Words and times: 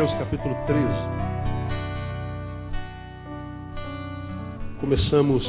Hebreus 0.00 0.18
capítulo 0.18 0.54
13. 0.66 0.88
Começamos 4.80 5.44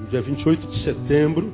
no 0.00 0.08
dia 0.08 0.20
28 0.20 0.66
de 0.66 0.82
setembro. 0.82 1.52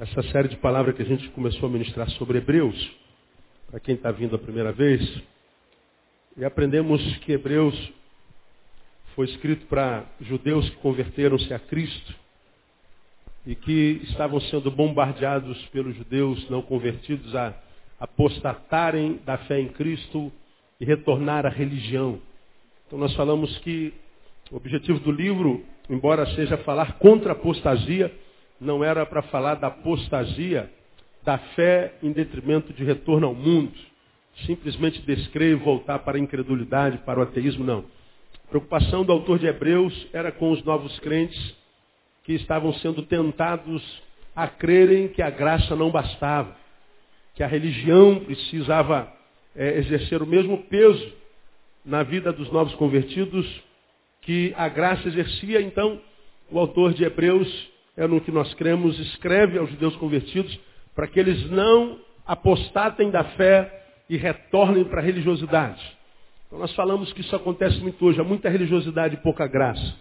Essa 0.00 0.20
série 0.32 0.48
de 0.48 0.56
palavras 0.56 0.96
que 0.96 1.02
a 1.02 1.04
gente 1.04 1.28
começou 1.28 1.68
a 1.68 1.72
ministrar 1.72 2.10
sobre 2.10 2.38
Hebreus, 2.38 2.90
para 3.70 3.78
quem 3.78 3.94
está 3.94 4.10
vindo 4.10 4.34
a 4.34 4.38
primeira 4.40 4.72
vez. 4.72 5.22
E 6.36 6.44
aprendemos 6.44 7.00
que 7.18 7.30
Hebreus 7.30 7.92
foi 9.14 9.26
escrito 9.26 9.66
para 9.66 10.06
judeus 10.20 10.68
que 10.70 10.76
converteram-se 10.78 11.54
a 11.54 11.58
Cristo 11.60 12.16
e 13.46 13.54
que 13.54 14.00
estavam 14.04 14.40
sendo 14.40 14.70
bombardeados 14.70 15.58
pelos 15.68 15.96
judeus 15.96 16.48
não 16.50 16.62
convertidos 16.62 17.34
a 17.34 17.54
apostatarem 17.98 19.20
da 19.24 19.38
fé 19.38 19.60
em 19.60 19.68
Cristo 19.68 20.30
e 20.80 20.84
retornar 20.84 21.46
à 21.46 21.48
religião. 21.48 22.20
Então 22.86 22.98
nós 22.98 23.14
falamos 23.14 23.56
que 23.58 23.92
o 24.50 24.56
objetivo 24.56 24.98
do 25.00 25.12
livro, 25.12 25.64
embora 25.88 26.26
seja 26.34 26.56
falar 26.58 26.98
contra 26.98 27.30
a 27.30 27.32
apostasia, 27.32 28.12
não 28.60 28.84
era 28.84 29.06
para 29.06 29.22
falar 29.22 29.54
da 29.54 29.68
apostasia 29.68 30.70
da 31.22 31.38
fé 31.38 31.94
em 32.02 32.12
detrimento 32.12 32.72
de 32.72 32.84
retorno 32.84 33.26
ao 33.26 33.34
mundo. 33.34 33.72
Simplesmente 34.46 35.00
descrever 35.02 35.52
e 35.52 35.54
voltar 35.54 35.98
para 36.00 36.16
a 36.16 36.20
incredulidade, 36.20 36.98
para 36.98 37.20
o 37.20 37.22
ateísmo, 37.22 37.64
não. 37.64 37.84
A 38.44 38.48
preocupação 38.48 39.04
do 39.04 39.12
autor 39.12 39.38
de 39.38 39.46
Hebreus 39.46 40.08
era 40.12 40.32
com 40.32 40.50
os 40.50 40.62
novos 40.64 40.98
crentes 41.00 41.59
que 42.24 42.32
estavam 42.34 42.72
sendo 42.74 43.02
tentados 43.02 43.82
a 44.34 44.46
crerem 44.46 45.08
que 45.08 45.22
a 45.22 45.30
graça 45.30 45.74
não 45.74 45.90
bastava, 45.90 46.56
que 47.34 47.42
a 47.42 47.46
religião 47.46 48.20
precisava 48.20 49.12
é, 49.54 49.78
exercer 49.78 50.22
o 50.22 50.26
mesmo 50.26 50.58
peso 50.64 51.12
na 51.84 52.02
vida 52.02 52.32
dos 52.32 52.50
novos 52.52 52.74
convertidos 52.74 53.46
que 54.22 54.52
a 54.56 54.68
graça 54.68 55.08
exercia. 55.08 55.60
Então, 55.60 56.00
o 56.50 56.58
autor 56.58 56.92
de 56.92 57.04
Hebreus, 57.04 57.48
é 57.96 58.06
no 58.06 58.20
que 58.20 58.30
nós 58.30 58.52
cremos, 58.54 58.98
escreve 58.98 59.58
aos 59.58 59.70
judeus 59.70 59.96
convertidos 59.96 60.58
para 60.94 61.06
que 61.06 61.18
eles 61.18 61.50
não 61.50 61.98
apostatem 62.26 63.10
da 63.10 63.24
fé 63.24 63.84
e 64.08 64.16
retornem 64.16 64.84
para 64.84 65.00
a 65.00 65.04
religiosidade. 65.04 65.80
Então, 66.46 66.58
nós 66.58 66.74
falamos 66.74 67.12
que 67.12 67.20
isso 67.20 67.34
acontece 67.34 67.78
muito 67.80 68.04
hoje, 68.04 68.20
há 68.20 68.24
muita 68.24 68.48
religiosidade 68.48 69.14
e 69.14 69.18
pouca 69.18 69.46
graça. 69.46 69.94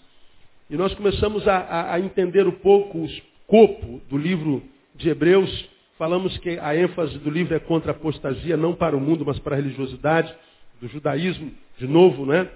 E 0.69 0.77
nós 0.77 0.93
começamos 0.93 1.47
a, 1.47 1.93
a 1.93 1.99
entender 1.99 2.45
um 2.45 2.51
pouco 2.51 2.99
o 2.99 3.05
escopo 3.05 3.99
do 4.07 4.15
livro 4.15 4.61
de 4.93 5.09
Hebreus. 5.09 5.67
Falamos 5.97 6.37
que 6.37 6.59
a 6.59 6.75
ênfase 6.75 7.17
do 7.17 7.31
livro 7.31 7.55
é 7.55 7.59
contra 7.59 7.91
a 7.91 7.95
apostasia, 7.95 8.55
não 8.55 8.75
para 8.75 8.95
o 8.95 9.01
mundo, 9.01 9.25
mas 9.25 9.39
para 9.39 9.55
a 9.55 9.59
religiosidade, 9.59 10.31
do 10.79 10.87
judaísmo, 10.87 11.51
de 11.79 11.87
novo, 11.87 12.23
né? 12.23 12.47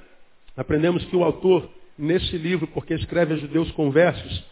Aprendemos 0.56 1.04
que 1.06 1.16
o 1.16 1.24
autor, 1.24 1.68
nesse 1.98 2.38
livro, 2.38 2.68
porque 2.68 2.94
escreve 2.94 3.34
a 3.34 3.38
judeus 3.38 3.72
conversos, 3.72 4.44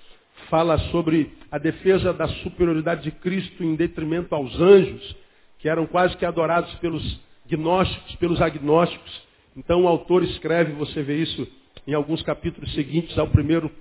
fala 0.50 0.80
sobre 0.90 1.32
a 1.52 1.60
defesa 1.60 2.12
da 2.12 2.28
superioridade 2.28 3.04
de 3.04 3.12
Cristo 3.12 3.64
em 3.64 3.76
detrimento 3.76 4.34
aos 4.34 4.60
anjos, 4.60 5.16
que 5.60 5.70
eram 5.70 5.86
quase 5.86 6.18
que 6.18 6.26
adorados 6.26 6.74
pelos 6.76 7.20
gnósticos, 7.48 8.16
pelos 8.16 8.42
agnósticos. 8.42 9.22
Então 9.56 9.84
o 9.84 9.88
autor 9.88 10.24
escreve, 10.24 10.72
você 10.74 11.04
vê 11.04 11.18
isso 11.18 11.48
em 11.88 11.94
alguns 11.94 12.22
capítulos 12.22 12.74
seguintes 12.74 13.18
ao 13.18 13.28
primeiro, 13.28 13.72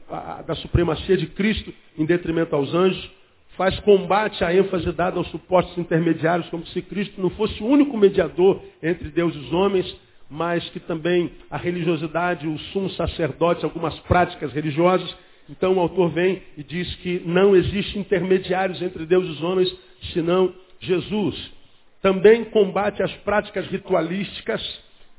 da 0.47 0.55
supremacia 0.55 1.17
de 1.17 1.27
Cristo 1.27 1.73
em 1.99 2.05
detrimento 2.05 2.55
aos 2.57 2.75
anjos, 2.75 3.11
faz 3.57 3.79
combate 3.81 4.43
à 4.43 4.55
ênfase 4.55 4.91
dada 4.93 5.19
aos 5.19 5.29
supostos 5.31 5.77
intermediários, 5.77 6.49
como 6.49 6.67
se 6.69 6.81
Cristo 6.81 7.21
não 7.21 7.31
fosse 7.31 7.63
o 7.63 7.67
único 7.67 7.97
mediador 7.97 8.63
entre 8.83 9.11
Deus 9.11 9.35
e 9.35 9.39
os 9.39 9.53
homens, 9.53 9.97
mas 10.31 10.67
que 10.71 10.81
também 10.81 11.33
a 11.51 11.57
religiosidade, 11.57 12.47
o 12.47 12.59
sumo 12.73 12.89
sacerdote, 12.91 13.65
algumas 13.65 13.99
práticas 14.01 14.53
religiosas. 14.53 15.15
Então 15.49 15.75
o 15.75 15.81
autor 15.81 16.11
vem 16.11 16.43
e 16.57 16.63
diz 16.63 16.95
que 16.97 17.21
não 17.27 17.55
existe 17.57 17.99
intermediários 17.99 18.81
entre 18.81 19.05
Deus 19.05 19.27
e 19.27 19.31
os 19.31 19.43
homens, 19.43 19.77
senão 20.13 20.55
Jesus. 20.79 21.53
Também 22.01 22.45
combate 22.45 23.03
as 23.03 23.13
práticas 23.17 23.67
ritualísticas 23.67 24.63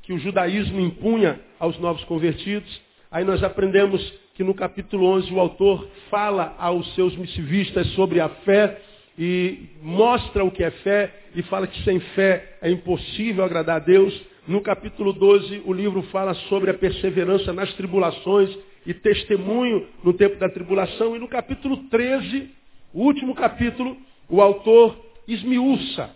que 0.02 0.12
o 0.12 0.18
judaísmo 0.18 0.80
impunha 0.80 1.40
aos 1.58 1.78
novos 1.78 2.02
convertidos. 2.04 2.80
Aí 3.10 3.24
nós 3.24 3.42
aprendemos 3.42 4.02
que 4.34 4.42
no 4.42 4.54
capítulo 4.54 5.06
11 5.06 5.32
o 5.32 5.40
autor 5.40 5.88
fala 6.10 6.54
aos 6.58 6.94
seus 6.94 7.16
missivistas 7.16 7.86
sobre 7.88 8.20
a 8.20 8.28
fé 8.28 8.80
e 9.18 9.68
mostra 9.82 10.44
o 10.44 10.50
que 10.50 10.64
é 10.64 10.70
fé 10.70 11.12
e 11.34 11.42
fala 11.42 11.66
que 11.66 11.82
sem 11.84 12.00
fé 12.00 12.56
é 12.62 12.70
impossível 12.70 13.44
agradar 13.44 13.76
a 13.76 13.84
Deus. 13.84 14.18
No 14.48 14.60
capítulo 14.60 15.12
12 15.12 15.62
o 15.64 15.72
livro 15.72 16.02
fala 16.04 16.34
sobre 16.48 16.70
a 16.70 16.74
perseverança 16.74 17.52
nas 17.52 17.72
tribulações 17.74 18.50
e 18.86 18.92
testemunho 18.92 19.86
no 20.02 20.12
tempo 20.14 20.36
da 20.36 20.48
tribulação. 20.48 21.14
E 21.14 21.18
no 21.18 21.28
capítulo 21.28 21.76
13, 21.88 22.50
o 22.92 23.02
último 23.04 23.34
capítulo, 23.34 23.96
o 24.28 24.40
autor 24.40 24.96
esmiuça, 25.28 26.10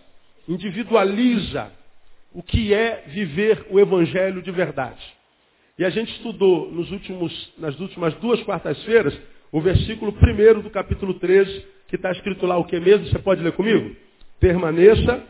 individualiza 0.48 1.70
o 2.36 2.42
que 2.42 2.74
é 2.74 3.04
viver 3.06 3.64
o 3.70 3.80
evangelho 3.80 4.42
de 4.42 4.50
verdade. 4.50 5.00
E 5.78 5.84
a 5.86 5.88
gente 5.88 6.12
estudou 6.12 6.70
últimos, 6.92 7.52
nas 7.56 7.80
últimas 7.80 8.12
duas 8.16 8.42
quartas-feiras 8.42 9.18
o 9.50 9.58
versículo 9.58 10.12
1 10.12 10.60
do 10.60 10.68
capítulo 10.68 11.14
13, 11.14 11.64
que 11.88 11.96
está 11.96 12.12
escrito 12.12 12.44
lá 12.44 12.58
o 12.58 12.64
que 12.66 12.78
mesmo? 12.78 13.06
Você 13.06 13.18
pode 13.20 13.42
ler 13.42 13.52
comigo? 13.52 13.96
Permaneça 14.38 15.24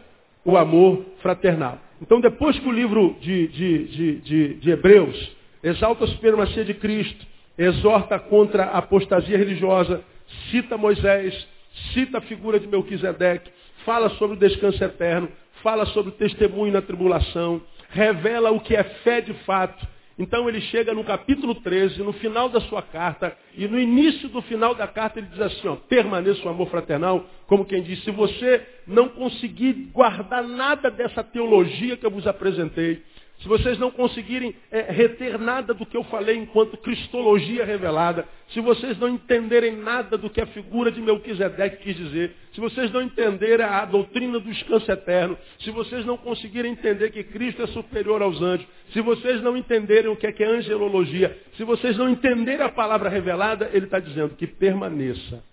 o 0.45 0.57
amor 0.57 1.07
fraternal. 1.23 1.79
Então, 2.03 2.21
depois 2.21 2.59
que 2.59 2.69
o 2.69 2.73
livro 2.73 3.17
de, 3.21 3.47
de, 3.49 3.85
de, 3.85 4.17
de, 4.17 4.55
de 4.55 4.71
Hebreus 4.73 5.37
exalta 5.63 6.07
a 6.07 6.09
supremacia 6.09 6.65
de 6.65 6.75
Cristo, 6.75 7.25
exorta 7.57 8.19
contra 8.19 8.65
a 8.65 8.79
apostasia 8.79 9.39
religiosa, 9.39 10.03
cita 10.51 10.77
Moisés, 10.77 11.47
cita 11.95 12.19
a 12.19 12.23
figura 12.23 12.59
de 12.59 12.67
Melquisedeque, 12.67 13.53
fala 13.85 14.09
sobre 14.11 14.37
o 14.37 14.41
descanso 14.41 14.83
eterno, 14.83 15.29
fala 15.67 15.85
sobre 15.87 16.11
o 16.11 16.15
testemunho 16.15 16.73
na 16.73 16.81
tribulação, 16.81 17.61
revela 17.89 18.53
o 18.53 18.61
que 18.61 18.77
é 18.77 18.85
fé 19.03 19.21
de 19.21 19.35
fato. 19.43 19.85
Então 20.17 20.49
ele 20.49 20.61
chega 20.61 20.95
no 20.95 21.03
capítulo 21.03 21.57
13, 21.57 22.05
no 22.05 22.13
final 22.13 22.49
da 22.49 22.61
sua 22.61 22.83
carta, 22.83 23.37
e 23.53 23.67
no 23.67 23.77
início 23.77 24.29
do 24.29 24.41
final 24.43 24.77
da 24.77 24.87
carta 24.87 25.19
ele 25.19 25.27
diz 25.27 25.41
assim, 25.41 25.67
ó, 25.67 25.75
permaneça 25.75 26.47
o 26.47 26.49
amor 26.49 26.69
fraternal, 26.69 27.27
como 27.49 27.65
quem 27.65 27.83
diz, 27.83 28.01
se 28.05 28.13
você 28.13 28.65
não 28.87 29.09
conseguir 29.09 29.73
guardar 29.93 30.45
nada 30.45 30.89
dessa 30.89 31.25
teologia 31.25 31.97
que 31.97 32.07
eu 32.07 32.13
vos 32.13 32.29
apresentei, 32.29 33.03
se 33.39 33.49
vocês 33.49 33.79
não 33.79 33.91
conseguirem 33.91 34.55
é, 34.71 34.81
reter 34.91 35.39
nada 35.39 35.75
do 35.75 35.85
que 35.85 35.97
eu 35.97 36.05
falei 36.05 36.37
enquanto 36.37 36.77
cristologia 36.79 37.65
revelada, 37.65 38.27
se 38.49 38.61
vocês 38.61 38.99
não 38.99 39.09
entenderem 39.09 39.77
nada 39.77 40.17
do 40.17 40.31
que 40.31 40.41
a 40.41 40.47
figura 40.47 40.91
de 40.91 41.03
Melquisedeque 41.03 41.83
quis 41.83 41.97
dizer, 41.97 42.35
se 42.53 42.61
vocês 42.61 42.91
não 42.91 43.03
entenderem 43.03 43.67
a 43.67 43.85
doutrina 43.85 44.41
do 44.41 44.51
descanso 44.51 44.91
eterno, 44.91 45.37
se 45.61 45.71
vocês 45.71 46.05
não 46.07 46.17
conseguirem 46.17 46.73
entender 46.73 47.11
que 47.11 47.23
Cristo 47.25 47.63
é 47.63 47.67
superior 47.67 48.23
aos 48.23 48.41
anjos, 48.41 48.67
se 48.93 49.03
vocês 49.03 49.43
não 49.43 49.55
entenderem 49.57 50.11
o 50.11 50.17
que 50.17 50.27
é, 50.27 50.33
que 50.33 50.43
é 50.43 50.47
angelologia, 50.47 51.39
se 51.57 51.65
vocês 51.65 51.97
não 51.99 52.09
entenderem 52.09 52.65
a 52.65 52.71
palavra 52.71 53.11
revelada, 53.11 53.69
ele 53.73 53.85
está 53.85 54.01
dizendo 54.01 54.35
que 54.35 54.47
permaneça 54.47 55.45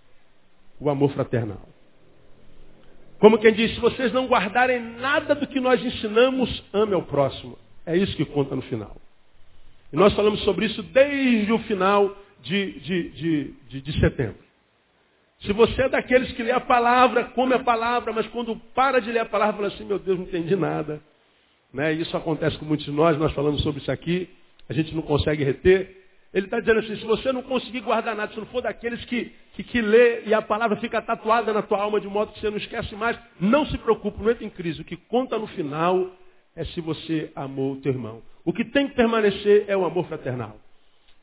o 0.79 0.89
amor 0.89 1.11
fraternal. 1.11 1.67
Como 3.19 3.37
quem 3.37 3.53
diz, 3.53 3.73
se 3.73 3.79
vocês 3.79 4.11
não 4.11 4.27
guardarem 4.27 4.81
nada 4.81 5.35
do 5.35 5.47
que 5.47 5.59
nós 5.59 5.83
ensinamos, 5.83 6.63
ame 6.73 6.93
ao 6.93 7.03
próximo. 7.03 7.57
É 7.85 7.97
isso 7.97 8.15
que 8.15 8.25
conta 8.25 8.55
no 8.55 8.61
final. 8.63 8.95
E 9.91 9.95
nós 9.95 10.13
falamos 10.13 10.41
sobre 10.43 10.65
isso 10.65 10.81
desde 10.81 11.51
o 11.51 11.59
final 11.59 12.15
de, 12.41 12.79
de, 12.79 13.09
de, 13.69 13.81
de, 13.81 13.99
setembro. 13.99 14.37
Se 15.41 15.53
você 15.53 15.83
é 15.83 15.89
daqueles 15.89 16.31
que 16.31 16.41
lê 16.41 16.51
a 16.51 16.59
palavra, 16.59 17.25
come 17.25 17.53
a 17.53 17.59
palavra, 17.59 18.11
mas 18.11 18.25
quando 18.27 18.55
para 18.73 18.99
de 18.99 19.11
ler 19.11 19.19
a 19.19 19.25
palavra, 19.25 19.55
fala 19.55 19.67
assim, 19.67 19.85
meu 19.85 19.99
Deus, 19.99 20.17
não 20.17 20.25
entendi 20.25 20.55
nada. 20.55 21.01
Né? 21.73 21.93
Isso 21.93 22.15
acontece 22.15 22.57
com 22.57 22.65
muitos 22.65 22.85
de 22.85 22.91
nós, 22.91 23.17
nós 23.17 23.33
falamos 23.33 23.61
sobre 23.61 23.81
isso 23.81 23.91
aqui, 23.91 24.29
a 24.67 24.73
gente 24.73 24.95
não 24.95 25.01
consegue 25.01 25.43
reter. 25.43 26.01
Ele 26.33 26.47
está 26.47 26.59
dizendo 26.59 26.79
assim, 26.79 26.95
se 26.95 27.05
você 27.05 27.31
não 27.31 27.43
conseguir 27.43 27.81
guardar 27.81 28.15
nada, 28.15 28.33
se 28.33 28.39
não 28.39 28.47
for 28.47 28.61
daqueles 28.61 29.03
que, 29.05 29.31
que, 29.53 29.63
que 29.63 29.81
lê 29.81 30.23
e 30.25 30.33
a 30.33 30.41
palavra 30.41 30.77
fica 30.77 31.01
tatuada 31.01 31.53
na 31.53 31.61
tua 31.61 31.81
alma 31.81 31.99
de 31.99 32.07
modo 32.07 32.31
que 32.33 32.39
você 32.39 32.49
não 32.49 32.57
esquece 32.57 32.95
mais, 32.95 33.19
não 33.39 33.65
se 33.67 33.77
preocupe, 33.77 34.23
não 34.23 34.31
entra 34.31 34.43
em 34.43 34.49
crise. 34.49 34.81
O 34.81 34.85
que 34.85 34.97
conta 34.97 35.37
no 35.37 35.45
final 35.47 36.09
é 36.55 36.63
se 36.65 36.81
você 36.81 37.31
amou 37.35 37.73
o 37.73 37.75
teu 37.77 37.91
irmão. 37.91 38.21
O 38.45 38.51
que 38.53 38.65
tem 38.65 38.87
que 38.87 38.95
permanecer 38.95 39.65
é 39.67 39.75
o 39.75 39.85
amor 39.85 40.05
fraternal. 40.07 40.57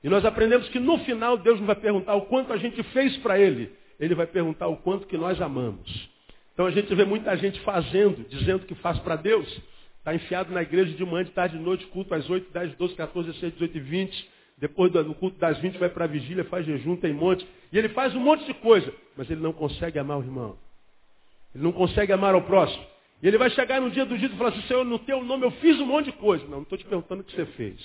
E 0.02 0.08
nós 0.08 0.24
aprendemos 0.24 0.68
que 0.70 0.78
no 0.78 0.98
final 0.98 1.36
Deus 1.36 1.60
não 1.60 1.66
vai 1.66 1.76
perguntar 1.76 2.14
o 2.14 2.22
quanto 2.22 2.52
a 2.52 2.56
gente 2.56 2.82
fez 2.84 3.16
para 3.18 3.38
Ele. 3.38 3.70
Ele 3.98 4.14
vai 4.14 4.26
perguntar 4.26 4.66
o 4.68 4.76
quanto 4.78 5.06
que 5.06 5.16
nós 5.16 5.40
amamos. 5.40 6.08
Então 6.54 6.66
a 6.66 6.70
gente 6.70 6.94
vê 6.94 7.04
muita 7.04 7.36
gente 7.36 7.60
fazendo, 7.60 8.26
dizendo 8.28 8.66
que 8.66 8.74
faz 8.76 8.98
para 9.00 9.16
Deus. 9.16 9.46
Está 9.98 10.14
enfiado 10.14 10.52
na 10.52 10.62
igreja 10.62 10.94
de 10.94 11.04
manhã, 11.04 11.24
de 11.24 11.30
tarde, 11.32 11.58
de 11.58 11.62
noite, 11.62 11.86
culto 11.86 12.14
às 12.14 12.28
8, 12.28 12.50
10, 12.50 12.76
12, 12.76 12.94
14, 12.94 13.28
16, 13.28 13.52
18 13.52 13.76
e 13.76 13.80
20. 13.80 14.30
Depois 14.56 14.90
do 14.90 15.14
culto 15.14 15.38
das 15.38 15.58
20 15.58 15.76
vai 15.78 15.90
para 15.90 16.04
a 16.04 16.08
vigília, 16.08 16.44
faz 16.44 16.64
jejum, 16.64 16.96
tem 16.96 17.12
monte. 17.12 17.46
E 17.70 17.78
ele 17.78 17.90
faz 17.90 18.14
um 18.14 18.20
monte 18.20 18.44
de 18.46 18.54
coisa. 18.54 18.92
Mas 19.16 19.30
ele 19.30 19.40
não 19.40 19.52
consegue 19.52 19.98
amar 19.98 20.18
o 20.18 20.22
irmão. 20.22 20.56
Ele 21.54 21.64
não 21.64 21.72
consegue 21.72 22.12
amar 22.12 22.34
o 22.34 22.42
próximo. 22.42 22.84
E 23.22 23.28
ele 23.28 23.36
vai 23.36 23.50
chegar 23.50 23.80
no 23.80 23.90
dia 23.90 24.04
do 24.04 24.16
juízo 24.16 24.34
e 24.34 24.38
falar 24.38 24.50
assim, 24.50 24.62
Senhor, 24.62 24.84
no 24.84 24.98
teu 25.00 25.22
nome 25.22 25.44
eu 25.44 25.50
fiz 25.52 25.78
um 25.80 25.86
monte 25.86 26.06
de 26.06 26.12
coisa. 26.12 26.44
Não, 26.44 26.52
não 26.52 26.62
estou 26.62 26.78
te 26.78 26.84
perguntando 26.84 27.20
o 27.20 27.24
que 27.24 27.34
você 27.34 27.44
fez. 27.46 27.78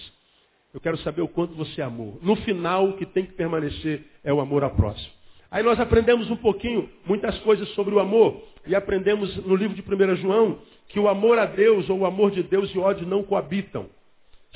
Eu 0.74 0.80
quero 0.80 0.98
saber 1.00 1.22
o 1.22 1.28
quanto 1.28 1.54
você 1.54 1.82
amou. 1.82 2.20
No 2.22 2.36
final, 2.38 2.90
o 2.90 2.98
que 2.98 3.06
tem 3.06 3.26
que 3.26 3.34
permanecer 3.34 4.04
é 4.24 4.34
o 4.34 4.40
amor 4.40 4.64
ao 4.64 4.72
próximo. 4.72 5.14
Aí 5.52 5.64
nós 5.64 5.80
aprendemos 5.80 6.30
um 6.30 6.36
pouquinho, 6.36 6.90
muitas 7.06 7.38
coisas 7.40 7.68
sobre 7.70 7.94
o 7.96 8.00
amor. 8.00 8.42
E 8.68 8.76
aprendemos 8.76 9.36
no 9.46 9.56
livro 9.56 9.76
de 9.76 9.82
1 9.82 10.16
João 10.18 10.60
que 10.90 11.00
o 11.00 11.08
amor 11.08 11.38
a 11.38 11.46
Deus 11.46 11.90
ou 11.90 12.00
o 12.00 12.06
amor 12.06 12.32
de 12.32 12.44
Deus 12.44 12.74
e 12.74 12.80
ódio 12.80 13.08
não 13.08 13.24
coabitam. 13.24 13.90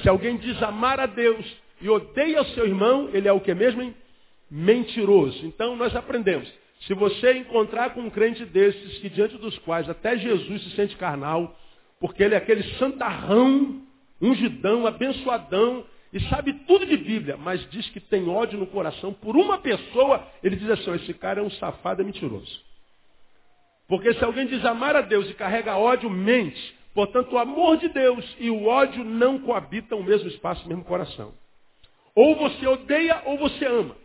Se 0.01 0.09
alguém 0.09 0.37
diz 0.37 0.61
amar 0.61 0.99
a 0.99 1.05
Deus 1.05 1.45
e 1.81 1.89
odeia 1.89 2.41
o 2.41 2.45
seu 2.47 2.65
irmão, 2.65 3.09
ele 3.13 3.27
é 3.27 3.31
o 3.31 3.39
que 3.39 3.53
mesmo? 3.53 3.81
Hein? 3.81 3.95
Mentiroso. 4.49 5.45
Então 5.45 5.75
nós 5.75 5.95
aprendemos. 5.95 6.51
Se 6.81 6.93
você 6.93 7.33
encontrar 7.33 7.93
com 7.93 8.01
um 8.01 8.09
crente 8.09 8.45
desses, 8.45 8.97
que 8.99 9.09
diante 9.09 9.37
dos 9.37 9.57
quais 9.59 9.89
até 9.89 10.17
Jesus 10.17 10.63
se 10.63 10.71
sente 10.71 10.95
carnal, 10.95 11.57
porque 11.99 12.23
ele 12.23 12.35
é 12.35 12.37
aquele 12.37 12.63
santarrão, 12.77 13.81
ungidão, 14.21 14.87
abençoadão, 14.87 15.85
e 16.11 16.19
sabe 16.21 16.53
tudo 16.65 16.85
de 16.85 16.97
Bíblia, 16.97 17.37
mas 17.37 17.69
diz 17.69 17.87
que 17.89 17.99
tem 17.99 18.27
ódio 18.27 18.57
no 18.57 18.65
coração 18.65 19.13
por 19.13 19.35
uma 19.35 19.59
pessoa, 19.59 20.25
ele 20.41 20.55
diz 20.55 20.69
assim, 20.69 20.91
esse 20.95 21.13
cara 21.13 21.39
é 21.39 21.43
um 21.43 21.51
safado, 21.51 22.01
é 22.01 22.05
mentiroso. 22.05 22.59
Porque 23.87 24.13
se 24.13 24.23
alguém 24.23 24.47
diz 24.47 24.63
amar 24.65 24.95
a 24.95 25.01
Deus 25.01 25.29
e 25.29 25.33
carrega 25.33 25.77
ódio, 25.77 26.09
mente. 26.09 26.77
Portanto, 26.93 27.33
o 27.33 27.37
amor 27.37 27.77
de 27.77 27.89
Deus 27.89 28.25
e 28.39 28.49
o 28.49 28.65
ódio 28.65 29.03
não 29.03 29.39
coabitam 29.39 29.99
o 29.99 30.03
mesmo 30.03 30.27
espaço, 30.29 30.65
o 30.65 30.69
mesmo 30.69 30.83
coração. 30.83 31.33
Ou 32.15 32.35
você 32.35 32.67
odeia 32.67 33.21
ou 33.25 33.37
você 33.37 33.65
ama. 33.65 33.95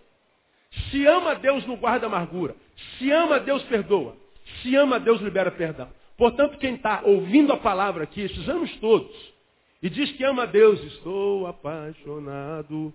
Se 0.91 1.07
ama 1.07 1.33
a 1.33 1.35
Deus, 1.35 1.67
não 1.67 1.77
guarda 1.77 2.07
amargura. 2.07 2.57
Se 2.99 3.11
ama 3.11 3.41
Deus, 3.41 3.63
perdoa. 3.65 4.17
Se 4.63 4.75
ama 4.77 4.99
Deus, 5.01 5.21
libera 5.21 5.51
perdão. 5.51 5.89
Portanto, 6.17 6.59
quem 6.59 6.75
está 6.75 7.03
ouvindo 7.05 7.53
a 7.53 7.57
palavra 7.57 8.05
aqui, 8.05 8.21
esses 8.21 8.49
anos 8.49 8.75
todos, 8.77 9.35
e 9.83 9.91
diz 9.91 10.13
que 10.13 10.25
ama 10.25 10.45
a 10.45 10.47
Deus, 10.47 10.83
estou 10.85 11.47
apaixonado, 11.47 12.93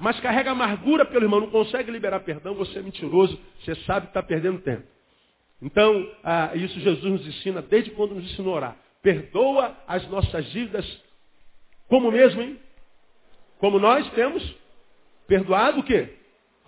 mas 0.00 0.18
carrega 0.20 0.50
amargura 0.50 1.04
pelo 1.04 1.24
irmão, 1.24 1.40
não 1.40 1.50
consegue 1.50 1.90
liberar 1.90 2.20
perdão, 2.20 2.54
você 2.54 2.78
é 2.78 2.82
mentiroso, 2.82 3.38
você 3.60 3.74
sabe 3.84 4.06
que 4.06 4.10
está 4.10 4.22
perdendo 4.22 4.60
tempo. 4.60 4.84
Então, 5.60 6.10
ah, 6.24 6.50
isso 6.56 6.80
Jesus 6.80 7.04
nos 7.04 7.26
ensina 7.26 7.62
desde 7.62 7.90
quando 7.92 8.14
nos 8.14 8.24
ensinou 8.24 8.54
a 8.54 8.56
orar. 8.56 8.76
Perdoa 9.00 9.76
as 9.86 10.06
nossas 10.08 10.44
dívidas, 10.46 10.84
como 11.88 12.10
mesmo, 12.10 12.42
hein? 12.42 12.58
Como 13.58 13.78
nós 13.78 14.08
temos 14.10 14.42
perdoado 15.28 15.80
o 15.80 15.84
quê? 15.84 16.16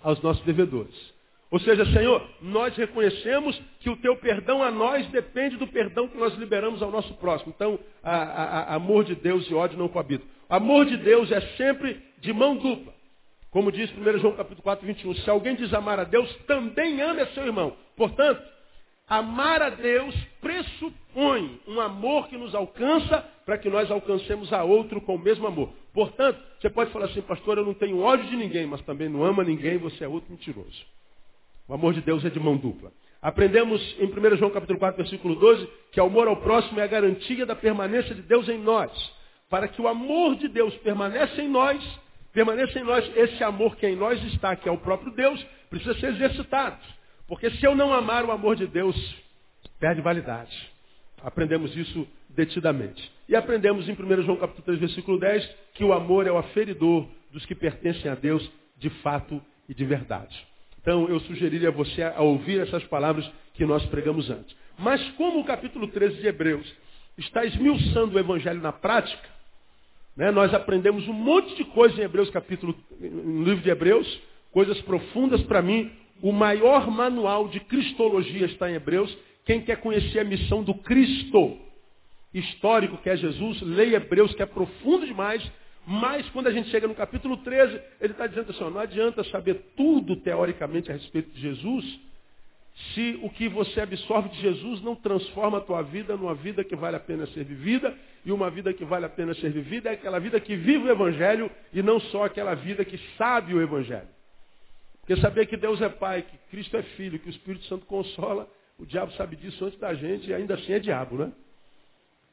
Aos 0.01 0.21
nossos 0.21 0.45
devedores. 0.45 1.14
Ou 1.55 1.59
seja, 1.61 1.85
Senhor, 1.85 2.21
nós 2.41 2.75
reconhecemos 2.75 3.57
que 3.79 3.89
o 3.89 3.95
teu 3.95 4.17
perdão 4.17 4.61
a 4.61 4.69
nós 4.69 5.07
depende 5.07 5.55
do 5.55 5.65
perdão 5.65 6.05
que 6.05 6.17
nós 6.17 6.33
liberamos 6.33 6.81
ao 6.81 6.91
nosso 6.91 7.13
próximo. 7.13 7.53
Então, 7.55 7.79
a, 8.03 8.13
a, 8.13 8.43
a 8.43 8.75
amor 8.75 9.05
de 9.05 9.15
Deus 9.15 9.49
e 9.49 9.53
ódio 9.53 9.77
não 9.77 9.87
coabitam. 9.87 10.27
Amor 10.49 10.85
de 10.85 10.97
Deus 10.97 11.31
é 11.31 11.39
sempre 11.55 12.03
de 12.19 12.33
mão 12.33 12.57
dupla. 12.57 12.93
Como 13.51 13.71
diz 13.71 13.89
1 13.89 14.17
João 14.17 14.35
capítulo 14.35 14.63
4, 14.63 14.85
21. 14.85 15.15
Se 15.15 15.29
alguém 15.29 15.55
diz 15.55 15.73
amar 15.73 15.97
a 15.97 16.03
Deus, 16.03 16.29
também 16.45 17.01
ame 17.01 17.21
a 17.21 17.27
seu 17.27 17.45
irmão. 17.45 17.73
Portanto, 17.95 18.43
Amar 19.07 19.61
a 19.61 19.69
Deus 19.69 20.15
pressupõe 20.41 21.61
um 21.67 21.79
amor 21.79 22.27
que 22.27 22.35
nos 22.35 22.55
alcança 22.55 23.23
para 23.45 23.57
que 23.57 23.69
nós 23.69 23.89
alcancemos 23.91 24.51
a 24.51 24.63
outro 24.63 24.99
com 24.99 25.15
o 25.15 25.19
mesmo 25.19 25.47
amor. 25.47 25.69
Portanto, 25.93 26.37
você 26.59 26.69
pode 26.71 26.91
falar 26.91 27.05
assim, 27.05 27.21
pastor, 27.21 27.59
eu 27.59 27.65
não 27.65 27.75
tenho 27.75 28.01
ódio 28.01 28.27
de 28.27 28.35
ninguém, 28.35 28.65
mas 28.65 28.81
também 28.81 29.07
não 29.07 29.23
ama 29.23 29.43
ninguém, 29.43 29.77
você 29.77 30.03
é 30.03 30.07
outro 30.07 30.31
mentiroso. 30.31 30.83
O 31.67 31.73
amor 31.73 31.93
de 31.93 32.01
Deus 32.01 32.23
é 32.23 32.29
de 32.29 32.39
mão 32.39 32.57
dupla. 32.57 32.91
Aprendemos 33.21 33.81
em 33.99 34.05
1 34.05 34.37
João 34.37 34.51
capítulo 34.51 34.77
4, 34.77 34.97
versículo 34.97 35.35
12, 35.35 35.67
que 35.91 35.99
o 35.99 36.03
amor 36.05 36.27
ao 36.27 36.37
próximo 36.37 36.79
é 36.79 36.83
a 36.83 36.87
garantia 36.87 37.45
da 37.45 37.55
permanência 37.55 38.13
de 38.13 38.21
Deus 38.21 38.47
em 38.47 38.59
nós. 38.59 38.91
Para 39.49 39.67
que 39.67 39.81
o 39.81 39.87
amor 39.87 40.35
de 40.35 40.47
Deus 40.47 40.75
permaneça 40.77 41.41
em 41.41 41.49
nós, 41.49 41.83
permaneça 42.31 42.77
em 42.79 42.83
nós, 42.83 43.09
esse 43.17 43.43
amor 43.43 43.75
que 43.77 43.87
em 43.87 43.95
nós 43.95 44.23
está, 44.25 44.55
que 44.55 44.69
é 44.69 44.71
o 44.71 44.77
próprio 44.77 45.11
Deus, 45.13 45.43
precisa 45.69 45.95
ser 45.95 46.07
exercitado. 46.09 46.77
Porque 47.27 47.49
se 47.49 47.65
eu 47.65 47.75
não 47.75 47.91
amar 47.91 48.23
o 48.25 48.31
amor 48.31 48.55
de 48.55 48.67
Deus, 48.67 48.95
perde 49.79 50.01
validade. 50.01 50.55
Aprendemos 51.23 51.75
isso 51.75 52.07
detidamente. 52.29 53.11
E 53.27 53.35
aprendemos 53.35 53.89
em 53.89 53.93
1 53.93 54.21
João 54.21 54.37
capítulo 54.37 54.65
3, 54.65 54.79
versículo 54.79 55.19
10, 55.19 55.49
que 55.73 55.83
o 55.83 55.93
amor 55.93 56.27
é 56.27 56.31
o 56.31 56.37
aferidor 56.37 57.07
dos 57.31 57.43
que 57.47 57.55
pertencem 57.55 58.11
a 58.11 58.13
Deus 58.13 58.47
de 58.77 58.91
fato 59.01 59.41
e 59.67 59.73
de 59.73 59.83
verdade. 59.83 60.45
Então 60.85 61.09
eu 61.09 61.19
sugeriria 61.21 61.69
a 61.69 61.71
você 61.71 62.03
a 62.03 62.21
ouvir 62.21 62.61
essas 62.61 62.83
palavras 62.83 63.27
que 63.55 63.65
nós 63.65 63.83
pregamos 63.87 64.29
antes. 64.29 64.55
Mas 64.77 65.01
como 65.13 65.39
o 65.39 65.43
capítulo 65.43 65.87
13 65.87 66.21
de 66.21 66.27
Hebreus 66.27 66.71
está 67.17 67.43
esmiuçando 67.43 68.15
o 68.15 68.19
evangelho 68.19 68.61
na 68.61 68.71
prática, 68.71 69.27
né, 70.15 70.29
nós 70.29 70.53
aprendemos 70.53 71.07
um 71.07 71.13
monte 71.13 71.55
de 71.55 71.63
coisa 71.63 71.99
em 71.99 72.03
Hebreus 72.03 72.29
capítulo, 72.29 72.75
no 73.01 73.43
livro 73.43 73.63
de 73.63 73.69
Hebreus, 73.71 74.21
coisas 74.51 74.79
profundas 74.81 75.41
para 75.45 75.59
mim, 75.59 75.91
o 76.21 76.31
maior 76.31 76.91
manual 76.91 77.47
de 77.47 77.59
cristologia 77.61 78.45
está 78.45 78.69
em 78.69 78.75
Hebreus. 78.75 79.17
Quem 79.43 79.61
quer 79.61 79.77
conhecer 79.77 80.19
a 80.19 80.23
missão 80.23 80.63
do 80.63 80.75
Cristo 80.75 81.57
histórico 82.31 82.97
que 82.97 83.09
é 83.09 83.17
Jesus, 83.17 83.59
leia 83.63 83.95
Hebreus, 83.95 84.35
que 84.35 84.43
é 84.43 84.45
profundo 84.45 85.07
demais. 85.07 85.41
Mas 85.85 86.27
quando 86.29 86.47
a 86.47 86.51
gente 86.51 86.69
chega 86.69 86.87
no 86.87 86.95
capítulo 86.95 87.37
13, 87.37 87.79
ele 88.01 88.13
está 88.13 88.25
dizendo 88.25 88.51
assim, 88.51 88.63
ó, 88.63 88.69
não 88.69 88.81
adianta 88.81 89.23
saber 89.25 89.73
tudo 89.75 90.15
teoricamente 90.15 90.89
a 90.89 90.93
respeito 90.93 91.29
de 91.29 91.39
Jesus, 91.39 91.99
se 92.93 93.19
o 93.21 93.29
que 93.29 93.47
você 93.47 93.81
absorve 93.81 94.29
de 94.29 94.41
Jesus 94.41 94.81
não 94.81 94.95
transforma 94.95 95.59
a 95.59 95.61
tua 95.61 95.81
vida 95.81 96.17
numa 96.17 96.33
vida 96.33 96.63
que 96.63 96.75
vale 96.75 96.95
a 96.97 96.99
pena 96.99 97.25
ser 97.27 97.43
vivida, 97.43 97.95
e 98.25 98.31
uma 98.31 98.49
vida 98.49 98.73
que 98.73 98.83
vale 98.83 99.05
a 99.05 99.09
pena 99.09 99.33
ser 99.35 99.51
vivida 99.51 99.89
é 99.89 99.93
aquela 99.93 100.19
vida 100.19 100.39
que 100.39 100.55
vive 100.55 100.85
o 100.85 100.91
Evangelho 100.91 101.49
e 101.71 101.81
não 101.83 101.99
só 101.99 102.25
aquela 102.25 102.55
vida 102.55 102.83
que 102.83 102.97
sabe 103.17 103.53
o 103.53 103.61
Evangelho. 103.61 104.09
Porque 104.99 105.21
saber 105.21 105.45
que 105.45 105.55
Deus 105.55 105.79
é 105.81 105.87
Pai, 105.87 106.23
que 106.23 106.37
Cristo 106.49 106.75
é 106.75 106.81
Filho, 106.81 107.19
que 107.19 107.27
o 107.27 107.29
Espírito 107.29 107.63
Santo 107.65 107.85
consola, 107.85 108.49
o 108.79 108.85
diabo 108.85 109.11
sabe 109.13 109.35
disso 109.35 109.63
antes 109.63 109.79
da 109.79 109.93
gente 109.93 110.29
e 110.29 110.33
ainda 110.33 110.55
assim 110.55 110.73
é 110.73 110.79
diabo, 110.79 111.17
né? 111.17 111.31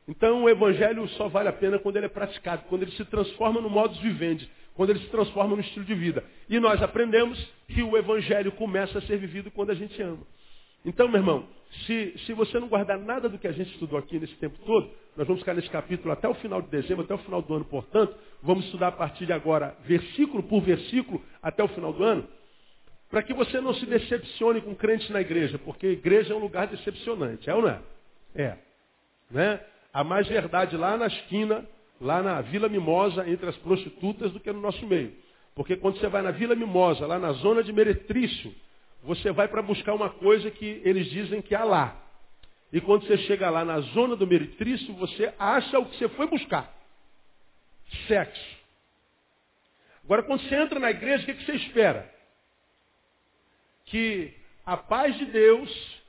Então 0.07 0.43
o 0.43 0.49
Evangelho 0.49 1.07
só 1.11 1.29
vale 1.29 1.49
a 1.49 1.53
pena 1.53 1.79
quando 1.79 1.97
ele 1.97 2.07
é 2.07 2.09
praticado, 2.09 2.65
quando 2.69 2.83
ele 2.83 2.93
se 2.93 3.05
transforma 3.05 3.61
no 3.61 3.71
modus 3.71 3.99
vivendi, 3.99 4.51
quando 4.75 4.91
ele 4.91 4.99
se 4.99 5.09
transforma 5.09 5.55
no 5.55 5.63
estilo 5.63 5.85
de 5.85 5.95
vida. 5.95 6.25
E 6.49 6.59
nós 6.59 6.83
aprendemos 6.83 7.39
que 7.69 7.83
o 7.83 7.97
Evangelho 7.97 8.53
começa 8.53 8.99
a 8.99 9.03
ser 9.03 9.17
vivido 9.19 9.51
quando 9.51 9.71
a 9.71 9.75
gente 9.75 10.01
ama. 10.03 10.23
Então, 10.85 11.07
meu 11.07 11.21
irmão, 11.21 11.47
se, 11.87 12.15
se 12.27 12.33
você 12.33 12.59
não 12.59 12.67
guardar 12.67 12.99
nada 12.99 13.29
do 13.29 13.39
que 13.39 13.47
a 13.47 13.53
gente 13.53 13.73
estudou 13.73 13.99
aqui 13.99 14.19
nesse 14.19 14.35
tempo 14.35 14.59
todo, 14.67 14.91
nós 15.17 15.27
vamos 15.27 15.43
ficar 15.43 15.55
nesse 15.55 15.71
capítulo 15.71 16.13
até 16.13 16.29
o 16.29 16.35
final 16.35 16.61
de 16.61 16.69
dezembro, 16.69 17.05
até 17.05 17.15
o 17.15 17.19
final 17.19 17.41
do 17.41 17.55
ano, 17.55 17.65
portanto, 17.65 18.15
vamos 18.43 18.65
estudar 18.65 18.89
a 18.89 18.93
partir 18.93 19.27
de 19.27 19.33
agora, 19.33 19.77
versículo 19.85 20.43
por 20.43 20.61
versículo, 20.61 21.23
até 21.41 21.63
o 21.63 21.69
final 21.69 21.93
do 21.93 22.03
ano 22.03 22.27
para 23.13 23.23
que 23.23 23.35
você 23.35 23.61
não 23.61 23.75
se 23.75 23.85
decepcione 23.85 24.63
com 24.63 24.75
crentes 24.75 25.11
na 25.11 25.21
igreja, 25.21 25.59
porque 25.59 25.87
igreja 25.87 26.33
é 26.33 26.37
um 26.37 26.41
lugar 26.41 26.67
decepcionante, 26.67 27.49
é 27.49 27.55
ou 27.55 27.61
não 27.61 27.69
é? 27.69 27.81
É. 28.35 28.59
Né? 29.31 29.61
Há 29.93 30.03
mais 30.03 30.27
verdade 30.27 30.77
lá 30.77 30.97
na 30.97 31.07
esquina, 31.07 31.67
lá 32.01 32.23
na 32.23 32.41
Vila 32.41 32.69
Mimosa, 32.69 33.29
entre 33.29 33.49
as 33.49 33.57
prostitutas, 33.59 34.33
do 34.33 34.41
que 34.41 34.51
no 34.53 34.61
nosso 34.61 34.87
meio. 34.87 35.15
Porque 35.55 35.77
quando 35.77 35.99
você 35.99 36.09
vai 36.09 36.23
na 36.23 36.31
Vila 36.31 36.55
Mimosa, 36.55 37.07
lá 37.07 37.19
na 37.19 37.33
zona 37.33 37.63
de 37.63 37.73
Meretrício, 37.73 38.55
você 39.03 39.31
vai 39.33 39.49
para 39.49 39.61
buscar 39.61 39.95
uma 39.95 40.09
coisa 40.09 40.51
que 40.51 40.81
eles 40.85 41.07
dizem 41.11 41.43
que 41.43 41.55
há 41.55 41.65
lá. 41.65 42.01
E 42.73 42.81
quando 42.81 43.07
você 43.07 43.19
chega 43.19 43.51
lá 43.51 43.65
na 43.65 43.81
zona 43.81 44.17
do 44.17 44.27
Meretrício, 44.27 44.95
você 44.95 45.33
acha 45.39 45.79
o 45.79 45.87
que 45.87 45.97
você 45.97 46.09
foi 46.09 46.27
buscar. 46.27 46.73
Sexo. 48.09 48.57
Agora, 50.05 50.23
quando 50.23 50.41
você 50.41 50.55
entra 50.55 50.81
na 50.81 50.91
igreja, 50.91 51.23
o 51.23 51.37
que 51.37 51.45
você 51.45 51.53
espera? 51.53 52.13
que 53.93 54.33
a 54.65 54.75
paz 54.75 55.17
de 55.19 55.27
Deus, 55.27 56.01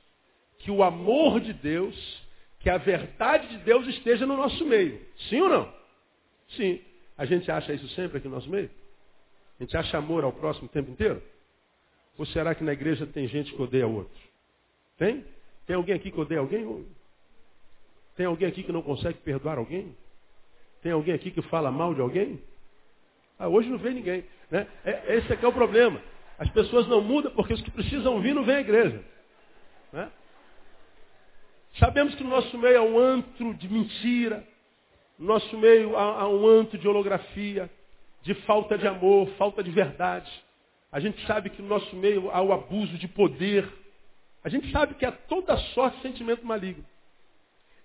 que 0.60 0.70
o 0.70 0.82
amor 0.82 1.38
de 1.38 1.52
Deus, 1.52 2.23
que 2.64 2.70
a 2.70 2.78
verdade 2.78 3.46
de 3.48 3.58
Deus 3.58 3.86
esteja 3.88 4.24
no 4.24 4.38
nosso 4.38 4.64
meio. 4.64 4.98
Sim 5.28 5.42
ou 5.42 5.50
não? 5.50 5.74
Sim. 6.56 6.80
A 7.14 7.26
gente 7.26 7.50
acha 7.50 7.74
isso 7.74 7.86
sempre 7.88 8.16
aqui 8.16 8.26
no 8.26 8.36
nosso 8.36 8.48
meio? 8.48 8.70
A 9.60 9.62
gente 9.62 9.76
acha 9.76 9.98
amor 9.98 10.24
ao 10.24 10.32
próximo 10.32 10.64
o 10.64 10.70
tempo 10.70 10.90
inteiro? 10.90 11.22
Ou 12.16 12.24
será 12.24 12.54
que 12.54 12.64
na 12.64 12.72
igreja 12.72 13.06
tem 13.06 13.28
gente 13.28 13.52
que 13.52 13.60
odeia 13.60 13.86
outro? 13.86 14.18
Tem? 14.96 15.22
Tem 15.66 15.76
alguém 15.76 15.94
aqui 15.94 16.10
que 16.10 16.18
odeia 16.18 16.40
alguém? 16.40 16.86
Tem 18.16 18.24
alguém 18.24 18.48
aqui 18.48 18.62
que 18.62 18.72
não 18.72 18.80
consegue 18.80 19.18
perdoar 19.18 19.58
alguém? 19.58 19.94
Tem 20.82 20.92
alguém 20.92 21.14
aqui 21.14 21.30
que 21.30 21.42
fala 21.42 21.70
mal 21.70 21.94
de 21.94 22.00
alguém? 22.00 22.42
Ah, 23.38 23.46
hoje 23.46 23.68
não 23.68 23.76
vem 23.76 23.92
ninguém. 23.92 24.24
Né? 24.50 24.66
É, 24.86 25.16
esse 25.16 25.30
aqui 25.30 25.44
é 25.44 25.48
o 25.48 25.52
problema. 25.52 26.00
As 26.38 26.48
pessoas 26.48 26.88
não 26.88 27.02
mudam 27.02 27.30
porque 27.32 27.52
os 27.52 27.60
que 27.60 27.70
precisam 27.70 28.22
vir 28.22 28.34
não 28.34 28.42
vêm 28.42 28.56
à 28.56 28.60
igreja. 28.60 29.04
Sabemos 31.78 32.14
que 32.14 32.22
no 32.22 32.30
nosso 32.30 32.56
meio 32.56 32.78
há 32.78 32.82
um 32.82 32.98
antro 32.98 33.52
de 33.54 33.68
mentira, 33.68 34.46
no 35.18 35.26
nosso 35.26 35.56
meio 35.58 35.96
há, 35.96 36.22
há 36.22 36.28
um 36.28 36.46
antro 36.46 36.78
de 36.78 36.86
holografia, 36.86 37.70
de 38.22 38.34
falta 38.46 38.78
de 38.78 38.86
amor, 38.86 39.28
falta 39.36 39.62
de 39.62 39.70
verdade. 39.70 40.30
A 40.90 41.00
gente 41.00 41.24
sabe 41.26 41.50
que 41.50 41.60
no 41.60 41.68
nosso 41.68 41.94
meio 41.96 42.30
há 42.30 42.40
o 42.40 42.52
abuso 42.52 42.96
de 42.96 43.08
poder. 43.08 43.68
A 44.44 44.48
gente 44.48 44.70
sabe 44.70 44.94
que 44.94 45.04
há 45.04 45.10
toda 45.10 45.56
sorte 45.74 45.96
de 45.96 46.02
sentimento 46.02 46.46
maligno. 46.46 46.84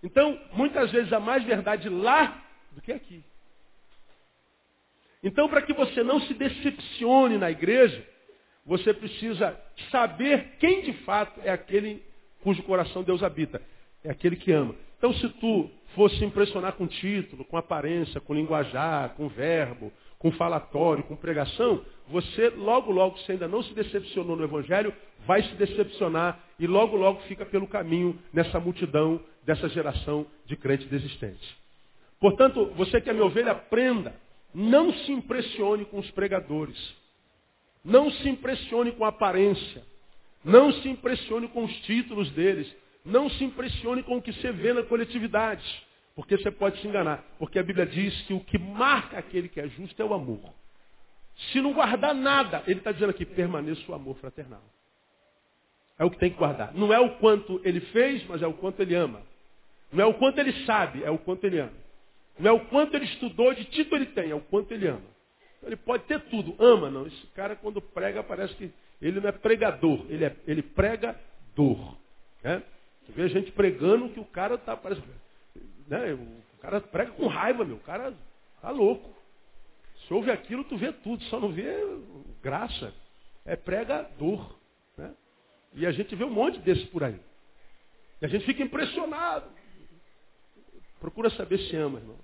Então, 0.03 0.39
muitas 0.53 0.91
vezes 0.91 1.12
há 1.12 1.19
mais 1.19 1.43
verdade 1.43 1.89
lá 1.89 2.43
do 2.72 2.81
que 2.81 2.91
aqui. 2.91 3.24
Então, 5.24 5.50
para 5.50 5.62
que 5.62 5.74
você 5.74 6.03
não 6.03 6.22
se 6.22 6.34
decepcione 6.34 7.38
na 7.38 7.51
igreja, 7.51 8.08
você 8.65 8.93
precisa 8.93 9.60
saber 9.91 10.58
quem 10.60 10.84
de 10.84 10.93
fato 11.03 11.41
é 11.43 11.50
aquele 11.50 12.03
cujo 12.41 12.63
coração 12.63 13.03
Deus 13.03 13.24
habita. 13.24 13.62
É 14.03 14.12
aquele 14.12 14.36
que 14.36 14.51
ama. 14.51 14.75
Então, 14.98 15.13
se 15.13 15.27
tu 15.29 15.70
fosse 15.96 16.24
impressionar 16.24 16.74
com 16.74 16.88
título, 16.88 17.46
com 17.46 17.58
aparência, 17.58 18.20
com 18.22 18.34
linguajar, 18.34 19.10
com 19.15 19.27
verbo, 19.27 19.91
com 20.18 20.32
falatório, 20.32 21.03
com 21.03 21.15
pregação, 21.15 21.84
você 22.10 22.50
logo, 22.50 22.91
logo, 22.91 23.18
se 23.20 23.32
ainda 23.32 23.48
não 23.48 23.63
se 23.63 23.74
decepcionou 23.74 24.36
no 24.36 24.44
Evangelho, 24.44 24.94
vai 25.25 25.41
se 25.44 25.53
decepcionar 25.56 26.39
e 26.60 26.68
logo, 26.68 26.98
logo 26.98 27.22
fica 27.22 27.46
pelo 27.46 27.68
caminho 27.68 28.20
nessa 28.34 28.60
multidão, 28.60 29.20
dessa 29.46 29.70
geração 29.70 30.25
de 30.46 30.56
crentes 30.58 30.88
desistentes. 30.89 31.48
Portanto, 32.20 32.65
você 32.75 33.00
que 33.00 33.10
é 33.10 33.13
minha 33.13 33.25
ovelha, 33.25 33.53
aprenda. 33.53 34.13
Não 34.53 34.91
se 34.91 35.12
impressione 35.12 35.86
com 35.86 36.00
os 36.00 36.12
pregadores. 36.12 36.77
Não 37.84 38.12
se 38.12 38.27
impressione 38.27 38.91
com 38.91 39.06
a 39.06 39.10
aparência. 39.10 39.84
Não 40.44 40.72
se 40.74 40.89
impressione 40.89 41.48
com 41.48 41.63
os 41.63 41.74
títulos 41.82 42.29
deles. 42.32 42.68
Não 43.06 43.29
se 43.29 43.44
impressione 43.44 44.03
com 44.03 44.18
o 44.18 44.22
que 44.22 44.34
você 44.34 44.51
vê 44.51 44.74
na 44.74 44.84
coletividade. 44.84 45.63
Porque 46.15 46.38
você 46.38 46.51
pode 46.51 46.79
se 46.82 46.88
enganar. 46.88 47.24
Porque 47.38 47.58
a 47.58 47.63
Bíblia 47.63 47.86
diz 47.86 48.22
que 48.24 48.34
o 48.34 48.39
que 48.41 48.58
marca 48.58 49.18
aquele 49.18 49.48
que 49.48 49.60
é 49.60 49.68
justo 49.70 50.01
é 50.01 50.06
o 50.06 50.13
amor. 50.13 50.53
Se 51.51 51.62
não 51.62 51.74
guardar 51.74 52.13
nada, 52.13 52.63
ele 52.68 52.79
está 52.79 52.91
dizendo 52.91 53.12
aqui, 53.12 53.25
permaneça 53.25 53.82
o 53.89 53.96
amor 53.96 54.18
fraternal. 54.18 54.62
É 55.98 56.03
o 56.03 56.12
que 56.12 56.18
tem 56.18 56.29
que 56.29 56.38
guardar. 56.38 56.74
Não 56.74 56.94
é 56.94 57.00
o 57.00 57.18
quanto 57.18 57.62
ele 57.63 57.79
fez, 57.79 58.25
mas 58.27 58.41
é 58.41 58.48
o 58.48 58.53
quanto 58.53 58.82
ele 58.82 58.96
ama. 58.96 59.22
Não 59.91 60.03
é 60.03 60.08
o 60.08 60.13
quanto 60.13 60.39
ele 60.39 60.51
sabe, 60.65 61.03
é 61.03 61.10
o 61.10 61.18
quanto 61.18 61.46
ele 61.46 61.60
ama. 61.60 61.74
Não 62.38 62.51
é 62.51 62.53
o 62.53 62.65
quanto 62.68 62.96
ele 62.96 63.06
estudou, 63.06 63.53
de 63.53 63.65
título 63.65 63.98
ele 63.98 64.06
tem, 64.08 64.32
é 64.32 64.36
o 64.36 64.41
quanto 64.41 64.74
ele 64.74 64.88
ama. 64.88 65.20
Ele 65.63 65.75
pode 65.75 66.03
ter 66.03 66.20
tudo, 66.22 66.56
ama 66.58 66.89
não. 66.89 67.06
Esse 67.06 67.27
cara 67.27 67.56
quando 67.56 67.82
prega 67.82 68.24
parece 68.24 68.53
que 68.56 68.72
ele 69.01 69.20
não 69.20 69.29
é 69.29 69.32
pregador, 69.32 70.06
ele, 70.10 70.24
é, 70.24 70.36
ele 70.48 70.62
prega 70.62 71.20
dor. 71.56 71.98
Né? 72.44 72.63
Você 73.10 73.13
vê 73.13 73.30
gente 73.30 73.51
pregando 73.51 74.10
que 74.10 74.20
o 74.20 74.25
cara 74.25 74.56
está, 74.56 74.78
parece, 74.78 75.01
né? 75.88 76.13
o 76.13 76.62
cara 76.62 76.80
prega 76.80 77.12
com 77.12 77.28
raiva, 77.28 77.66
meu, 77.66 77.78
o 77.78 77.82
cara 77.82 78.13
tá 78.62 78.70
louco. 78.70 79.10
Se 80.08 80.13
ouve 80.13 80.32
aquilo, 80.32 80.63
tu 80.63 80.78
vê 80.78 80.92
tudo, 80.92 81.24
só 81.25 81.39
não 81.39 81.51
vê 81.51 81.68
graça. 82.42 82.94
É 83.46 83.56
pregador. 83.56 84.56
Né? 84.98 85.13
E 85.74 85.86
a 85.86 85.92
gente 85.92 86.16
vê 86.16 86.24
um 86.24 86.30
monte 86.30 86.60
desses 86.60 86.86
por 86.89 87.04
aí. 87.04 87.20
E 88.22 88.25
a 88.25 88.30
gente 88.30 88.46
fica 88.46 88.62
impressionado. 88.62 89.50
Procura 91.00 91.30
saber 91.32 91.58
se 91.60 91.75
ama, 91.75 92.00
irmão. 92.00 92.18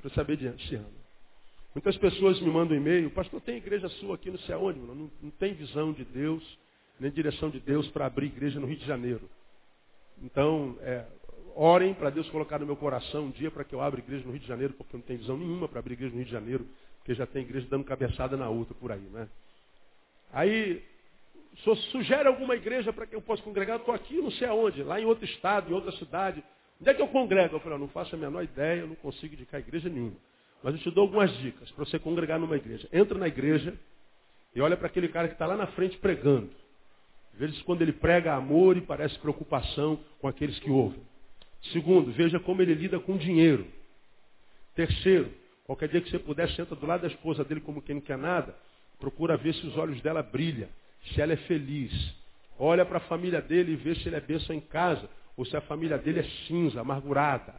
Para 0.00 0.10
saber 0.10 0.38
se 0.38 0.74
ama. 0.74 0.98
Muitas 1.74 1.96
pessoas 1.98 2.40
me 2.40 2.50
mandam 2.50 2.76
e-mail, 2.76 3.10
pastor, 3.10 3.40
tem 3.40 3.56
igreja 3.56 3.88
sua 3.88 4.14
aqui 4.14 4.30
no 4.30 4.38
céu 4.40 4.64
onde? 4.64 4.78
Não, 4.78 5.10
não 5.22 5.30
tem 5.30 5.54
visão 5.54 5.92
de 5.92 6.04
Deus, 6.04 6.58
nem 6.98 7.10
direção 7.10 7.50
de 7.50 7.60
Deus 7.60 7.88
para 7.88 8.06
abrir 8.06 8.26
igreja 8.26 8.58
no 8.58 8.66
Rio 8.66 8.78
de 8.78 8.86
Janeiro. 8.86 9.28
Então, 10.22 10.76
é, 10.80 11.04
orem 11.54 11.94
para 11.94 12.10
Deus 12.10 12.28
colocar 12.30 12.58
no 12.58 12.66
meu 12.66 12.76
coração 12.76 13.26
um 13.26 13.30
dia 13.30 13.50
para 13.50 13.64
que 13.64 13.74
eu 13.74 13.80
abra 13.80 14.00
igreja 14.00 14.24
no 14.24 14.32
Rio 14.32 14.40
de 14.40 14.46
Janeiro, 14.46 14.74
porque 14.74 14.96
não 14.96 15.02
tem 15.02 15.16
visão 15.16 15.36
nenhuma 15.36 15.68
para 15.68 15.80
abrir 15.80 15.94
igreja 15.94 16.12
no 16.12 16.18
Rio 16.18 16.26
de 16.26 16.32
Janeiro, 16.32 16.66
porque 16.98 17.14
já 17.14 17.26
tem 17.26 17.42
igreja 17.42 17.66
dando 17.68 17.84
cabeçada 17.84 18.36
na 18.36 18.48
outra 18.48 18.74
por 18.74 18.92
aí, 18.92 19.08
né? 19.12 19.28
Aí, 20.32 20.84
sugere 21.90 22.28
alguma 22.28 22.54
igreja 22.54 22.92
para 22.92 23.06
que 23.06 23.14
eu 23.14 23.22
possa 23.22 23.42
congregar, 23.42 23.76
eu 23.76 23.80
estou 23.80 23.94
aqui 23.94 24.16
não 24.16 24.30
sei 24.30 24.46
aonde, 24.46 24.82
lá 24.82 25.00
em 25.00 25.04
outro 25.04 25.24
estado, 25.24 25.70
em 25.70 25.74
outra 25.74 25.92
cidade. 25.92 26.42
Onde 26.80 26.90
é 26.90 26.94
que 26.94 27.02
eu 27.02 27.08
congrego? 27.08 27.56
Eu 27.56 27.60
falei, 27.60 27.78
não 27.78 27.88
faço 27.88 28.14
a 28.14 28.18
menor 28.18 28.42
ideia, 28.44 28.80
eu 28.80 28.86
não 28.86 28.94
consigo 28.94 29.34
indicar 29.34 29.60
igreja 29.60 29.88
nenhuma. 29.88 30.16
Mas 30.62 30.74
eu 30.74 30.80
te 30.80 30.90
dou 30.90 31.02
algumas 31.02 31.36
dicas 31.38 31.70
para 31.72 31.84
você 31.84 31.98
congregar 31.98 32.38
numa 32.38 32.56
igreja. 32.56 32.88
Entra 32.92 33.18
na 33.18 33.26
igreja 33.26 33.76
e 34.54 34.60
olha 34.60 34.76
para 34.76 34.86
aquele 34.86 35.08
cara 35.08 35.28
que 35.28 35.34
está 35.34 35.46
lá 35.46 35.56
na 35.56 35.66
frente 35.68 35.96
pregando. 35.98 36.50
Vezes 37.38 37.62
quando 37.62 37.82
ele 37.82 37.92
prega 37.92 38.34
amor 38.34 38.76
e 38.76 38.80
parece 38.80 39.16
preocupação 39.20 40.00
com 40.20 40.26
aqueles 40.26 40.58
que 40.58 40.68
ouvem. 40.68 41.00
Segundo, 41.72 42.10
veja 42.10 42.40
como 42.40 42.60
ele 42.60 42.74
lida 42.74 42.98
com 42.98 43.16
dinheiro. 43.16 43.64
Terceiro, 44.74 45.32
qualquer 45.64 45.88
dia 45.88 46.00
que 46.00 46.10
você 46.10 46.18
puder, 46.18 46.50
senta 46.50 46.74
do 46.74 46.84
lado 46.84 47.02
da 47.02 47.06
esposa 47.06 47.44
dele 47.44 47.60
como 47.60 47.80
quem 47.80 47.94
não 47.94 48.02
quer 48.02 48.18
nada. 48.18 48.56
Procura 48.98 49.36
ver 49.36 49.54
se 49.54 49.64
os 49.64 49.76
olhos 49.76 50.00
dela 50.00 50.20
brilham, 50.20 50.68
se 51.12 51.22
ela 51.22 51.32
é 51.32 51.36
feliz. 51.36 51.92
Olha 52.58 52.84
para 52.84 52.98
a 52.98 53.02
família 53.02 53.40
dele 53.40 53.72
e 53.72 53.76
vê 53.76 53.94
se 53.94 54.08
ele 54.08 54.16
é 54.16 54.20
bênção 54.20 54.54
em 54.54 54.60
casa 54.60 55.08
ou 55.36 55.44
se 55.44 55.56
a 55.56 55.60
família 55.60 55.96
dele 55.96 56.18
é 56.18 56.24
cinza, 56.48 56.80
amargurada. 56.80 57.54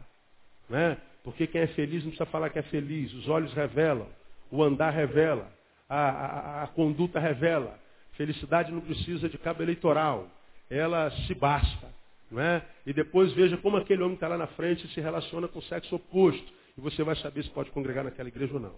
Né? 0.68 0.98
Porque 1.24 1.46
quem 1.46 1.62
é 1.62 1.66
feliz 1.68 2.04
não 2.04 2.10
precisa 2.10 2.26
falar 2.26 2.50
que 2.50 2.58
é 2.58 2.62
feliz. 2.62 3.14
Os 3.14 3.28
olhos 3.28 3.52
revelam, 3.54 4.06
o 4.50 4.62
andar 4.62 4.90
revela, 4.90 5.50
a, 5.88 6.10
a, 6.10 6.62
a 6.64 6.66
conduta 6.66 7.18
revela. 7.18 7.80
Felicidade 8.20 8.70
não 8.70 8.82
precisa 8.82 9.30
de 9.30 9.38
cabo 9.38 9.62
eleitoral. 9.62 10.28
Ela 10.68 11.10
se 11.26 11.34
basta. 11.34 11.88
Não 12.30 12.38
é? 12.38 12.62
E 12.84 12.92
depois 12.92 13.32
veja 13.32 13.56
como 13.56 13.78
aquele 13.78 14.02
homem 14.02 14.12
está 14.12 14.28
lá 14.28 14.36
na 14.36 14.46
frente 14.48 14.86
se 14.88 15.00
relaciona 15.00 15.48
com 15.48 15.58
o 15.58 15.62
sexo 15.62 15.96
oposto. 15.96 16.52
E 16.76 16.82
você 16.82 17.02
vai 17.02 17.16
saber 17.16 17.42
se 17.44 17.48
pode 17.48 17.70
congregar 17.70 18.04
naquela 18.04 18.28
igreja 18.28 18.52
ou 18.52 18.60
não. 18.60 18.74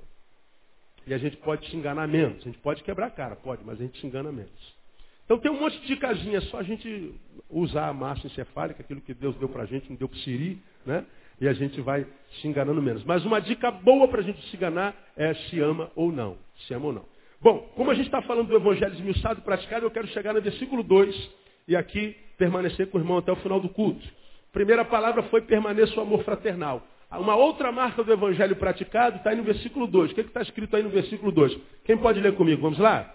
E 1.08 1.12
a 1.12 1.18
gente 1.18 1.36
pode 1.38 1.68
se 1.68 1.76
enganar 1.76 2.06
menos. 2.06 2.40
A 2.40 2.44
gente 2.44 2.58
pode 2.58 2.84
quebrar 2.84 3.06
a 3.06 3.10
cara, 3.10 3.34
pode, 3.34 3.64
mas 3.64 3.80
a 3.80 3.82
gente 3.82 3.98
se 3.98 4.06
engana 4.06 4.30
menos. 4.30 4.76
Então 5.24 5.36
tem 5.38 5.50
um 5.50 5.58
monte 5.58 5.76
de 5.88 5.96
casinha, 5.96 6.38
é 6.38 6.42
só 6.42 6.58
a 6.58 6.62
gente 6.62 7.12
usar 7.50 7.88
a 7.88 7.92
massa 7.92 8.24
encefálica, 8.24 8.80
aquilo 8.80 9.00
que 9.00 9.12
Deus 9.12 9.34
deu 9.38 9.48
para 9.48 9.64
a 9.64 9.66
gente, 9.66 9.90
não 9.90 9.96
deu 9.96 10.08
para 10.08 10.18
Siri, 10.20 10.62
né? 10.86 11.04
E 11.40 11.48
a 11.48 11.52
gente 11.52 11.80
vai 11.80 12.06
se 12.40 12.46
enganando 12.46 12.80
menos. 12.80 13.02
Mas 13.02 13.24
uma 13.24 13.40
dica 13.40 13.72
boa 13.72 14.06
para 14.06 14.20
a 14.20 14.24
gente 14.24 14.40
se 14.50 14.56
enganar 14.56 14.94
é 15.16 15.34
se 15.34 15.58
ama 15.58 15.90
ou 15.96 16.12
não. 16.12 16.38
Se 16.68 16.74
ama 16.74 16.86
ou 16.86 16.92
não. 16.92 17.11
Bom, 17.42 17.58
como 17.74 17.90
a 17.90 17.94
gente 17.94 18.06
está 18.06 18.22
falando 18.22 18.46
do 18.46 18.56
evangelho 18.56 18.94
esmiuçado 18.94 19.40
e 19.40 19.42
praticado, 19.42 19.84
eu 19.84 19.90
quero 19.90 20.06
chegar 20.08 20.32
no 20.32 20.40
versículo 20.40 20.80
2 20.84 21.30
e 21.66 21.74
aqui 21.74 22.16
permanecer 22.38 22.88
com 22.88 22.98
o 22.98 23.00
irmão 23.00 23.18
até 23.18 23.32
o 23.32 23.36
final 23.36 23.58
do 23.58 23.68
culto. 23.68 24.06
Primeira 24.52 24.84
palavra 24.84 25.24
foi 25.24 25.40
permaneça 25.40 25.98
o 25.98 26.02
amor 26.02 26.22
fraternal. 26.22 26.86
Uma 27.10 27.34
outra 27.34 27.72
marca 27.72 28.04
do 28.04 28.12
evangelho 28.12 28.54
praticado 28.54 29.16
está 29.16 29.30
aí 29.30 29.36
no 29.36 29.42
versículo 29.42 29.88
2. 29.88 30.12
O 30.12 30.14
que 30.14 30.20
está 30.20 30.40
escrito 30.40 30.76
aí 30.76 30.84
no 30.84 30.90
versículo 30.90 31.32
2? 31.32 31.58
Quem 31.84 31.96
pode 31.96 32.20
ler 32.20 32.36
comigo? 32.36 32.62
Vamos 32.62 32.78
lá? 32.78 33.12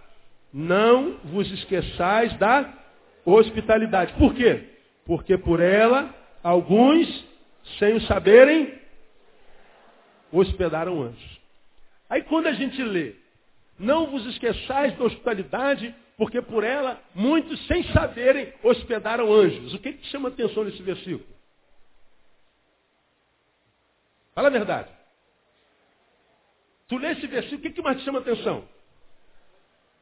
Não 0.54 1.20
vos 1.24 1.50
esqueçais 1.50 2.38
da 2.38 2.74
hospitalidade. 3.26 4.12
Por 4.16 4.34
quê? 4.36 4.62
Porque 5.06 5.38
por 5.38 5.62
ela, 5.62 6.14
alguns, 6.44 7.26
sem 7.80 7.96
o 7.96 8.02
saberem, 8.02 8.74
hospedaram 10.34 11.02
anjos. 11.02 11.40
Aí 12.10 12.24
quando 12.24 12.48
a 12.48 12.54
gente 12.54 12.84
lê, 12.84 13.16
não 13.78 14.08
vos 14.08 14.26
esqueçais 14.26 14.98
da 14.98 15.06
hospitalidade, 15.06 15.94
porque 16.18 16.42
por 16.42 16.64
ela, 16.64 17.02
muitos, 17.14 17.66
sem 17.68 17.84
saberem, 17.92 18.54
hospedaram 18.64 19.32
anjos. 19.32 19.74
O 19.74 19.80
que, 19.80 19.94
que 19.94 20.08
chama 20.08 20.30
atenção 20.30 20.64
nesse 20.64 20.82
versículo? 20.82 21.36
Fala 24.34 24.48
a 24.48 24.52
verdade. 24.52 24.90
Tu 26.88 26.98
lê 26.98 27.12
esse 27.12 27.28
versículo, 27.28 27.60
o 27.60 27.62
que, 27.62 27.72
que 27.72 27.82
mais 27.82 27.98
te 27.98 28.06
chama 28.06 28.20
atenção? 28.20 28.68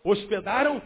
hospedaram. 0.06 0.82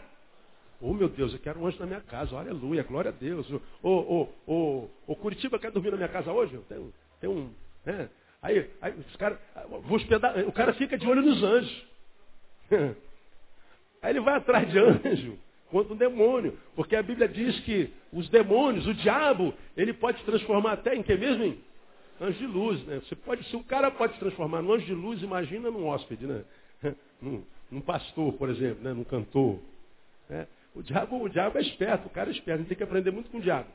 Oh 0.80 0.94
meu 0.94 1.10
Deus, 1.10 1.34
eu 1.34 1.38
quero 1.38 1.60
um 1.60 1.66
anjo 1.66 1.78
na 1.78 1.86
minha 1.86 2.00
casa, 2.00 2.34
aleluia, 2.36 2.82
glória 2.82 3.10
a 3.10 3.12
Deus. 3.12 3.48
Ô, 3.50 3.60
oh, 3.82 4.28
oh, 4.46 4.88
oh, 5.06 5.16
Curitiba 5.16 5.58
quer 5.58 5.70
dormir 5.70 5.90
na 5.90 5.98
minha 5.98 6.08
casa 6.08 6.32
hoje? 6.32 6.58
Tem, 6.68 6.92
tem 7.20 7.28
um. 7.28 7.52
Né? 7.84 8.08
Aí, 8.40 8.70
aí 8.80 8.94
os 8.94 9.16
cara, 9.16 9.38
hospedar, 9.90 10.38
o 10.48 10.52
cara 10.52 10.72
fica 10.72 10.96
de 10.96 11.06
olho 11.06 11.20
nos 11.20 11.42
anjos. 11.42 11.89
Aí 14.02 14.12
ele 14.12 14.20
vai 14.20 14.36
atrás 14.36 14.70
de 14.70 14.78
anjo 14.78 15.38
contra 15.70 15.94
um 15.94 15.96
demônio. 15.96 16.58
Porque 16.74 16.96
a 16.96 17.02
Bíblia 17.02 17.28
diz 17.28 17.58
que 17.60 17.92
os 18.12 18.28
demônios, 18.28 18.86
o 18.86 18.94
diabo, 18.94 19.54
ele 19.76 19.92
pode 19.92 20.22
transformar 20.24 20.72
até 20.72 20.94
em 20.94 21.02
que 21.02 21.14
mesmo? 21.14 21.44
Em 21.44 21.58
anjo 22.20 22.38
de 22.38 22.46
luz. 22.46 22.84
Né? 22.86 23.00
Você 23.00 23.14
pode, 23.14 23.44
se 23.44 23.56
o 23.56 23.64
cara 23.64 23.90
pode 23.90 24.14
se 24.14 24.18
transformar 24.18 24.62
num 24.62 24.72
anjo 24.72 24.86
de 24.86 24.94
luz, 24.94 25.22
imagina 25.22 25.70
num 25.70 25.86
hóspede, 25.86 26.26
né? 26.26 26.44
Num, 27.20 27.44
num 27.70 27.82
pastor, 27.82 28.32
por 28.32 28.48
exemplo, 28.48 28.82
né? 28.82 28.94
num 28.94 29.04
cantor. 29.04 29.58
Né? 30.26 30.46
O, 30.74 30.82
diabo, 30.82 31.22
o 31.22 31.28
diabo 31.28 31.58
é 31.58 31.60
esperto, 31.60 32.06
o 32.06 32.10
cara 32.10 32.30
é 32.30 32.32
esperto, 32.32 32.54
a 32.54 32.58
gente 32.60 32.68
tem 32.68 32.76
que 32.78 32.82
aprender 32.82 33.10
muito 33.10 33.30
com 33.30 33.36
o 33.36 33.42
diabo. 33.42 33.68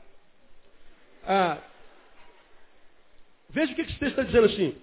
Ah, 1.24 1.58
veja 3.48 3.72
o 3.72 3.76
que 3.76 3.82
esse 3.82 3.98
texto 4.00 4.18
está 4.18 4.22
dizendo 4.24 4.46
assim. 4.46 4.76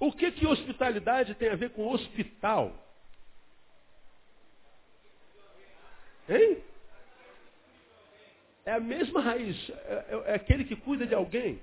O 0.00 0.10
que 0.10 0.32
que 0.32 0.46
hospitalidade 0.46 1.36
tem 1.36 1.48
a 1.48 1.54
ver 1.54 1.70
com 1.70 1.92
hospital? 1.92 2.74
Hein? 6.28 6.71
É 8.64 8.72
a 8.72 8.80
mesma 8.80 9.20
raiz. 9.20 9.56
É, 9.70 9.92
é, 9.92 10.22
é 10.32 10.34
aquele 10.34 10.64
que 10.64 10.76
cuida 10.76 11.06
de 11.06 11.14
alguém. 11.14 11.60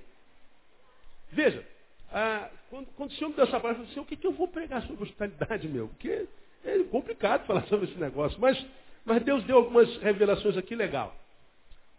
Veja, 1.32 1.64
ah, 2.12 2.50
quando, 2.68 2.86
quando 2.96 3.10
o 3.10 3.14
senhor 3.14 3.30
me 3.30 3.36
deu 3.36 3.44
essa 3.44 3.60
palavra, 3.60 3.82
eu 3.82 3.86
falei 3.86 3.90
assim, 3.92 4.00
o 4.00 4.04
que, 4.04 4.16
que 4.16 4.26
eu 4.26 4.32
vou 4.32 4.48
pregar 4.48 4.82
sobre 4.82 5.04
hospitalidade, 5.04 5.68
meu? 5.68 5.88
Porque 5.88 6.26
é 6.64 6.78
complicado 6.84 7.46
falar 7.46 7.66
sobre 7.66 7.88
esse 7.88 7.98
negócio. 7.98 8.38
Mas, 8.40 8.64
mas 9.04 9.22
Deus 9.22 9.44
deu 9.44 9.58
algumas 9.58 9.96
revelações 9.98 10.56
aqui 10.56 10.74
legal. 10.74 11.14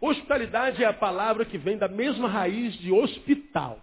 Hospitalidade 0.00 0.82
é 0.82 0.86
a 0.86 0.92
palavra 0.92 1.44
que 1.44 1.56
vem 1.56 1.78
da 1.78 1.88
mesma 1.88 2.28
raiz 2.28 2.74
de 2.78 2.92
hospital. 2.92 3.80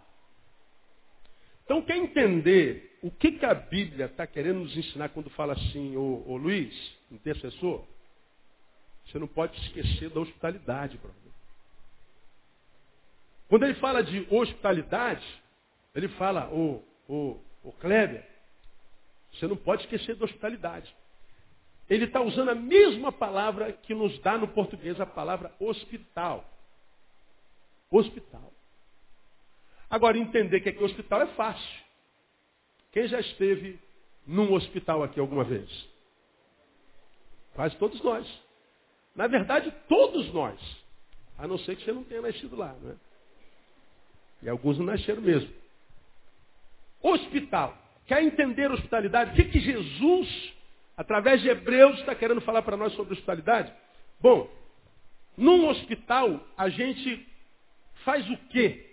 Então, 1.64 1.82
quer 1.82 1.98
entender 1.98 2.98
o 3.02 3.12
que, 3.12 3.32
que 3.34 3.46
a 3.46 3.54
Bíblia 3.54 4.06
está 4.06 4.28
querendo 4.28 4.60
nos 4.60 4.76
ensinar 4.76 5.10
quando 5.10 5.30
fala 5.30 5.54
assim, 5.54 5.96
ô 5.96 6.36
Luiz, 6.36 6.74
intercessor? 7.12 7.86
Você 9.10 9.18
não 9.18 9.28
pode 9.28 9.60
esquecer 9.60 10.10
da 10.10 10.20
hospitalidade, 10.20 10.98
brother. 10.98 11.32
Quando 13.48 13.64
ele 13.64 13.74
fala 13.76 14.04
de 14.04 14.28
hospitalidade, 14.30 15.26
ele 15.96 16.08
fala, 16.10 16.48
o, 16.54 16.84
o, 17.08 17.40
o 17.64 17.72
Kleber, 17.74 18.24
você 19.34 19.48
não 19.48 19.58
pode 19.58 19.84
esquecer 19.84 20.16
da 20.16 20.26
hospitalidade. 20.26 20.96
Ele 21.90 22.06
está 22.06 22.22
usando 22.22 22.50
a 22.50 22.56
mesma 22.56 23.12
palavra 23.12 23.74
que 23.74 23.96
nos 23.96 24.20
dá 24.20 24.38
no 24.38 24.48
português 24.48 25.02
a 25.02 25.08
palavra 25.08 25.52
hospital. 25.60 26.48
Hospital. 27.90 28.54
Agora, 29.90 30.20
entender 30.20 30.60
que 30.60 30.70
aqui 30.70 30.84
hospital 30.84 31.24
é 31.24 31.28
fácil. 31.34 31.84
Quem 32.92 33.08
já 33.08 33.20
esteve 33.20 33.80
num 34.28 34.54
hospital 34.54 35.02
aqui 35.02 35.20
alguma 35.20 35.44
vez? 35.44 35.68
Quase 37.56 37.76
todos 37.78 38.00
nós. 38.04 38.49
Na 39.16 39.28
verdade, 39.28 39.74
todos 39.88 40.32
nós. 40.34 40.60
A 41.38 41.48
não 41.48 41.58
ser 41.60 41.76
que 41.76 41.84
você 41.84 41.92
não 41.92 42.04
tenha 42.04 42.22
nascido 42.22 42.56
lá. 42.56 42.74
Né? 42.74 42.96
E 44.44 44.50
alguns 44.50 44.78
não 44.78 44.86
nasceram 44.86 45.22
mesmo. 45.22 45.50
Hospital. 47.02 47.78
Quer 48.06 48.24
entender 48.24 48.72
hospitalidade? 48.72 49.32
O 49.32 49.36
que, 49.36 49.46
que 49.46 49.60
Jesus, 49.60 50.54
através 50.98 51.42
de 51.42 51.50
Hebreus, 51.50 52.00
está 52.00 52.16
querendo 52.16 52.42
falar 52.42 52.62
para 52.62 52.78
nós 52.78 52.94
sobre 52.94 53.14
hospitalidade? 53.14 53.72
Bom, 54.20 54.50
num 55.38 55.68
hospital, 55.70 56.44
a 56.58 56.68
gente 56.70 57.26
faz 58.04 58.30
o 58.30 58.38
quê? 58.50 58.90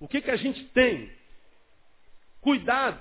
O 0.00 0.08
que, 0.08 0.20
que 0.20 0.30
a 0.30 0.36
gente 0.36 0.64
tem? 0.68 1.10
Cuidado. 2.40 3.00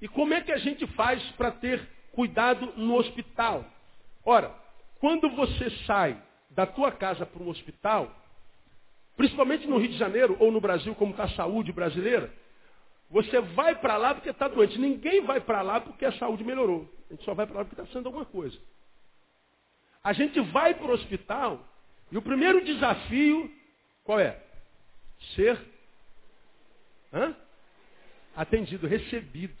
E 0.00 0.08
como 0.08 0.34
é 0.34 0.40
que 0.40 0.52
a 0.52 0.58
gente 0.58 0.86
faz 0.88 1.22
para 1.32 1.50
ter 1.50 1.86
cuidado 2.12 2.72
no 2.76 2.96
hospital? 2.96 3.64
Ora, 4.24 4.54
quando 5.00 5.28
você 5.30 5.70
sai 5.86 6.22
da 6.50 6.66
tua 6.66 6.92
casa 6.92 7.26
para 7.26 7.42
um 7.42 7.48
hospital, 7.48 8.14
principalmente 9.16 9.66
no 9.66 9.78
Rio 9.78 9.90
de 9.90 9.98
Janeiro 9.98 10.36
ou 10.38 10.52
no 10.52 10.60
Brasil, 10.60 10.94
como 10.94 11.12
está 11.12 11.24
a 11.24 11.30
saúde 11.30 11.72
brasileira, 11.72 12.32
você 13.10 13.40
vai 13.40 13.74
para 13.74 13.96
lá 13.96 14.14
porque 14.14 14.30
está 14.30 14.46
doente. 14.46 14.78
Ninguém 14.78 15.22
vai 15.22 15.40
para 15.40 15.62
lá 15.62 15.80
porque 15.80 16.04
a 16.04 16.12
saúde 16.12 16.44
melhorou. 16.44 16.88
A 17.08 17.14
gente 17.14 17.24
só 17.24 17.34
vai 17.34 17.46
para 17.46 17.58
lá 17.58 17.64
porque 17.64 17.80
está 17.80 17.92
sendo 17.92 18.06
alguma 18.06 18.24
coisa. 18.24 18.56
A 20.04 20.12
gente 20.12 20.38
vai 20.40 20.74
para 20.74 20.86
o 20.86 20.94
hospital 20.94 21.66
e 22.12 22.16
o 22.16 22.22
primeiro 22.22 22.64
desafio, 22.64 23.50
qual 24.04 24.20
é? 24.20 24.40
Ser 25.34 25.58
hã? 27.12 27.34
atendido, 28.36 28.86
recebido. 28.86 29.54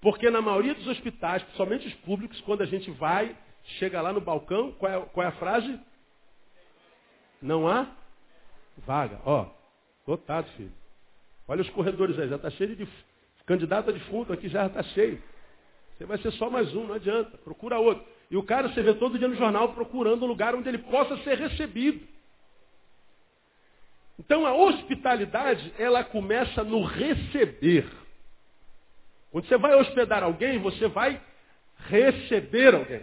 Porque 0.00 0.28
na 0.30 0.40
maioria 0.42 0.74
dos 0.74 0.86
hospitais, 0.88 1.42
principalmente 1.42 1.86
os 1.86 1.94
públicos, 1.96 2.40
quando 2.40 2.62
a 2.62 2.66
gente 2.66 2.90
vai, 2.92 3.36
chega 3.78 4.00
lá 4.00 4.12
no 4.12 4.20
balcão, 4.20 4.72
qual 4.72 4.92
é, 4.92 5.00
qual 5.06 5.24
é 5.24 5.28
a 5.28 5.32
frase? 5.32 5.78
Não 7.40 7.66
há 7.66 7.88
vaga. 8.78 9.20
Ó, 9.24 9.46
lotado, 10.06 10.48
filho. 10.56 10.72
Olha 11.48 11.62
os 11.62 11.70
corredores 11.70 12.18
aí, 12.18 12.28
já 12.28 12.36
está 12.36 12.50
cheio 12.50 12.76
de 12.76 12.88
candidato 13.44 13.90
a 13.90 13.92
defunto 13.92 14.32
aqui, 14.32 14.48
já 14.48 14.66
está 14.66 14.82
cheio. 14.82 15.22
Você 15.96 16.04
vai 16.04 16.18
ser 16.18 16.32
só 16.32 16.48
mais 16.48 16.74
um, 16.74 16.86
não 16.86 16.94
adianta. 16.94 17.36
Procura 17.38 17.78
outro. 17.78 18.04
E 18.30 18.36
o 18.36 18.42
cara 18.42 18.68
você 18.68 18.82
vê 18.82 18.94
todo 18.94 19.18
dia 19.18 19.28
no 19.28 19.36
jornal 19.36 19.74
procurando 19.74 20.24
um 20.24 20.28
lugar 20.28 20.54
onde 20.54 20.68
ele 20.68 20.78
possa 20.78 21.16
ser 21.18 21.36
recebido. 21.38 22.06
Então 24.18 24.46
a 24.46 24.54
hospitalidade, 24.54 25.72
ela 25.78 26.04
começa 26.04 26.62
no 26.64 26.82
receber. 26.82 27.86
Quando 29.30 29.46
você 29.46 29.56
vai 29.56 29.74
hospedar 29.74 30.22
alguém, 30.22 30.58
você 30.58 30.88
vai 30.88 31.20
receber 31.88 32.74
alguém. 32.74 33.02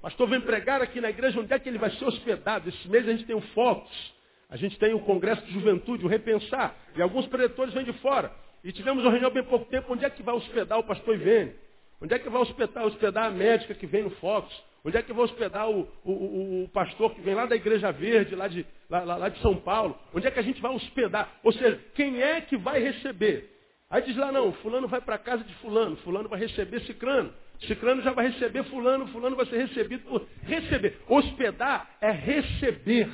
Pastor, 0.00 0.28
vem 0.28 0.40
pregar 0.40 0.80
aqui 0.80 1.00
na 1.00 1.10
igreja, 1.10 1.40
onde 1.40 1.52
é 1.52 1.58
que 1.58 1.68
ele 1.68 1.78
vai 1.78 1.90
ser 1.90 2.04
hospedado? 2.04 2.68
Esse 2.68 2.88
mês 2.88 3.06
a 3.08 3.12
gente 3.12 3.24
tem 3.24 3.34
um 3.34 3.40
Focus. 3.40 4.14
A 4.48 4.56
gente 4.56 4.78
tem 4.78 4.94
o 4.94 5.00
Congresso 5.00 5.44
de 5.44 5.52
Juventude, 5.52 6.04
o 6.04 6.08
Repensar, 6.08 6.74
e 6.96 7.02
alguns 7.02 7.26
predetores 7.26 7.74
vêm 7.74 7.84
de 7.84 7.92
fora. 7.94 8.32
E 8.64 8.72
tivemos 8.72 9.02
uma 9.02 9.10
reunião 9.10 9.30
bem 9.30 9.44
pouco 9.44 9.66
tempo, 9.66 9.92
onde 9.92 10.04
é 10.04 10.10
que 10.10 10.22
vai 10.22 10.34
hospedar 10.34 10.78
o 10.78 10.84
pastor 10.84 11.14
Ivene? 11.14 11.52
Onde 12.00 12.14
é 12.14 12.18
que 12.18 12.30
vai 12.30 12.40
hospedar, 12.40 12.86
hospedar 12.86 13.24
a 13.26 13.30
médica 13.30 13.74
que 13.74 13.86
vem 13.86 14.04
no 14.04 14.10
Fox? 14.10 14.48
Onde 14.84 14.96
é 14.96 15.02
que 15.02 15.12
vai 15.12 15.24
hospedar 15.24 15.68
o, 15.68 15.80
o, 16.04 16.12
o, 16.12 16.64
o, 16.64 16.68
pastor 16.68 17.14
que 17.14 17.20
vem 17.20 17.34
lá 17.34 17.44
da 17.44 17.56
Igreja 17.56 17.90
Verde, 17.90 18.36
lá 18.36 18.48
de, 18.48 18.64
lá, 18.88 19.00
lá 19.02 19.28
de 19.28 19.38
São 19.40 19.56
Paulo? 19.56 19.98
Onde 20.14 20.26
é 20.26 20.30
que 20.30 20.38
a 20.38 20.42
gente 20.42 20.62
vai 20.62 20.72
hospedar? 20.72 21.28
Ou 21.42 21.52
seja, 21.52 21.78
quem 21.94 22.22
é 22.22 22.40
que 22.40 22.56
vai 22.56 22.80
receber? 22.80 23.54
Aí 23.90 24.02
diz 24.02 24.16
lá, 24.16 24.30
não, 24.30 24.52
fulano 24.54 24.86
vai 24.86 25.00
para 25.00 25.18
casa 25.18 25.42
de 25.42 25.54
fulano, 25.56 25.96
fulano 25.98 26.28
vai 26.28 26.38
receber 26.38 26.80
cicrano. 26.82 27.32
Cicrano 27.66 28.02
já 28.02 28.12
vai 28.12 28.28
receber 28.28 28.64
fulano, 28.64 29.08
fulano 29.08 29.36
vai 29.36 29.46
ser 29.46 29.58
recebido 29.58 30.04
por 30.04 30.26
receber. 30.42 30.98
Hospedar 31.08 31.90
é 32.00 32.10
receber. 32.10 33.08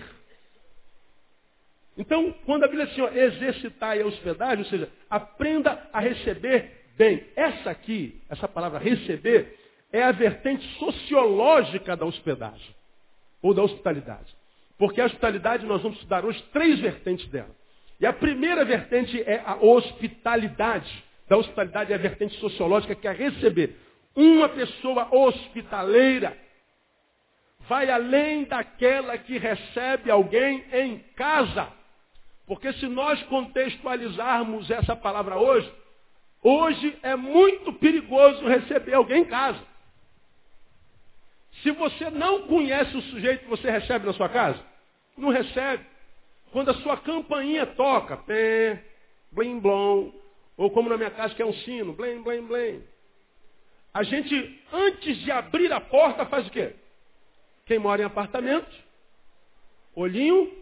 Então, 1.97 2.35
quando 2.45 2.65
a 2.65 2.69
Bíblia 2.69 2.87
diz 2.87 2.93
assim, 2.93 3.03
ó, 3.03 3.09
exercitar 3.09 3.97
e 3.97 4.03
hospedagem, 4.03 4.65
ou 4.65 4.71
seja, 4.71 4.91
aprenda 5.09 5.89
a 5.93 6.01
receber 6.01 6.85
bem. 6.97 7.25
Essa 7.37 7.71
aqui, 7.71 8.21
essa 8.29 8.49
palavra 8.49 8.79
receber, 8.79 9.57
é 9.93 10.03
a 10.03 10.13
vertente 10.13 10.67
sociológica 10.79 11.97
da 11.97 12.05
hospedagem, 12.05 12.75
ou 13.41 13.55
da 13.55 13.63
hospitalidade. 13.63 14.35
Porque 14.77 15.01
a 15.01 15.07
hospitalidade 15.07 15.65
nós 15.65 15.83
vamos 15.83 15.99
estudar 15.99 16.25
hoje 16.25 16.43
três 16.53 16.81
vertentes 16.81 17.27
dela. 17.29 17.55
E 18.01 18.07
a 18.07 18.13
primeira 18.13 18.65
vertente 18.65 19.23
é 19.23 19.41
a 19.47 19.55
hospitalidade. 19.55 21.05
Da 21.29 21.37
hospitalidade 21.37 21.93
é 21.93 21.95
a 21.95 21.99
vertente 21.99 22.35
sociológica, 22.41 22.95
que 22.95 23.07
é 23.07 23.13
receber. 23.13 23.77
Uma 24.14 24.48
pessoa 24.48 25.09
hospitaleira 25.14 26.37
vai 27.68 27.90
além 27.90 28.44
daquela 28.44 29.18
que 29.18 29.38
recebe 29.38 30.11
alguém 30.11 30.64
em 30.72 30.98
casa. 31.16 31.68
Porque 32.46 32.72
se 32.74 32.87
nós 32.87 33.22
contextualizarmos 33.24 34.70
essa 34.70 34.94
palavra 34.94 35.37
hoje, 35.37 35.72
hoje 36.42 36.98
é 37.03 37.16
muito 37.16 37.72
perigoso 37.72 38.46
receber 38.46 38.94
alguém 38.94 39.22
em 39.22 39.27
casa. 39.27 39.61
Se 41.62 41.70
você 41.70 42.11
não 42.11 42.46
conhece 42.46 42.96
o 42.96 43.03
sujeito 43.03 43.44
que 43.44 43.50
você 43.50 43.70
recebe 43.70 44.07
na 44.07 44.12
sua 44.12 44.29
casa, 44.29 44.61
não 45.16 45.31
recebe. 45.31 45.85
Quando 46.53 46.70
a 46.70 46.74
sua 46.74 46.96
campainha 46.98 47.66
toca, 47.66 48.16
pé, 48.18 48.85
blim 49.33 49.59
blom, 49.59 50.12
ou 50.57 50.70
como 50.70 50.88
na 50.88 50.96
minha 50.96 51.11
casa 51.11 51.35
que 51.35 51.42
é 51.42 51.46
um 51.46 51.53
sino, 51.53 51.92
blim, 51.94 52.22
blim, 52.22 52.46
blim. 52.46 52.94
A 53.95 54.03
gente, 54.03 54.61
antes 54.73 55.17
de 55.19 55.31
abrir 55.31 55.73
a 55.73 55.81
porta, 55.81 56.27
faz 56.27 56.47
o 56.49 56.51
quê? 56.51 56.75
Quem 57.65 57.79
mora 57.79 58.03
em 58.03 58.05
apartamento, 58.05 58.69
olhinho 59.95 60.53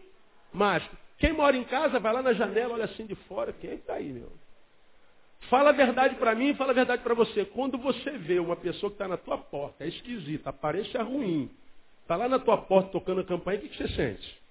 mágico. 0.53 0.95
Quem 1.17 1.33
mora 1.33 1.57
em 1.57 1.65
casa, 1.65 1.99
vai 1.99 2.13
lá 2.13 2.21
na 2.21 2.35
janela, 2.35 2.75
olha 2.75 2.85
assim 2.85 3.07
de 3.07 3.15
fora, 3.15 3.53
quem 3.55 3.71
é 3.71 3.75
está 3.75 3.95
aí, 3.95 4.13
meu? 4.13 4.31
Fala 5.49 5.71
a 5.71 5.73
verdade 5.73 6.15
para 6.17 6.35
mim 6.35 6.55
fala 6.55 6.71
a 6.71 6.75
verdade 6.75 7.03
para 7.03 7.15
você. 7.15 7.45
Quando 7.45 7.79
você 7.79 8.11
vê 8.11 8.39
uma 8.39 8.55
pessoa 8.55 8.91
que 8.91 8.97
está 8.97 9.09
na 9.09 9.17
tua 9.17 9.39
porta, 9.39 9.83
é 9.85 9.89
esquisita, 9.89 10.51
aparência 10.51 10.99
é 10.99 11.03
ruim, 11.03 11.51
está 12.03 12.17
lá 12.17 12.29
na 12.29 12.39
tua 12.39 12.59
porta 12.59 12.91
tocando 12.91 13.23
a 13.23 13.25
campanha, 13.25 13.59
o 13.59 13.63
que, 13.63 13.69
que 13.69 13.77
você 13.77 13.89
sente? 13.89 14.43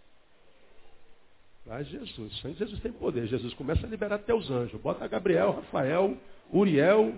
Ah, 1.69 1.83
Jesus, 1.83 2.33
Jesus 2.57 2.79
tem 2.81 2.91
poder. 2.91 3.27
Jesus 3.27 3.53
começa 3.53 3.85
a 3.85 3.89
liberar 3.89 4.19
os 4.35 4.49
anjos. 4.49 4.81
Bota 4.81 5.07
Gabriel, 5.07 5.51
Rafael, 5.51 6.17
Uriel, 6.51 7.13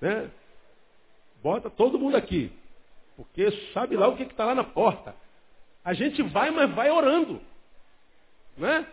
né? 0.00 0.30
Bota 1.42 1.70
todo 1.70 1.98
mundo 1.98 2.16
aqui. 2.16 2.52
Porque 3.16 3.50
sabe 3.72 3.96
lá 3.96 4.08
o 4.08 4.16
que 4.16 4.22
está 4.22 4.44
lá 4.44 4.54
na 4.54 4.64
porta. 4.64 5.14
A 5.84 5.92
gente 5.92 6.22
vai, 6.22 6.50
mas 6.50 6.72
vai 6.74 6.90
orando. 6.90 7.40
Né? 8.56 8.86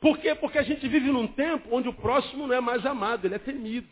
Por 0.00 0.18
quê? 0.18 0.34
Porque 0.34 0.58
a 0.58 0.62
gente 0.62 0.86
vive 0.88 1.10
num 1.10 1.26
tempo 1.26 1.68
onde 1.72 1.88
o 1.88 1.92
próximo 1.92 2.46
não 2.46 2.54
é 2.54 2.60
mais 2.60 2.84
amado, 2.84 3.24
ele 3.24 3.34
é 3.34 3.38
temido. 3.38 3.88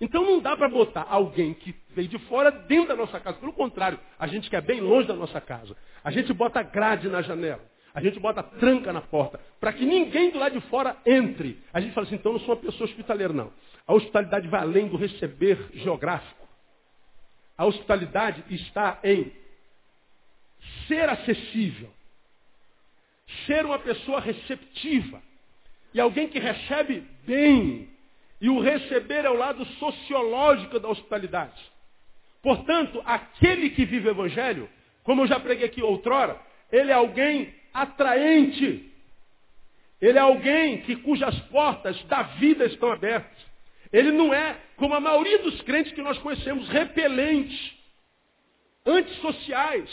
Então 0.00 0.24
não 0.24 0.40
dá 0.40 0.56
para 0.56 0.68
botar 0.68 1.06
alguém 1.08 1.52
que 1.54 1.74
veio 1.90 2.08
de 2.08 2.18
fora 2.20 2.50
dentro 2.50 2.88
da 2.88 2.96
nossa 2.96 3.18
casa. 3.18 3.38
Pelo 3.38 3.52
contrário, 3.52 3.98
a 4.18 4.26
gente 4.26 4.48
quer 4.48 4.62
bem 4.62 4.80
longe 4.80 5.08
da 5.08 5.14
nossa 5.14 5.40
casa. 5.40 5.76
A 6.04 6.10
gente 6.10 6.32
bota 6.32 6.62
grade 6.62 7.08
na 7.08 7.20
janela. 7.20 7.60
A 7.92 8.00
gente 8.00 8.20
bota 8.20 8.42
tranca 8.42 8.92
na 8.92 9.00
porta. 9.00 9.40
Para 9.58 9.72
que 9.72 9.84
ninguém 9.84 10.30
do 10.30 10.38
lado 10.38 10.52
de 10.52 10.66
fora 10.68 10.96
entre. 11.04 11.60
A 11.72 11.80
gente 11.80 11.92
fala 11.92 12.06
assim, 12.06 12.14
então 12.14 12.32
eu 12.32 12.38
não 12.38 12.46
sou 12.46 12.54
uma 12.54 12.60
pessoa 12.60 12.88
hospitaleira, 12.88 13.32
não. 13.32 13.52
A 13.86 13.92
hospitalidade 13.92 14.46
vai 14.46 14.60
além 14.60 14.86
do 14.86 14.96
receber 14.96 15.58
geográfico. 15.74 16.47
A 17.58 17.66
hospitalidade 17.66 18.42
está 18.48 18.98
em 19.04 19.32
ser 20.86 21.08
acessível. 21.08 21.92
Ser 23.46 23.66
uma 23.66 23.78
pessoa 23.80 24.20
receptiva. 24.20 25.20
E 25.92 26.00
alguém 26.00 26.28
que 26.28 26.38
recebe 26.38 27.00
bem 27.26 27.90
e 28.40 28.48
o 28.48 28.60
receber 28.60 29.24
é 29.24 29.30
o 29.30 29.36
lado 29.36 29.64
sociológico 29.64 30.78
da 30.78 30.88
hospitalidade. 30.88 31.60
Portanto, 32.40 33.02
aquele 33.04 33.70
que 33.70 33.84
vive 33.84 34.08
o 34.08 34.10
Evangelho, 34.12 34.68
como 35.02 35.22
eu 35.22 35.26
já 35.26 35.40
preguei 35.40 35.66
aqui 35.66 35.82
outrora, 35.82 36.40
ele 36.70 36.90
é 36.90 36.94
alguém 36.94 37.52
atraente. 37.74 38.92
Ele 40.00 40.18
é 40.18 40.20
alguém 40.20 40.82
que, 40.82 40.94
cujas 40.96 41.36
portas 41.50 42.00
da 42.04 42.22
vida 42.22 42.66
estão 42.66 42.92
abertas. 42.92 43.48
Ele 43.92 44.12
não 44.12 44.32
é, 44.32 44.56
como 44.76 44.94
a 44.94 45.00
maioria 45.00 45.38
dos 45.38 45.60
crentes 45.62 45.92
que 45.92 46.02
nós 46.02 46.18
conhecemos, 46.18 46.68
repelentes, 46.68 47.74
antissociais. 48.84 49.90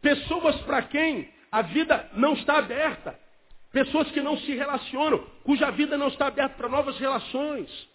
Pessoas 0.00 0.56
para 0.62 0.82
quem 0.82 1.28
a 1.50 1.62
vida 1.62 2.10
não 2.14 2.34
está 2.34 2.58
aberta. 2.58 3.18
Pessoas 3.72 4.10
que 4.10 4.20
não 4.20 4.38
se 4.38 4.54
relacionam, 4.54 5.18
cuja 5.42 5.70
vida 5.70 5.96
não 5.96 6.08
está 6.08 6.26
aberta 6.26 6.56
para 6.56 6.68
novas 6.68 6.98
relações. 6.98 7.88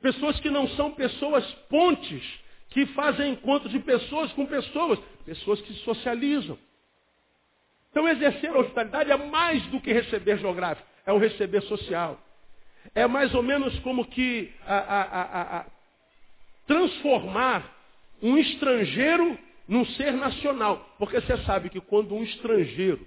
Pessoas 0.00 0.38
que 0.40 0.50
não 0.50 0.68
são 0.68 0.90
pessoas 0.92 1.44
pontes, 1.68 2.22
que 2.70 2.86
fazem 2.86 3.32
encontros 3.32 3.72
de 3.72 3.80
pessoas 3.80 4.32
com 4.32 4.46
pessoas. 4.46 4.98
Pessoas 5.24 5.60
que 5.60 5.72
se 5.72 5.80
socializam. 5.80 6.58
Então 7.90 8.08
exercer 8.08 8.50
a 8.50 8.58
hospitalidade 8.58 9.10
é 9.10 9.16
mais 9.16 9.62
do 9.66 9.80
que 9.80 9.92
receber 9.92 10.38
geográfico, 10.38 10.86
é 11.04 11.12
o 11.12 11.18
receber 11.18 11.62
social. 11.62 12.20
É 12.94 13.06
mais 13.06 13.34
ou 13.34 13.42
menos 13.42 13.78
como 13.80 14.04
que 14.06 14.52
a, 14.66 14.76
a, 14.76 15.58
a, 15.60 15.66
transformar 16.66 17.76
um 18.22 18.36
estrangeiro 18.38 19.38
num 19.66 19.84
ser 19.84 20.12
nacional. 20.12 20.94
Porque 20.98 21.20
você 21.20 21.36
sabe 21.44 21.70
que 21.70 21.80
quando 21.80 22.14
um 22.14 22.22
estrangeiro 22.22 23.06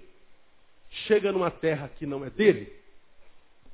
chega 1.06 1.32
numa 1.32 1.50
terra 1.50 1.90
que 1.98 2.06
não 2.06 2.24
é 2.24 2.30
dele, 2.30 2.72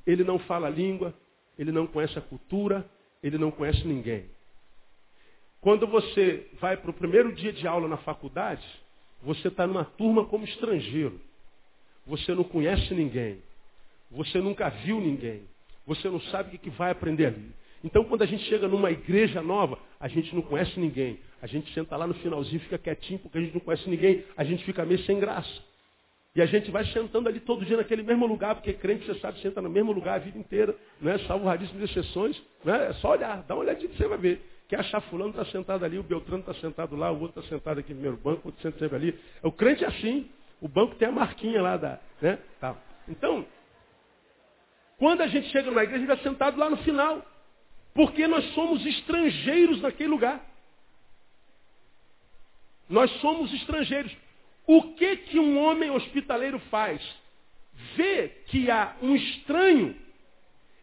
ele 0.05 0.23
não 0.23 0.39
fala 0.39 0.67
a 0.67 0.71
língua, 0.71 1.13
ele 1.57 1.71
não 1.71 1.85
conhece 1.85 2.17
a 2.17 2.21
cultura, 2.21 2.89
ele 3.21 3.37
não 3.37 3.51
conhece 3.51 3.85
ninguém. 3.85 4.29
Quando 5.61 5.85
você 5.85 6.47
vai 6.59 6.77
para 6.77 6.89
o 6.89 6.93
primeiro 6.93 7.33
dia 7.33 7.51
de 7.51 7.67
aula 7.67 7.87
na 7.87 7.97
faculdade, 7.97 8.65
você 9.21 9.49
está 9.49 9.67
numa 9.67 9.83
turma 9.83 10.25
como 10.25 10.45
estrangeiro. 10.45 11.19
Você 12.07 12.33
não 12.33 12.43
conhece 12.43 12.93
ninguém. 12.93 13.41
Você 14.09 14.39
nunca 14.39 14.69
viu 14.69 15.01
ninguém. 15.01 15.43
Você 15.89 16.07
não 16.07 16.21
sabe 16.21 16.55
o 16.55 16.59
que 16.59 16.69
vai 16.69 16.91
aprender 16.91 17.25
ali. 17.25 17.51
Então, 17.83 18.03
quando 18.03 18.21
a 18.21 18.25
gente 18.27 18.43
chega 18.43 18.67
numa 18.67 18.91
igreja 18.91 19.41
nova, 19.41 19.79
a 19.99 20.07
gente 20.07 20.35
não 20.35 20.43
conhece 20.43 20.79
ninguém. 20.79 21.19
A 21.41 21.47
gente 21.47 21.73
senta 21.73 21.97
lá 21.97 22.05
no 22.05 22.13
finalzinho, 22.13 22.59
fica 22.59 22.77
quietinho, 22.77 23.17
porque 23.17 23.39
a 23.39 23.41
gente 23.41 23.55
não 23.55 23.61
conhece 23.61 23.89
ninguém. 23.89 24.23
A 24.37 24.43
gente 24.43 24.63
fica 24.65 24.85
meio 24.85 24.99
sem 25.05 25.19
graça. 25.19 25.49
E 26.35 26.43
a 26.43 26.45
gente 26.45 26.69
vai 26.69 26.85
sentando 26.85 27.27
ali 27.27 27.39
todo 27.39 27.65
dia 27.65 27.75
naquele 27.75 28.03
mesmo 28.03 28.27
lugar, 28.27 28.53
porque 28.53 28.71
crente, 28.71 29.03
você 29.03 29.19
sabe, 29.19 29.41
senta 29.41 29.63
no 29.63 29.69
mesmo 29.69 29.91
lugar 29.91 30.17
a 30.17 30.19
vida 30.19 30.37
inteira, 30.37 30.75
não 31.01 31.11
é? 31.11 31.17
salvo 31.19 31.45
raríssimas 31.45 31.89
exceções, 31.89 32.39
não 32.63 32.75
é? 32.75 32.89
é 32.89 32.93
só 32.93 33.13
olhar, 33.13 33.43
dá 33.47 33.55
uma 33.55 33.63
olhadinha 33.63 33.89
que 33.89 33.97
você 33.97 34.07
vai 34.07 34.19
ver. 34.19 34.41
Quer 34.67 34.81
achar 34.81 35.01
fulano 35.01 35.31
está 35.31 35.45
sentado 35.45 35.83
ali, 35.83 35.97
o 35.97 36.03
Beltrano 36.03 36.41
está 36.41 36.53
sentado 36.53 36.95
lá, 36.95 37.11
o 37.11 37.19
outro 37.19 37.39
está 37.39 37.49
sentado 37.49 37.79
aqui 37.79 37.95
no 37.95 37.99
primeiro 37.99 38.17
banco, 38.17 38.41
o 38.43 38.47
outro 38.49 38.61
senta 38.61 38.77
sempre 38.77 38.95
ali. 38.95 39.19
O 39.41 39.51
crente 39.51 39.83
é 39.83 39.87
assim, 39.87 40.29
o 40.61 40.67
banco 40.67 40.93
tem 40.95 41.07
a 41.07 41.11
marquinha 41.11 41.59
lá 41.63 41.77
da. 41.77 41.99
Né? 42.21 42.37
Tá. 42.59 42.77
Então, 43.07 43.43
quando 44.99 45.21
a 45.21 45.27
gente 45.27 45.49
chega 45.49 45.71
numa 45.71 45.83
igreja, 45.83 46.03
a 46.03 46.05
gente 46.07 46.17
está 46.17 46.29
sentado 46.29 46.59
lá 46.59 46.69
no 46.69 46.77
final. 46.77 47.25
Porque 47.93 48.27
nós 48.27 48.45
somos 48.53 48.85
estrangeiros 48.85 49.81
naquele 49.81 50.09
lugar. 50.09 50.45
Nós 52.87 53.09
somos 53.21 53.51
estrangeiros. 53.53 54.15
O 54.67 54.93
que 54.93 55.15
que 55.17 55.39
um 55.39 55.57
homem 55.57 55.89
hospitaleiro 55.89 56.59
faz? 56.69 57.01
Vê 57.95 58.27
que 58.47 58.69
há 58.69 58.95
um 59.01 59.15
estranho 59.15 59.95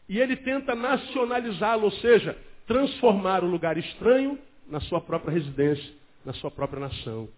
e 0.09 0.18
ele 0.18 0.37
tenta 0.37 0.74
nacionalizá-lo, 0.74 1.85
ou 1.85 1.90
seja, 1.90 2.37
transformar 2.66 3.44
o 3.44 3.50
lugar 3.50 3.76
estranho 3.76 4.38
na 4.68 4.81
sua 4.81 5.00
própria 5.00 5.33
residência, 5.33 5.94
na 6.24 6.33
sua 6.33 6.50
própria 6.50 6.81
nação. 6.81 7.29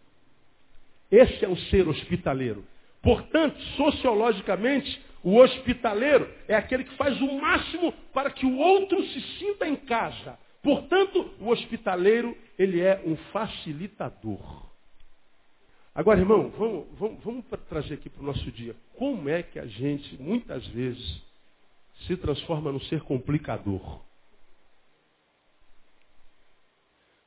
Esse 1.10 1.44
é 1.44 1.48
o 1.48 1.56
ser 1.56 1.88
hospitaleiro. 1.88 2.64
Portanto, 3.02 3.58
sociologicamente, 3.76 5.00
o 5.22 5.36
hospitaleiro 5.36 6.28
é 6.46 6.54
aquele 6.54 6.84
que 6.84 6.96
faz 6.96 7.20
o 7.20 7.40
máximo 7.40 7.92
para 8.12 8.30
que 8.30 8.46
o 8.46 8.56
outro 8.56 9.02
se 9.06 9.20
sinta 9.38 9.66
em 9.66 9.76
casa. 9.76 10.38
Portanto, 10.62 11.30
o 11.40 11.48
hospitaleiro, 11.48 12.36
ele 12.58 12.80
é 12.80 13.02
um 13.04 13.16
facilitador. 13.32 14.66
Agora, 15.94 16.20
irmão, 16.20 16.50
vamos, 16.50 16.86
vamos, 16.98 17.24
vamos 17.24 17.44
trazer 17.68 17.94
aqui 17.94 18.08
para 18.08 18.22
o 18.22 18.26
nosso 18.26 18.50
dia. 18.52 18.76
Como 18.96 19.28
é 19.28 19.42
que 19.42 19.58
a 19.58 19.66
gente, 19.66 20.20
muitas 20.22 20.64
vezes, 20.68 21.22
se 22.06 22.16
transforma 22.16 22.70
num 22.70 22.80
ser 22.82 23.00
complicador? 23.02 24.00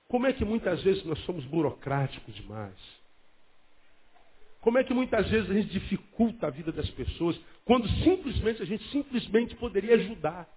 Como 0.07 0.27
é 0.27 0.33
que 0.33 0.45
muitas 0.45 0.81
vezes 0.83 1.03
nós 1.05 1.19
somos 1.25 1.45
burocráticos 1.45 2.35
demais? 2.35 3.00
Como 4.61 4.77
é 4.77 4.83
que 4.83 4.93
muitas 4.93 5.27
vezes 5.27 5.49
a 5.49 5.53
gente 5.53 5.69
dificulta 5.69 6.47
a 6.47 6.49
vida 6.51 6.71
das 6.71 6.89
pessoas, 6.91 7.39
quando 7.65 7.89
simplesmente 8.03 8.61
a 8.61 8.65
gente 8.65 8.87
simplesmente 8.89 9.55
poderia 9.55 9.95
ajudar? 9.95 10.47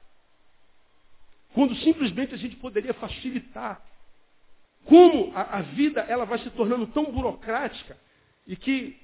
Quando 1.55 1.75
simplesmente 1.77 2.35
a 2.35 2.37
gente 2.37 2.57
poderia 2.57 2.93
facilitar? 2.95 3.83
Como 4.85 5.33
a, 5.35 5.59
a 5.59 5.62
vida 5.62 6.01
ela 6.03 6.27
vai 6.27 6.38
se 6.40 6.51
tornando 6.51 6.87
tão 6.88 7.11
burocrática 7.11 7.97
e 8.47 8.55
que 8.55 8.95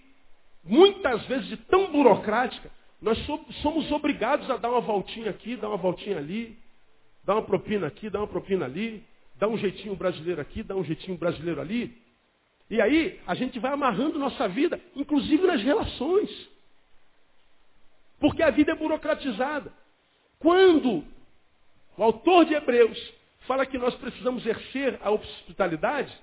muitas 0.63 1.25
vezes 1.27 1.49
de 1.49 1.57
tão 1.57 1.91
burocrática, 1.91 2.71
nós 3.01 3.19
somos 3.63 3.91
obrigados 3.91 4.51
a 4.51 4.59
dar 4.59 4.71
uma 4.71 4.83
voltinha 4.83 5.31
aqui, 5.31 5.57
dar 5.57 5.69
uma 5.69 5.79
voltinha 5.79 6.19
ali, 6.19 6.59
dar 7.25 7.35
uma 7.37 7.43
propina 7.43 7.87
aqui, 7.87 8.11
dar 8.11 8.19
uma 8.19 8.27
propina 8.29 8.67
ali, 8.67 9.03
dar 9.37 9.49
um 9.49 9.57
jeitinho 9.57 9.97
brasileiro 9.97 10.41
aqui, 10.43 10.63
dar 10.63 10.77
um 10.77 10.85
jeitinho 10.85 11.17
brasileiro 11.17 11.61
ali. 11.61 11.97
E 12.71 12.81
aí 12.81 13.21
a 13.27 13.35
gente 13.35 13.59
vai 13.59 13.73
amarrando 13.73 14.19
nossa 14.19 14.47
vida, 14.49 14.81
inclusive 14.95 15.45
nas 15.45 15.61
relações. 15.61 16.31
Porque 18.21 18.43
a 18.43 18.51
vida 18.51 18.73
é 18.73 18.77
burocratizada. 18.77 19.73
Quando 20.39 21.05
o 21.97 22.03
autor 22.03 22.45
de 22.45 22.55
Hebreus 22.55 23.13
fala 23.47 23.67
que 23.67 23.77
nós 23.77 23.95
precisamos 23.97 24.47
exercer 24.47 24.99
a 25.03 25.11
hospitalidade, 25.11 26.17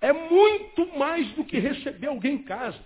é 0.00 0.12
muito 0.12 0.86
mais 0.96 1.26
do 1.32 1.44
que 1.44 1.58
receber 1.58 2.06
alguém 2.06 2.34
em 2.34 2.42
casa. 2.44 2.78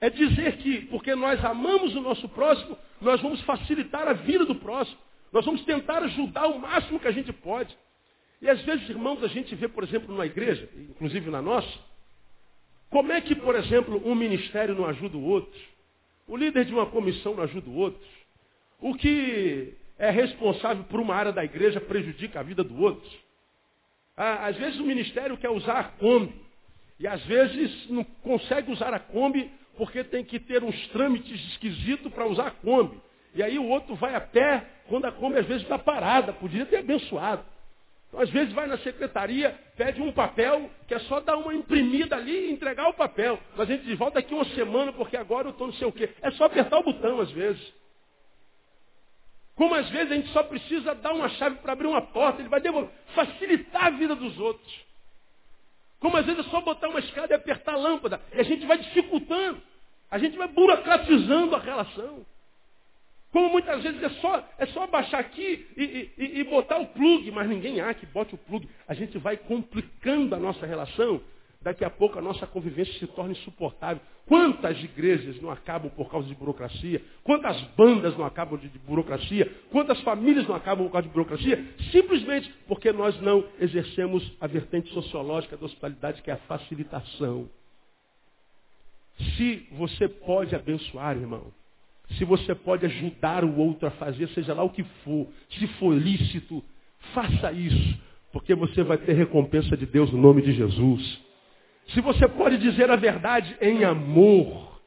É 0.00 0.08
dizer 0.08 0.56
que, 0.58 0.82
porque 0.86 1.14
nós 1.14 1.44
amamos 1.44 1.94
o 1.96 2.00
nosso 2.00 2.28
próximo, 2.28 2.78
nós 3.00 3.20
vamos 3.20 3.40
facilitar 3.42 4.06
a 4.06 4.12
vida 4.12 4.46
do 4.46 4.54
próximo. 4.54 4.98
Nós 5.32 5.44
vamos 5.44 5.64
tentar 5.64 6.02
ajudar 6.04 6.46
o 6.46 6.58
máximo 6.58 7.00
que 7.00 7.08
a 7.08 7.12
gente 7.12 7.32
pode. 7.32 7.76
E 8.40 8.48
às 8.48 8.62
vezes, 8.62 8.88
irmãos, 8.88 9.22
a 9.22 9.28
gente 9.28 9.54
vê, 9.54 9.68
por 9.68 9.84
exemplo, 9.84 10.10
numa 10.10 10.24
igreja, 10.24 10.68
inclusive 10.76 11.28
na 11.30 11.42
nossa, 11.42 11.68
como 12.90 13.12
é 13.12 13.20
que, 13.20 13.36
por 13.36 13.54
exemplo, 13.54 14.02
um 14.04 14.14
ministério 14.14 14.74
não 14.74 14.84
ajuda 14.86 15.16
o 15.16 15.24
outro? 15.24 15.60
O 16.26 16.36
líder 16.36 16.64
de 16.64 16.72
uma 16.74 16.86
comissão 16.86 17.34
não 17.34 17.44
ajuda 17.44 17.70
o 17.70 17.76
outro? 17.76 18.00
O 18.80 18.94
que 18.94 19.74
é 19.98 20.10
responsável 20.10 20.82
por 20.84 20.98
uma 20.98 21.14
área 21.14 21.32
da 21.32 21.44
igreja 21.44 21.80
prejudica 21.80 22.40
a 22.40 22.42
vida 22.42 22.64
do 22.64 22.80
outro? 22.82 23.08
Ah, 24.16 24.46
às 24.46 24.56
vezes 24.56 24.80
o 24.80 24.84
ministério 24.84 25.36
quer 25.36 25.50
usar 25.50 25.78
a 25.78 25.84
Kombi. 25.84 26.34
E 26.98 27.06
às 27.06 27.24
vezes 27.24 27.88
não 27.88 28.04
consegue 28.04 28.72
usar 28.72 28.92
a 28.92 28.98
Kombi 28.98 29.50
porque 29.76 30.04
tem 30.04 30.24
que 30.24 30.38
ter 30.38 30.62
uns 30.62 30.88
trâmites 30.88 31.40
esquisitos 31.52 32.12
para 32.12 32.26
usar 32.26 32.48
a 32.48 32.50
Kombi. 32.50 33.00
E 33.34 33.42
aí 33.42 33.58
o 33.58 33.66
outro 33.68 33.94
vai 33.94 34.14
a 34.14 34.20
pé 34.20 34.66
quando 34.88 35.04
a 35.04 35.12
Kombi 35.12 35.38
às 35.38 35.46
vezes 35.46 35.62
está 35.62 35.78
parada. 35.78 36.32
Podia 36.32 36.66
ter 36.66 36.78
abençoado. 36.78 37.44
Então, 38.10 38.20
às 38.20 38.30
vezes 38.30 38.52
vai 38.52 38.66
na 38.66 38.76
secretaria, 38.78 39.56
pede 39.76 40.02
um 40.02 40.12
papel, 40.12 40.68
que 40.88 40.94
é 40.94 40.98
só 41.00 41.20
dar 41.20 41.36
uma 41.36 41.54
imprimida 41.54 42.16
ali 42.16 42.48
e 42.48 42.52
entregar 42.52 42.88
o 42.88 42.94
papel. 42.94 43.38
Mas 43.56 43.70
a 43.70 43.72
gente 43.72 43.84
diz, 43.84 43.96
volta 43.96 44.18
aqui 44.18 44.34
uma 44.34 44.44
semana 44.46 44.92
porque 44.92 45.16
agora 45.16 45.46
eu 45.46 45.52
estou 45.52 45.68
não 45.68 45.74
sei 45.74 45.86
o 45.86 45.92
quê. 45.92 46.10
É 46.20 46.30
só 46.32 46.44
apertar 46.44 46.78
o 46.80 46.82
botão 46.82 47.20
às 47.20 47.30
vezes. 47.30 47.72
Como 49.54 49.74
às 49.76 49.88
vezes 49.90 50.10
a 50.10 50.14
gente 50.16 50.28
só 50.32 50.42
precisa 50.42 50.94
dar 50.96 51.12
uma 51.12 51.28
chave 51.28 51.56
para 51.56 51.72
abrir 51.72 51.86
uma 51.86 52.02
porta, 52.02 52.42
ele 52.42 52.48
vai 52.48 52.60
devolver, 52.60 52.90
facilitar 53.14 53.86
a 53.86 53.90
vida 53.90 54.16
dos 54.16 54.36
outros. 54.40 54.84
Como 56.00 56.16
às 56.16 56.26
vezes 56.26 56.44
é 56.46 56.50
só 56.50 56.60
botar 56.62 56.88
uma 56.88 56.98
escada 56.98 57.32
e 57.32 57.36
apertar 57.36 57.74
a 57.74 57.76
lâmpada. 57.76 58.20
E 58.32 58.40
a 58.40 58.42
gente 58.42 58.66
vai 58.66 58.78
dificultando. 58.78 59.62
A 60.10 60.18
gente 60.18 60.36
vai 60.36 60.48
burocratizando 60.48 61.54
a 61.54 61.60
relação. 61.60 62.26
Como 63.32 63.48
muitas 63.50 63.82
vezes 63.82 64.02
é 64.02 64.08
só, 64.20 64.48
é 64.58 64.66
só 64.66 64.84
abaixar 64.84 65.20
aqui 65.20 65.66
e, 65.76 66.10
e, 66.18 66.40
e 66.40 66.44
botar 66.44 66.78
o 66.78 66.86
plug, 66.86 67.30
mas 67.30 67.48
ninguém 67.48 67.80
há 67.80 67.94
que 67.94 68.06
bote 68.06 68.34
o 68.34 68.38
plug. 68.38 68.68
A 68.88 68.94
gente 68.94 69.16
vai 69.18 69.36
complicando 69.36 70.34
a 70.34 70.38
nossa 70.38 70.66
relação 70.66 71.20
daqui 71.62 71.84
a 71.84 71.90
pouco 71.90 72.18
a 72.18 72.22
nossa 72.22 72.46
convivência 72.46 72.92
se 72.98 73.06
torna 73.08 73.32
insuportável. 73.32 74.02
Quantas 74.26 74.82
igrejas 74.82 75.40
não 75.42 75.50
acabam 75.50 75.90
por 75.90 76.10
causa 76.10 76.26
de 76.26 76.34
burocracia? 76.34 77.02
Quantas 77.22 77.60
bandas 77.76 78.16
não 78.16 78.24
acabam 78.24 78.58
de, 78.58 78.68
de 78.68 78.78
burocracia? 78.78 79.52
Quantas 79.70 80.00
famílias 80.00 80.46
não 80.48 80.54
acabam 80.54 80.86
por 80.86 80.92
causa 80.92 81.06
de 81.06 81.12
burocracia? 81.12 81.64
Simplesmente 81.92 82.52
porque 82.66 82.92
nós 82.92 83.20
não 83.20 83.44
exercemos 83.58 84.32
a 84.40 84.46
vertente 84.46 84.92
sociológica 84.92 85.56
da 85.56 85.66
hospitalidade, 85.66 86.22
que 86.22 86.30
é 86.30 86.34
a 86.34 86.38
facilitação. 86.38 87.48
Se 89.36 89.66
você 89.72 90.08
pode 90.08 90.54
abençoar, 90.54 91.16
irmão, 91.16 91.52
se 92.16 92.24
você 92.24 92.54
pode 92.54 92.86
ajudar 92.86 93.44
o 93.44 93.56
outro 93.58 93.86
a 93.86 93.90
fazer, 93.92 94.28
seja 94.28 94.54
lá 94.54 94.62
o 94.62 94.70
que 94.70 94.84
for, 95.04 95.28
se 95.50 95.66
for 95.78 95.94
lícito, 95.94 96.62
faça 97.14 97.52
isso, 97.52 97.98
porque 98.32 98.54
você 98.54 98.82
vai 98.82 98.98
ter 98.98 99.12
recompensa 99.12 99.76
de 99.76 99.86
Deus 99.86 100.12
no 100.12 100.18
nome 100.18 100.42
de 100.42 100.52
Jesus 100.52 101.30
se 101.92 102.00
você 102.00 102.28
pode 102.28 102.58
dizer 102.58 102.90
a 102.90 102.96
verdade 102.96 103.56
em 103.60 103.84
amor, 103.84 104.80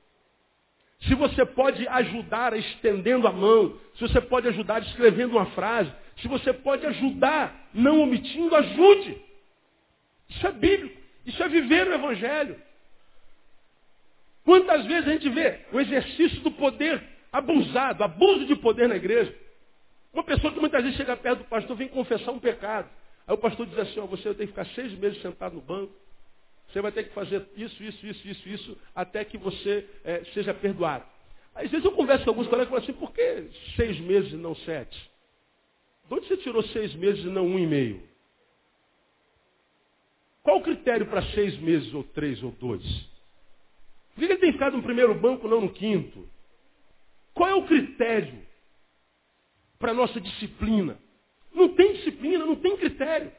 se 1.02 1.14
você 1.16 1.46
pode 1.46 1.86
ajudar 1.88 2.58
estendendo 2.58 3.28
a 3.28 3.32
mão, 3.32 3.78
se 3.96 4.02
você 4.02 4.22
pode 4.22 4.48
ajudar 4.48 4.82
escrevendo 4.82 5.32
uma 5.32 5.48
frase, 5.48 5.92
se 6.22 6.28
você 6.28 6.54
pode 6.54 6.86
ajudar 6.86 7.70
não 7.74 8.02
omitindo, 8.02 8.56
ajude. 8.56 9.18
Isso 10.30 10.48
é 10.48 10.52
bíblico, 10.52 11.02
isso 11.26 11.44
é 11.44 11.50
viver 11.50 11.88
o 11.88 11.94
Evangelho. 11.94 12.56
Quantas 14.46 14.86
vezes 14.86 15.08
a 15.08 15.12
gente 15.12 15.30
vê 15.30 15.60
o 15.74 15.80
exercício 15.80 16.40
do 16.42 16.52
poder 16.52 17.02
abusado, 17.34 18.04
abuso 18.04 18.46
de 18.46 18.56
poder 18.56 18.88
na 18.88 18.96
igreja? 18.96 19.36
Uma 20.14 20.24
pessoa 20.24 20.54
que 20.54 20.60
muitas 20.60 20.84
vezes 20.84 20.96
chega 20.96 21.18
perto 21.18 21.40
do 21.40 21.46
pastor 21.46 21.76
vem 21.76 21.88
confessar 21.88 22.32
um 22.32 22.40
pecado. 22.40 22.88
Aí 23.26 23.34
o 23.34 23.38
pastor 23.38 23.66
diz 23.66 23.78
assim, 23.80 24.00
ó, 24.00 24.06
você 24.06 24.34
tem 24.36 24.46
que 24.46 24.54
ficar 24.54 24.66
seis 24.68 24.94
meses 25.00 25.20
sentado 25.22 25.56
no 25.56 25.62
banco, 25.62 25.92
você 26.68 26.82
vai 26.82 26.92
ter 26.92 27.04
que 27.04 27.14
fazer 27.14 27.46
isso, 27.56 27.84
isso, 27.84 28.06
isso, 28.06 28.28
isso, 28.28 28.50
isso, 28.50 28.78
até 28.96 29.26
que 29.26 29.38
você 29.38 29.88
é, 30.04 30.24
seja 30.34 30.54
perdoado. 30.54 31.06
Às 31.56 31.70
vezes 31.70 31.86
eu 31.86 31.92
converso 31.92 32.24
com 32.24 32.32
alguns 32.32 32.48
colegas 32.48 32.68
e 32.68 32.72
falo 32.72 32.84
assim, 32.84 32.94
por 32.94 33.12
que 33.12 33.50
seis 33.76 34.00
meses 34.00 34.34
e 34.34 34.36
não 34.36 34.56
sete? 34.56 35.12
De 36.08 36.14
onde 36.14 36.28
você 36.28 36.38
tirou 36.38 36.62
seis 36.64 36.94
meses 36.96 37.24
e 37.24 37.28
não 37.28 37.46
um 37.46 37.58
e 37.58 37.66
meio? 37.66 38.04
Qual 40.44 40.58
o 40.58 40.64
critério 40.64 41.06
para 41.06 41.22
seis 41.32 41.58
meses, 41.60 41.94
ou 41.94 42.04
três, 42.04 42.44
ou 42.44 42.52
dois? 42.52 42.84
Por 44.14 44.20
que 44.20 44.26
ele 44.26 44.38
tem 44.38 44.52
ficado 44.52 44.76
no 44.76 44.84
primeiro 44.84 45.16
banco, 45.16 45.48
não 45.48 45.62
no 45.62 45.70
quinto? 45.70 46.28
Qual 47.34 47.50
é 47.50 47.56
o 47.56 47.66
critério 47.66 48.42
para 49.80 49.92
a 49.92 49.96
nossa 49.96 50.20
disciplina? 50.22 50.98
Não 51.54 51.70
tem 51.76 51.94
disciplina, 51.94 52.46
não 52.46 52.56
tem 52.56 52.78
critério. 52.78 53.32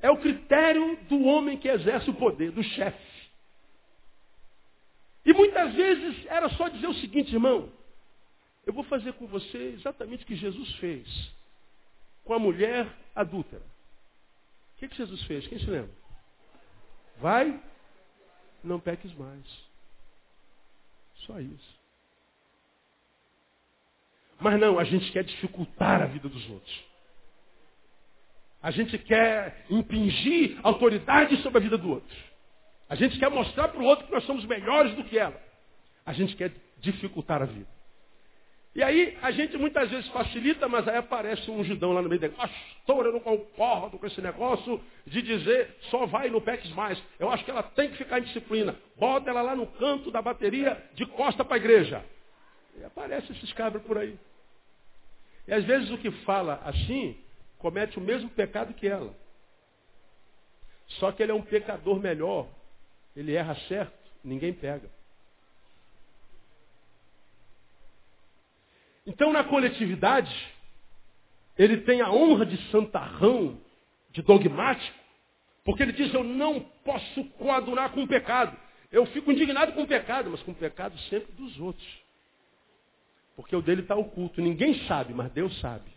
É 0.00 0.10
o 0.10 0.18
critério 0.18 0.96
do 1.08 1.22
homem 1.24 1.58
que 1.58 1.68
exerce 1.68 2.08
o 2.08 2.14
poder, 2.14 2.50
do 2.52 2.62
chefe. 2.62 3.10
E 5.24 5.32
muitas 5.32 5.74
vezes 5.74 6.26
era 6.26 6.48
só 6.50 6.68
dizer 6.68 6.86
o 6.86 6.94
seguinte, 6.94 7.32
irmão, 7.32 7.70
eu 8.66 8.72
vou 8.72 8.84
fazer 8.84 9.12
com 9.14 9.26
você 9.26 9.74
exatamente 9.76 10.24
o 10.24 10.26
que 10.26 10.36
Jesus 10.36 10.74
fez 10.76 11.06
com 12.24 12.34
a 12.34 12.38
mulher 12.38 12.86
adúltera. 13.14 13.62
O 14.74 14.78
que, 14.78 14.88
que 14.88 14.96
Jesus 14.96 15.22
fez? 15.24 15.46
Quem 15.46 15.58
se 15.58 15.66
lembra? 15.66 15.94
Vai, 17.18 17.62
não 18.62 18.80
peques 18.80 19.12
mais. 19.14 19.44
Só 21.26 21.38
isso. 21.40 21.79
Mas 24.40 24.58
não, 24.58 24.78
a 24.78 24.84
gente 24.84 25.10
quer 25.12 25.24
dificultar 25.24 26.02
a 26.02 26.06
vida 26.06 26.28
dos 26.28 26.48
outros. 26.50 26.84
A 28.62 28.70
gente 28.70 28.98
quer 28.98 29.64
impingir 29.70 30.58
autoridade 30.62 31.36
sobre 31.42 31.58
a 31.58 31.62
vida 31.62 31.78
do 31.78 31.90
outro. 31.90 32.16
A 32.88 32.94
gente 32.94 33.18
quer 33.18 33.30
mostrar 33.30 33.68
para 33.68 33.80
o 33.80 33.84
outro 33.84 34.06
que 34.06 34.12
nós 34.12 34.24
somos 34.24 34.44
melhores 34.44 34.94
do 34.94 35.04
que 35.04 35.18
ela. 35.18 35.40
A 36.04 36.12
gente 36.12 36.34
quer 36.36 36.52
dificultar 36.78 37.42
a 37.42 37.46
vida. 37.46 37.68
E 38.74 38.82
aí 38.82 39.18
a 39.20 39.30
gente 39.30 39.56
muitas 39.56 39.90
vezes 39.90 40.08
facilita, 40.10 40.68
mas 40.68 40.86
aí 40.86 40.96
aparece 40.96 41.50
um 41.50 41.64
judão 41.64 41.92
lá 41.92 42.02
no 42.02 42.08
meio 42.08 42.20
dele. 42.20 42.34
Pastor, 42.36 43.06
eu 43.06 43.12
não 43.12 43.20
concordo 43.20 43.98
com 43.98 44.06
esse 44.06 44.20
negócio 44.20 44.80
de 45.06 45.22
dizer 45.22 45.76
só 45.90 46.06
vai 46.06 46.28
no 46.28 46.40
PEX 46.40 46.70
mais. 46.70 47.02
Eu 47.18 47.30
acho 47.30 47.44
que 47.44 47.50
ela 47.50 47.62
tem 47.62 47.90
que 47.90 47.96
ficar 47.96 48.20
em 48.20 48.22
disciplina. 48.22 48.76
Bota 48.96 49.30
ela 49.30 49.42
lá 49.42 49.56
no 49.56 49.66
canto 49.66 50.10
da 50.10 50.22
bateria 50.22 50.80
de 50.94 51.04
costa 51.06 51.44
para 51.44 51.56
a 51.56 51.58
igreja. 51.58 52.04
E 52.78 52.84
aparece 52.84 53.32
esses 53.32 53.52
cabras 53.54 53.82
por 53.82 53.98
aí. 53.98 54.16
E 55.50 55.52
às 55.52 55.64
vezes 55.64 55.90
o 55.90 55.98
que 55.98 56.12
fala 56.22 56.62
assim 56.64 57.18
comete 57.58 57.98
o 57.98 58.00
mesmo 58.00 58.30
pecado 58.30 58.72
que 58.72 58.86
ela. 58.86 59.12
Só 61.00 61.10
que 61.10 61.20
ele 61.20 61.32
é 61.32 61.34
um 61.34 61.42
pecador 61.42 61.98
melhor. 61.98 62.46
Ele 63.16 63.34
erra 63.34 63.56
certo, 63.66 63.92
ninguém 64.22 64.52
pega. 64.52 64.88
Então, 69.04 69.32
na 69.32 69.42
coletividade, 69.42 70.32
ele 71.58 71.78
tem 71.78 72.00
a 72.00 72.12
honra 72.12 72.46
de 72.46 72.56
santarrão, 72.70 73.60
de 74.12 74.22
dogmático, 74.22 74.98
porque 75.64 75.82
ele 75.82 75.92
diz: 75.92 76.14
Eu 76.14 76.22
não 76.22 76.60
posso 76.60 77.24
coadunar 77.30 77.90
com 77.90 78.04
o 78.04 78.08
pecado. 78.08 78.56
Eu 78.92 79.04
fico 79.06 79.32
indignado 79.32 79.72
com 79.72 79.82
o 79.82 79.88
pecado, 79.88 80.30
mas 80.30 80.40
com 80.44 80.52
o 80.52 80.54
pecado 80.54 80.96
sempre 81.08 81.32
dos 81.32 81.58
outros. 81.58 81.99
Porque 83.40 83.56
o 83.56 83.62
dele 83.62 83.80
está 83.80 83.96
oculto. 83.96 84.42
Ninguém 84.42 84.86
sabe, 84.86 85.14
mas 85.14 85.32
Deus 85.32 85.58
sabe. 85.60 85.90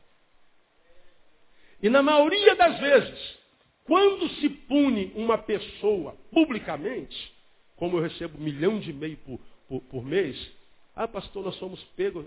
E 1.81 1.89
na 1.89 2.01
maioria 2.01 2.55
das 2.55 2.79
vezes, 2.79 3.37
quando 3.83 4.29
se 4.35 4.47
pune 4.47 5.11
uma 5.13 5.37
pessoa 5.37 6.15
publicamente, 6.31 7.33
como 7.75 7.97
eu 7.97 8.01
recebo 8.01 8.37
um 8.37 8.43
milhão 8.43 8.79
de 8.79 8.91
e-mail 8.91 9.17
por, 9.17 9.39
por, 9.67 9.81
por, 9.81 10.05
mês, 10.05 10.51
ah, 10.95 11.05
pastor, 11.05 11.43
nós 11.43 11.55
somos 11.57 11.83
pegos. 11.97 12.25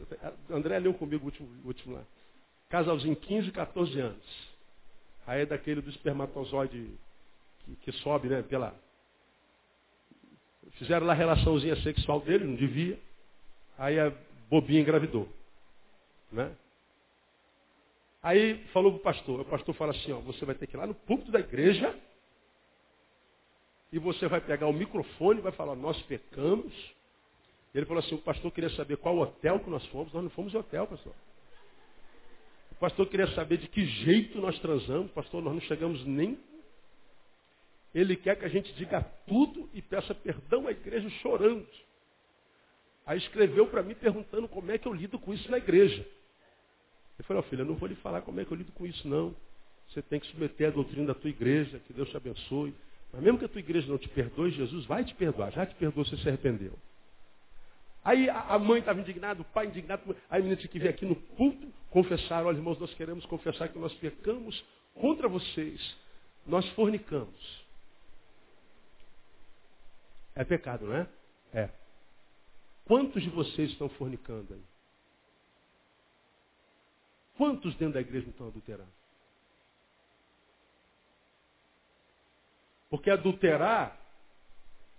André 0.51 0.79
leu 0.79 0.93
comigo 0.93 1.23
o 1.23 1.27
último, 1.27 1.49
o 1.65 1.69
último 1.69 1.95
lá. 1.95 2.03
Casalzinho, 2.69 3.17
15, 3.17 3.51
14 3.53 3.99
anos. 3.99 4.49
Aí 5.27 5.43
é 5.43 5.47
daquele 5.47 5.81
do 5.81 5.89
espermatozoide 5.89 6.91
que, 7.65 7.77
que 7.77 7.93
sobe, 8.01 8.29
né, 8.29 8.43
pela. 8.43 8.75
Fizeram 10.73 11.07
lá 11.07 11.15
a 11.15 11.17
relaçãozinha 11.17 11.77
sexual 11.77 12.21
dele, 12.21 12.45
não 12.45 12.55
devia. 12.55 12.99
Aí 13.79 13.99
a 13.99 14.13
bobinha 14.49 14.81
engravidou. 14.81 15.29
Né? 16.31 16.55
Aí 18.23 18.65
falou 18.73 18.93
para 18.93 19.01
o 19.01 19.03
pastor, 19.03 19.41
o 19.41 19.45
pastor 19.45 19.75
fala 19.75 19.93
assim, 19.93 20.13
ó, 20.13 20.19
você 20.21 20.45
vai 20.45 20.55
ter 20.55 20.67
que 20.67 20.75
ir 20.77 20.79
lá 20.79 20.87
no 20.87 20.95
púlpito 20.95 21.31
da 21.31 21.39
igreja 21.39 21.97
e 23.93 23.99
você 23.99 24.27
vai 24.27 24.41
pegar 24.41 24.67
o 24.67 24.73
microfone 24.73 25.39
e 25.39 25.43
vai 25.43 25.53
falar, 25.53 25.77
nós 25.77 26.01
pecamos. 26.03 26.75
Ele 27.73 27.87
falou 27.87 28.03
assim, 28.03 28.15
o 28.15 28.23
pastor 28.23 28.51
queria 28.51 28.71
saber 28.71 28.97
qual 28.97 29.17
hotel 29.19 29.61
que 29.61 29.71
nós 29.71 29.85
fomos, 29.87 30.13
nós 30.13 30.23
não 30.25 30.31
fomos 30.31 30.53
em 30.53 30.57
hotel, 30.57 30.87
pastor. 30.87 31.15
O 32.73 32.75
pastor 32.75 33.07
queria 33.09 33.29
saber 33.29 33.59
de 33.59 33.69
que 33.69 33.87
jeito 33.87 34.41
nós 34.41 34.59
transamos, 34.59 35.11
pastor, 35.13 35.43
nós 35.43 35.55
não 35.55 35.61
chegamos 35.63 36.05
nem. 36.05 36.39
Ele 37.95 38.17
quer 38.17 38.37
que 38.37 38.45
a 38.45 38.49
gente 38.49 38.73
diga 38.75 39.01
tudo 39.27 39.71
e 39.73 39.81
peça 39.81 40.15
perdão 40.15 40.67
à 40.67 40.73
igreja 40.73 41.09
chorando. 41.23 41.67
Aí 43.07 43.19
escreveu 43.19 43.69
para 43.69 43.83
mim 43.83 43.95
perguntando 43.95 44.49
como 44.49 44.71
é 44.73 44.79
que 44.79 44.87
eu 44.87 44.93
lido 44.93 45.19
com 45.19 45.33
isso 45.33 45.49
na 45.51 45.59
igreja. 45.59 46.05
Ele 47.19 47.27
falou, 47.27 47.43
oh, 47.43 47.49
filho, 47.49 47.63
eu 47.63 47.67
não 47.67 47.77
vou 47.77 47.89
lhe 47.89 47.95
falar 47.97 48.21
como 48.21 48.41
é 48.41 48.45
que 48.45 48.53
eu 48.53 48.57
lido 48.57 48.73
com 48.73 48.85
isso, 48.85 49.07
não. 49.09 49.35
Você 49.89 50.03
tem 50.03 50.19
que 50.19 50.27
submeter 50.27 50.69
a 50.69 50.73
doutrina 50.73 51.07
da 51.07 51.15
tua 51.15 51.31
igreja, 51.31 51.81
que 51.87 51.93
Deus 51.93 52.11
te 52.11 52.17
abençoe. 52.17 52.75
Mas 53.13 53.23
mesmo 53.23 53.39
que 53.39 53.45
a 53.45 53.49
tua 53.49 53.61
igreja 53.61 53.87
não 53.87 53.97
te 53.97 54.09
perdoe, 54.09 54.51
Jesus 54.51 54.85
vai 54.87 55.05
te 55.05 55.15
perdoar. 55.15 55.53
Já 55.53 55.65
te 55.65 55.75
perdoou, 55.77 56.05
você 56.05 56.17
se 56.17 56.29
arrependeu. 56.29 56.73
Aí 58.05 58.29
a 58.29 58.59
mãe 58.59 58.81
estava 58.81 59.01
indignada, 59.01 59.41
o 59.41 59.45
pai 59.45 59.67
indignado. 59.67 60.17
Aí 60.29 60.41
a 60.41 60.43
menina 60.43 60.57
que 60.57 60.79
vir 60.79 60.89
aqui 60.89 61.07
no 61.07 61.17
culto 61.17 61.67
confessar. 61.91 62.45
Olha, 62.45 62.57
irmãos, 62.57 62.79
nós 62.79 62.93
queremos 62.95 63.25
confessar 63.27 63.69
que 63.69 63.79
nós 63.79 63.93
pecamos 63.95 64.65
contra 64.95 65.29
vocês. 65.29 65.97
Nós 66.47 66.69
fornicamos. 66.71 67.65
É 70.35 70.45
pecado, 70.45 70.87
não? 70.87 70.97
É. 70.97 71.09
Quantos 72.87 73.23
de 73.23 73.31
vocês 73.31 73.71
estão 73.73 73.89
fornicando 73.91 74.55
aí? 74.55 74.63
Quantos 77.37 77.75
dentro 77.75 77.95
da 77.95 78.01
igreja 78.01 78.29
estão 78.29 78.47
adulterando? 78.47 78.93
Porque 82.89 83.11
adulterar 83.11 83.99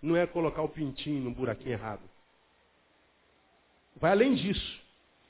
não 0.01 0.15
é 0.15 0.27
colocar 0.27 0.61
o 0.61 0.69
pintinho 0.69 1.23
num 1.23 1.33
buraquinho 1.33 1.71
errado. 1.71 2.03
Vai 3.95 4.11
além 4.11 4.35
disso. 4.35 4.81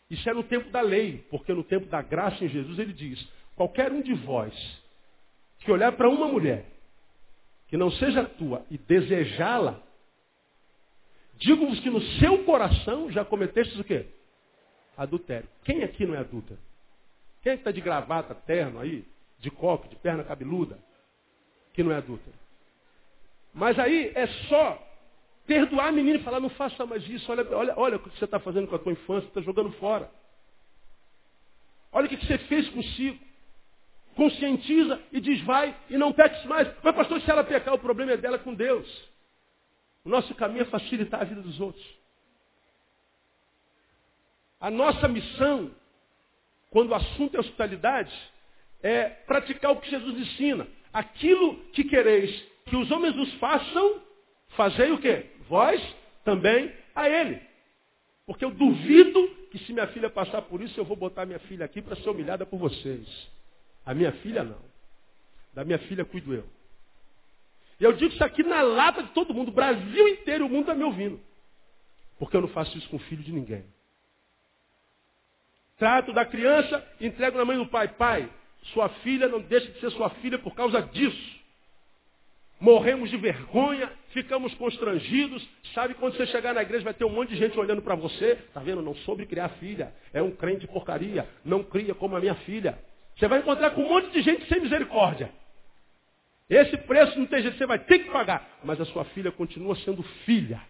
Isso 0.09 0.27
é 0.29 0.33
no 0.33 0.43
tempo 0.43 0.69
da 0.71 0.81
lei, 0.81 1.19
porque 1.29 1.53
no 1.53 1.63
tempo 1.63 1.85
da 1.85 2.01
graça 2.01 2.43
em 2.43 2.49
Jesus 2.49 2.79
ele 2.79 2.93
diz: 2.93 3.25
qualquer 3.55 3.91
um 3.91 4.01
de 4.01 4.13
vós 4.13 4.53
que 5.59 5.71
olhar 5.71 5.91
para 5.91 6.09
uma 6.09 6.27
mulher 6.27 6.65
que 7.67 7.77
não 7.77 7.91
seja 7.91 8.25
tua 8.25 8.65
e 8.71 8.77
desejá-la, 8.77 9.81
digo-vos 11.37 11.79
que 11.79 11.89
no 11.89 12.01
seu 12.19 12.43
coração 12.43 13.11
já 13.11 13.23
cometestes 13.23 13.79
o 13.79 13.83
quê? 13.83 14.05
Adultério. 14.97 15.47
Quem 15.63 15.83
aqui 15.83 16.05
não 16.05 16.15
é 16.15 16.19
adúltero? 16.19 16.59
Quem 17.41 17.53
é 17.53 17.55
está 17.55 17.71
de 17.71 17.81
gravata, 17.81 18.33
terno 18.33 18.79
aí, 18.79 19.05
de 19.39 19.49
coque, 19.49 19.87
de 19.87 19.95
perna 19.95 20.23
cabeluda, 20.23 20.77
que 21.73 21.83
não 21.83 21.91
é 21.91 21.95
adúltero? 21.97 22.35
Mas 23.53 23.79
aí 23.79 24.11
é 24.15 24.27
só 24.49 24.83
perdoar 25.45 25.87
a 25.87 25.91
menina 25.91 26.19
e 26.19 26.23
falar, 26.23 26.39
não 26.39 26.49
faça 26.49 26.85
mais 26.85 27.07
isso, 27.07 27.31
olha, 27.31 27.47
olha, 27.55 27.73
olha 27.77 27.95
o 27.97 27.99
que 27.99 28.09
você 28.17 28.25
está 28.25 28.39
fazendo 28.39 28.67
com 28.67 28.75
a 28.75 28.79
tua 28.79 28.91
infância, 28.91 29.27
está 29.27 29.41
jogando 29.41 29.71
fora. 29.73 30.11
Olha 31.91 32.05
o 32.05 32.09
que 32.09 32.17
você 32.17 32.37
fez 32.37 32.67
consigo. 32.69 33.17
Conscientiza 34.15 34.99
e 35.11 35.21
diz, 35.21 35.41
vai 35.41 35.75
e 35.89 35.97
não 35.97 36.11
peques 36.11 36.43
mais. 36.45 36.67
Mas 36.83 36.95
pastor, 36.95 37.21
se 37.21 37.29
ela 37.29 37.43
pecar, 37.43 37.73
o 37.73 37.79
problema 37.79 38.11
é 38.11 38.17
dela 38.17 38.37
com 38.39 38.53
Deus. 38.53 38.87
O 40.03 40.09
nosso 40.09 40.33
caminho 40.35 40.61
é 40.61 40.65
facilitar 40.65 41.21
a 41.21 41.25
vida 41.25 41.41
dos 41.41 41.59
outros. 41.59 41.85
A 44.59 44.71
nossa 44.71 45.07
missão, 45.07 45.71
quando 46.69 46.89
o 46.89 46.95
assunto 46.95 47.35
é 47.35 47.39
hospitalidade, 47.39 48.13
é 48.81 49.09
praticar 49.09 49.71
o 49.71 49.79
que 49.79 49.89
Jesus 49.89 50.17
ensina. 50.17 50.67
Aquilo 50.91 51.57
que 51.71 51.83
quereis 51.83 52.31
que 52.65 52.75
os 52.75 52.89
homens 52.91 53.15
os 53.15 53.33
façam, 53.35 54.01
fazei 54.49 54.91
o 54.91 54.99
quê? 54.99 55.25
Vós 55.47 55.81
também 56.23 56.73
a 56.95 57.09
ele. 57.09 57.41
Porque 58.25 58.43
eu 58.43 58.51
duvido 58.51 59.27
que 59.51 59.59
se 59.59 59.71
minha 59.71 59.87
filha 59.87 60.09
passar 60.09 60.41
por 60.41 60.61
isso, 60.61 60.77
eu 60.79 60.83
vou 60.83 60.97
botar 60.97 61.25
minha 61.25 61.39
filha 61.39 61.65
aqui 61.65 61.81
para 61.81 61.95
ser 61.95 62.09
humilhada 62.09 62.45
por 62.45 62.57
vocês. 62.57 63.07
A 63.85 63.93
minha 63.93 64.11
filha 64.11 64.43
não. 64.43 64.59
Da 65.53 65.63
minha 65.63 65.79
filha 65.79 66.03
cuido 66.03 66.33
eu. 66.33 66.56
E 67.79 67.83
eu 67.83 67.93
digo 67.93 68.13
isso 68.13 68.23
aqui 68.23 68.43
na 68.43 68.61
lata 68.61 69.03
de 69.03 69.09
todo 69.09 69.33
mundo. 69.33 69.49
O 69.49 69.53
Brasil 69.53 70.07
inteiro, 70.07 70.45
o 70.45 70.49
mundo 70.49 70.61
está 70.61 70.75
me 70.75 70.83
ouvindo. 70.83 71.19
Porque 72.17 72.35
eu 72.35 72.41
não 72.41 72.47
faço 72.47 72.77
isso 72.77 72.89
com 72.89 72.97
o 72.97 73.01
filho 73.01 73.23
de 73.23 73.31
ninguém. 73.31 73.65
Trato 75.77 76.11
da 76.11 76.25
criança, 76.25 76.83
entrego 76.99 77.37
na 77.37 77.45
mãe 77.45 77.57
do 77.57 77.67
pai. 77.67 77.87
Pai, 77.87 78.29
sua 78.73 78.89
filha 78.89 79.27
não 79.27 79.39
deixa 79.39 79.71
de 79.71 79.79
ser 79.79 79.91
sua 79.91 80.09
filha 80.09 80.39
por 80.39 80.55
causa 80.55 80.81
disso. 80.81 81.37
Morremos 82.59 83.11
de 83.11 83.17
vergonha, 83.17 83.91
ficamos 84.09 84.51
constrangidos. 84.55 85.47
Sabe 85.75 85.93
quando 85.93 86.17
você 86.17 86.25
chegar 86.25 86.55
na 86.55 86.63
igreja 86.63 86.83
vai 86.83 86.93
ter 86.95 87.05
um 87.05 87.09
monte 87.09 87.29
de 87.29 87.35
gente 87.35 87.57
olhando 87.59 87.83
para 87.83 87.93
você? 87.93 88.35
Tá 88.51 88.59
vendo? 88.59 88.81
Não 88.81 88.95
soube 88.95 89.27
criar 89.27 89.49
filha. 89.49 89.93
É 90.11 90.23
um 90.23 90.31
crente 90.31 90.61
de 90.61 90.67
porcaria. 90.67 91.29
Não 91.45 91.63
cria 91.63 91.93
como 91.93 92.15
a 92.15 92.19
minha 92.19 92.33
filha. 92.33 92.79
Você 93.15 93.27
vai 93.27 93.39
encontrar 93.39 93.71
com 93.71 93.83
um 93.83 93.89
monte 93.89 94.09
de 94.09 94.23
gente 94.23 94.47
sem 94.47 94.59
misericórdia. 94.59 95.31
Esse 96.49 96.77
preço 96.77 97.19
não 97.19 97.25
tem 97.25 97.41
jeito, 97.41 97.57
você 97.57 97.65
vai 97.65 97.79
ter 97.79 97.99
que 97.99 98.11
pagar. 98.11 98.47
Mas 98.63 98.79
a 98.79 98.85
sua 98.85 99.03
filha 99.05 99.31
continua 99.31 99.75
sendo 99.77 100.01
filha. 100.25 100.61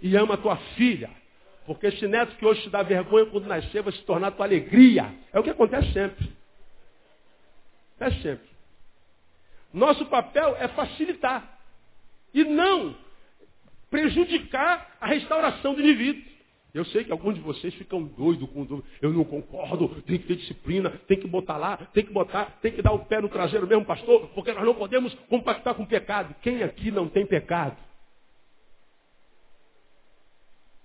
E 0.00 0.16
ama 0.16 0.34
a 0.34 0.38
tua 0.38 0.56
filha. 0.76 1.10
Porque 1.64 1.88
esse 1.88 2.06
neto 2.06 2.36
que 2.36 2.46
hoje 2.46 2.62
te 2.62 2.70
dá 2.70 2.82
vergonha 2.82 3.26
quando 3.26 3.46
nascer 3.46 3.82
vai 3.82 3.92
se 3.92 4.02
tornar 4.02 4.30
tua 4.30 4.46
alegria. 4.46 5.12
É 5.32 5.40
o 5.40 5.42
que 5.42 5.50
acontece 5.50 5.92
sempre. 5.92 6.30
É 7.98 8.10
sempre. 8.10 8.48
Nosso 9.72 10.06
papel 10.06 10.56
é 10.60 10.68
facilitar 10.68 11.58
e 12.32 12.44
não 12.44 12.96
prejudicar 13.90 14.96
a 15.00 15.06
restauração 15.06 15.74
do 15.74 15.80
indivíduo. 15.80 16.22
Eu 16.76 16.84
sei 16.84 17.04
que 17.04 17.10
alguns 17.10 17.34
de 17.34 17.40
vocês 17.40 17.72
ficam 17.74 18.02
doidos 18.02 18.46
com 18.50 18.62
dúvida. 18.62 18.86
Eu 19.00 19.10
não 19.10 19.24
concordo, 19.24 19.88
tem 20.02 20.18
que 20.18 20.26
ter 20.26 20.36
disciplina, 20.36 20.90
tem 21.08 21.18
que 21.18 21.26
botar 21.26 21.56
lá, 21.56 21.78
tem 21.78 22.04
que 22.04 22.12
botar, 22.12 22.58
tem 22.60 22.70
que 22.70 22.82
dar 22.82 22.92
o 22.92 22.98
pé 23.06 23.18
no 23.18 23.30
traseiro 23.30 23.66
mesmo, 23.66 23.86
pastor, 23.86 24.28
porque 24.34 24.52
nós 24.52 24.62
não 24.62 24.74
podemos 24.74 25.14
compactar 25.30 25.74
com 25.74 25.86
pecado. 25.86 26.34
Quem 26.42 26.62
aqui 26.62 26.90
não 26.90 27.08
tem 27.08 27.24
pecado? 27.24 27.78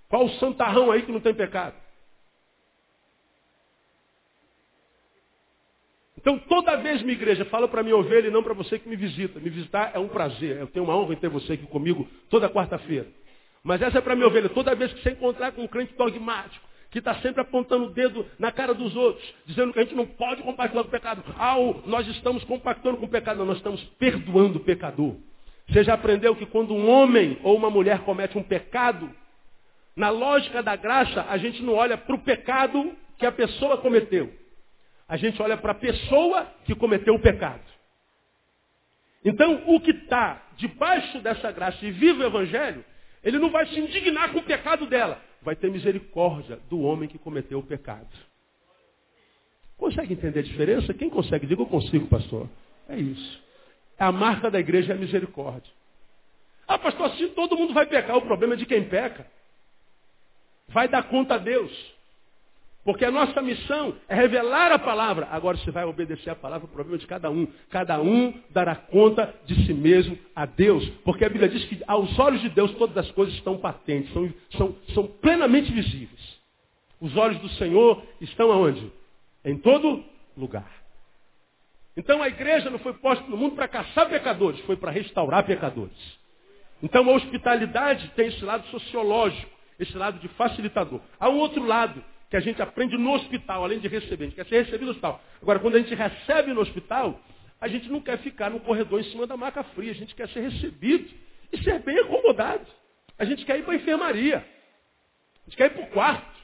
Qual 0.08 0.24
o 0.24 0.30
santarrão 0.36 0.92
aí 0.92 1.02
que 1.02 1.12
não 1.12 1.20
tem 1.20 1.34
pecado? 1.34 1.76
Então, 6.18 6.40
toda 6.40 6.78
vez 6.78 7.02
minha 7.02 7.16
igreja 7.16 7.44
fala 7.46 7.68
para 7.68 7.84
minha 7.84 7.98
ovelha 7.98 8.28
e 8.28 8.32
não 8.32 8.44
para 8.44 8.54
você 8.54 8.80
que 8.80 8.88
me 8.88 8.96
visita. 8.96 9.42
Me 9.42 9.50
visitar 9.50 9.92
é 9.94 10.00
um 10.00 10.08
prazer. 10.08 10.56
Eu 10.56 10.68
tenho 10.68 10.86
uma 10.86 10.96
honra 10.96 11.16
em 11.16 11.18
ter 11.18 11.30
você 11.30 11.54
aqui 11.54 11.66
comigo 11.66 12.08
toda 12.30 12.50
quarta-feira. 12.50 13.08
Mas 13.64 13.82
essa 13.82 14.00
é 14.00 14.02
para 14.02 14.16
minha 14.16 14.28
ovelha. 14.28 14.50
Toda 14.50 14.76
vez 14.76 14.92
que 14.94 15.02
você 15.02 15.12
encontrar 15.12 15.52
com 15.52 15.64
um 15.64 15.68
crente 15.68 15.94
dogmático, 15.96 16.66
que 16.90 17.00
está 17.00 17.16
sempre 17.16 17.42
apontando 17.42 17.86
o 17.86 17.90
dedo 17.90 18.26
na 18.38 18.52
cara 18.52 18.74
dos 18.74 18.96
outros, 18.96 19.34
dizendo 19.46 19.72
que 19.72 19.80
a 19.80 19.84
gente 19.84 19.96
não 19.96 20.06
pode 20.06 20.42
compartilhar 20.42 20.84
com 20.84 20.90
o 20.90 20.92
pecado. 20.92 21.24
Ah, 21.38 21.56
nós 21.86 22.08
estamos 22.08 22.44
compactando 22.44 22.98
com 22.98 23.06
o 23.06 23.10
pecado. 23.10 23.38
Não, 23.38 23.46
nós 23.46 23.58
estamos 23.58 23.82
perdoando 23.98 24.58
o 24.58 24.64
pecador. 24.64 25.16
Você 25.70 25.84
já 25.84 25.94
aprendeu 25.94 26.36
que 26.36 26.46
quando 26.46 26.74
um 26.74 26.90
homem 26.90 27.40
ou 27.44 27.56
uma 27.56 27.70
mulher 27.70 28.00
comete 28.00 28.38
um 28.38 28.44
pecado, 28.44 29.10
na 29.96 30.10
lógica 30.10 30.62
da 30.62 30.76
graça, 30.76 31.26
a 31.30 31.38
gente 31.38 31.62
não 31.64 31.74
olha 31.76 31.98
para 31.98 32.16
o 32.16 32.20
pecado 32.20 32.94
que 33.18 33.26
a 33.26 33.32
pessoa 33.32 33.78
cometeu 33.78 34.42
a 35.12 35.18
gente 35.18 35.42
olha 35.42 35.58
para 35.58 35.74
a 35.74 35.76
pessoa 35.76 36.48
que 36.64 36.74
cometeu 36.74 37.14
o 37.14 37.20
pecado. 37.20 37.60
Então, 39.26 39.62
o 39.68 39.78
que 39.82 39.92
está 39.92 40.42
debaixo 40.56 41.20
dessa 41.20 41.52
graça 41.52 41.86
e 41.86 41.92
vive 41.92 42.24
o 42.24 42.28
Evangelho, 42.28 42.86
ele 43.24 43.38
não 43.40 43.50
vai 43.50 43.68
se 43.68 43.80
indignar 43.80 44.32
com 44.32 44.40
o 44.40 44.44
pecado 44.44 44.86
dela, 44.86 45.22
vai 45.42 45.56
ter 45.56 45.70
misericórdia 45.70 46.60
do 46.70 46.82
homem 46.82 47.08
que 47.08 47.18
cometeu 47.18 47.60
o 47.60 47.64
pecado. 47.64 48.10
Consegue 49.78 50.14
entender 50.14 50.40
a 50.40 50.44
diferença? 50.44 50.94
Quem 50.94 51.10
consegue? 51.10 51.48
Diga 51.48 51.62
eu 51.62 51.66
consigo, 51.66 52.08
pastor. 52.08 52.48
É 52.88 52.98
isso. 52.98 53.42
A 53.98 54.12
marca 54.12 54.50
da 54.52 54.60
igreja 54.60 54.94
é 54.94 54.96
a 54.96 55.00
misericórdia. 55.00 55.72
Ah, 56.68 56.78
pastor, 56.78 57.08
assim 57.08 57.30
todo 57.30 57.58
mundo 57.58 57.74
vai 57.74 57.86
pecar. 57.86 58.16
O 58.16 58.22
problema 58.22 58.54
é 58.54 58.58
de 58.58 58.66
quem 58.66 58.84
peca. 58.84 59.26
Vai 60.68 60.88
dar 60.88 61.04
conta 61.04 61.36
a 61.36 61.38
Deus. 61.38 61.72
Porque 62.84 63.06
a 63.06 63.12
nossa 63.12 63.42
missão 63.42 63.96
é 64.10 64.16
revelar 64.16 64.72
a 64.72 64.80
palavra. 64.80 65.28
Agora 65.32 65.56
você 65.58 65.70
vai 65.70 65.86
obedecer 65.86 66.32
a 66.32 66.36
palavra, 66.36 66.66
o 66.66 66.70
problema 66.70 66.98
é 66.98 67.00
de 67.00 67.06
cada 67.06 67.30
um. 67.30 67.48
Cada 67.70 68.02
um 68.02 68.34
dará 68.50 68.76
conta 68.76 69.34
de 69.46 69.66
si 69.66 69.74
mesmo 69.74 70.18
a 70.36 70.46
Deus. 70.46 70.88
Porque 71.04 71.24
a 71.24 71.30
Bíblia 71.30 71.50
diz 71.50 71.64
que 71.66 71.80
aos 71.88 72.18
olhos 72.18 72.42
de 72.42 72.50
Deus 72.50 72.72
todas 72.74 72.98
as 72.98 73.12
coisas 73.12 73.36
estão 73.36 73.58
patentes, 73.58 74.12
são, 74.12 74.34
são, 74.58 74.76
são 74.94 75.08
plenamente 75.08 75.72
visíveis. 75.72 76.42
Os 77.00 77.16
olhos 77.16 77.40
do 77.40 77.50
Senhor 77.50 78.04
estão 78.20 78.52
aonde? 78.52 78.92
Em 79.46 79.58
todo 79.58 80.04
lugar. 80.36 80.82
Então 81.96 82.22
a 82.22 82.28
igreja 82.28 82.70
não 82.70 82.80
foi 82.80 82.94
posta 82.94 83.28
no 83.28 83.38
mundo 83.38 83.56
para 83.56 83.68
caçar 83.68 84.10
pecadores, 84.10 84.60
foi 84.62 84.76
para 84.76 84.92
restaurar 84.92 85.44
pecadores. 85.46 86.20
Então 86.82 87.08
a 87.08 87.14
hospitalidade 87.14 88.10
tem 88.16 88.28
esse 88.28 88.44
lado 88.44 88.66
sociológico, 88.68 89.52
esse 89.80 89.96
lado 89.98 90.20
de 90.20 90.28
facilitador. 90.30 91.02
Há 91.20 91.30
um 91.30 91.38
outro 91.38 91.64
lado, 91.66 92.04
que 92.32 92.38
a 92.38 92.40
gente 92.40 92.62
aprende 92.62 92.98
no 92.98 93.14
hospital, 93.14 93.62
além 93.62 93.80
de 93.80 93.90
receber. 93.90 94.24
A 94.24 94.28
gente 94.28 94.36
quer 94.38 94.46
ser 94.46 94.60
recebido 94.64 94.86
no 94.86 94.92
hospital. 94.92 95.22
Agora, 95.42 95.60
quando 95.60 95.76
a 95.76 95.80
gente 95.80 95.94
recebe 95.94 96.54
no 96.54 96.62
hospital, 96.62 97.20
a 97.60 97.68
gente 97.68 97.90
não 97.90 98.00
quer 98.00 98.18
ficar 98.20 98.50
no 98.50 98.62
corredor 98.62 99.02
em 99.02 99.04
cima 99.04 99.28
da 99.28 99.36
maca 99.36 99.62
fria. 99.64 99.92
A 99.92 99.96
gente 99.96 100.16
quer 100.16 100.30
ser 100.30 100.40
recebido 100.40 101.12
e 101.52 101.62
ser 101.62 101.80
bem 101.80 102.00
acomodado. 102.00 102.66
A 103.20 103.26
gente 103.26 103.44
quer 103.44 103.60
ir 103.60 103.64
para 103.64 103.74
a 103.74 103.76
enfermaria. 103.76 104.38
A 104.38 105.50
gente 105.50 105.58
quer 105.58 105.66
ir 105.66 105.70
para 105.72 105.84
o 105.84 105.88
quarto. 105.88 106.42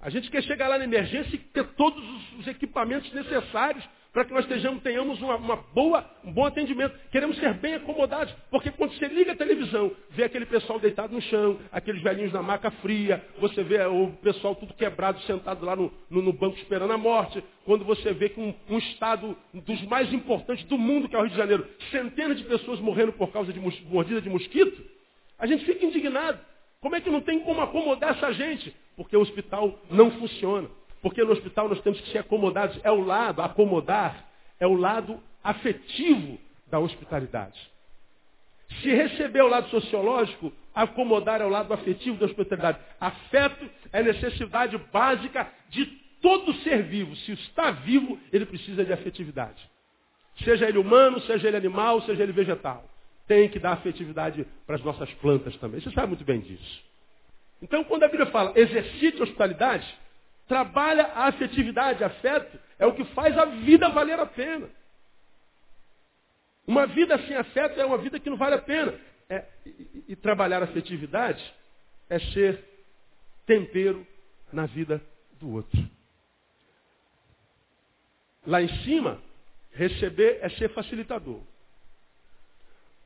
A 0.00 0.08
gente 0.08 0.30
quer 0.30 0.42
chegar 0.44 0.66
lá 0.66 0.78
na 0.78 0.84
emergência 0.84 1.36
e 1.36 1.38
ter 1.38 1.66
todos 1.74 2.02
os 2.38 2.46
equipamentos 2.46 3.12
necessários 3.12 3.86
para 4.18 4.24
que 4.24 4.34
nós 4.34 4.42
estejamos, 4.46 4.82
tenhamos 4.82 5.22
uma, 5.22 5.36
uma, 5.36 5.54
boa, 5.72 6.04
um 6.24 6.32
bom 6.32 6.44
atendimento. 6.44 6.92
Queremos 7.12 7.38
ser 7.38 7.54
bem 7.54 7.74
acomodados, 7.74 8.34
porque 8.50 8.68
quando 8.72 8.92
você 8.92 9.06
liga 9.06 9.30
a 9.30 9.36
televisão, 9.36 9.92
vê 10.10 10.24
aquele 10.24 10.44
pessoal 10.44 10.80
deitado 10.80 11.14
no 11.14 11.22
chão, 11.22 11.60
aqueles 11.70 12.02
velhinhos 12.02 12.32
na 12.32 12.42
maca 12.42 12.68
fria, 12.82 13.24
você 13.38 13.62
vê 13.62 13.80
o 13.84 14.08
pessoal 14.20 14.56
tudo 14.56 14.74
quebrado, 14.74 15.20
sentado 15.20 15.64
lá 15.64 15.76
no, 15.76 15.92
no, 16.10 16.20
no 16.20 16.32
banco 16.32 16.58
esperando 16.58 16.92
a 16.92 16.98
morte, 16.98 17.40
quando 17.64 17.84
você 17.84 18.12
vê 18.12 18.28
que 18.28 18.40
um, 18.40 18.52
um, 18.68 18.78
estado 18.78 19.36
dos 19.54 19.82
mais 19.82 20.12
importantes 20.12 20.64
do 20.64 20.76
mundo, 20.76 21.08
que 21.08 21.14
é 21.14 21.18
o 21.20 21.22
Rio 21.22 21.30
de 21.30 21.36
Janeiro, 21.36 21.68
centenas 21.92 22.38
de 22.38 22.42
pessoas 22.42 22.80
morrendo 22.80 23.12
por 23.12 23.30
causa 23.30 23.52
de 23.52 23.60
mordida 23.60 24.20
de 24.20 24.28
mosquito, 24.28 24.84
a 25.38 25.46
gente 25.46 25.64
fica 25.64 25.86
indignado. 25.86 26.40
Como 26.80 26.96
é 26.96 27.00
que 27.00 27.08
não 27.08 27.20
tem 27.20 27.38
como 27.38 27.60
acomodar 27.60 28.16
essa 28.16 28.32
gente? 28.32 28.74
Porque 28.96 29.16
o 29.16 29.20
hospital 29.20 29.78
não 29.88 30.10
funciona. 30.10 30.68
Porque 31.00 31.22
no 31.22 31.32
hospital 31.32 31.68
nós 31.68 31.80
temos 31.80 32.00
que 32.00 32.10
ser 32.10 32.18
acomodados. 32.18 32.78
É 32.82 32.90
o 32.90 33.00
lado, 33.00 33.40
acomodar, 33.42 34.26
é 34.58 34.66
o 34.66 34.74
lado 34.74 35.20
afetivo 35.42 36.38
da 36.66 36.78
hospitalidade. 36.78 37.58
Se 38.82 38.90
receber 38.90 39.42
o 39.42 39.48
lado 39.48 39.68
sociológico, 39.70 40.52
acomodar 40.74 41.40
é 41.40 41.44
o 41.44 41.48
lado 41.48 41.72
afetivo 41.72 42.18
da 42.18 42.26
hospitalidade. 42.26 42.78
Afeto 43.00 43.68
é 43.92 44.02
necessidade 44.02 44.76
básica 44.92 45.50
de 45.70 45.86
todo 46.20 46.52
ser 46.62 46.82
vivo. 46.82 47.16
Se 47.16 47.32
está 47.32 47.70
vivo, 47.70 48.18
ele 48.32 48.46
precisa 48.46 48.84
de 48.84 48.92
afetividade. 48.92 49.68
Seja 50.44 50.68
ele 50.68 50.78
humano, 50.78 51.20
seja 51.22 51.48
ele 51.48 51.56
animal, 51.56 52.02
seja 52.02 52.22
ele 52.22 52.32
vegetal. 52.32 52.84
Tem 53.26 53.48
que 53.48 53.58
dar 53.58 53.72
afetividade 53.72 54.46
para 54.66 54.76
as 54.76 54.82
nossas 54.82 55.12
plantas 55.14 55.56
também. 55.56 55.80
Você 55.80 55.90
sabe 55.90 56.08
muito 56.08 56.24
bem 56.24 56.40
disso. 56.40 56.82
Então, 57.60 57.82
quando 57.84 58.04
a 58.04 58.08
Bíblia 58.08 58.30
fala 58.30 58.52
exercite 58.54 59.20
a 59.20 59.24
hospitalidade, 59.24 59.86
trabalha 60.48 61.04
a 61.08 61.28
afetividade, 61.28 62.02
afeto, 62.02 62.58
é 62.78 62.86
o 62.86 62.94
que 62.94 63.04
faz 63.06 63.36
a 63.36 63.44
vida 63.44 63.88
valer 63.90 64.18
a 64.18 64.26
pena. 64.26 64.68
Uma 66.66 66.86
vida 66.86 67.18
sem 67.26 67.36
afeto 67.36 67.78
é 67.78 67.84
uma 67.84 67.98
vida 67.98 68.18
que 68.18 68.28
não 68.28 68.36
vale 68.36 68.56
a 68.56 68.62
pena. 68.62 68.94
É, 69.30 69.44
e, 69.66 70.04
e 70.08 70.16
trabalhar 70.16 70.62
afetividade 70.62 71.42
é 72.08 72.18
ser 72.18 72.64
tempero 73.46 74.06
na 74.50 74.64
vida 74.66 75.02
do 75.38 75.52
outro. 75.52 75.78
Lá 78.46 78.62
em 78.62 78.68
cima, 78.84 79.20
receber 79.72 80.38
é 80.40 80.48
ser 80.50 80.70
facilitador. 80.70 81.42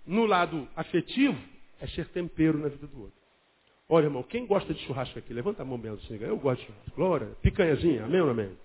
No 0.07 0.27
lado 0.27 0.69
afetivo, 0.77 1.41
é 1.81 1.87
ser 1.89 2.09
tempero 2.09 2.59
na 2.59 2.69
vida 2.69 2.87
do 2.87 3.03
outro. 3.03 3.22
Olha, 3.95 4.07
irmão, 4.07 4.23
quem 4.23 4.47
gosta 4.47 4.73
de 4.73 4.81
churrasco 4.87 5.19
aqui? 5.19 5.35
Levanta 5.35 5.61
a 5.61 5.67
mão 5.67 5.77
mesmo 5.77 5.99
assim. 5.99 6.17
Eu 6.19 6.39
gosto 6.39 6.61
de 6.63 6.67
churrasco. 6.67 6.91
Glória. 6.97 7.27
Picanhazinha, 7.43 8.07
amém 8.07 8.23
ou 8.23 8.27
não 8.29 8.33
amém? 8.33 8.57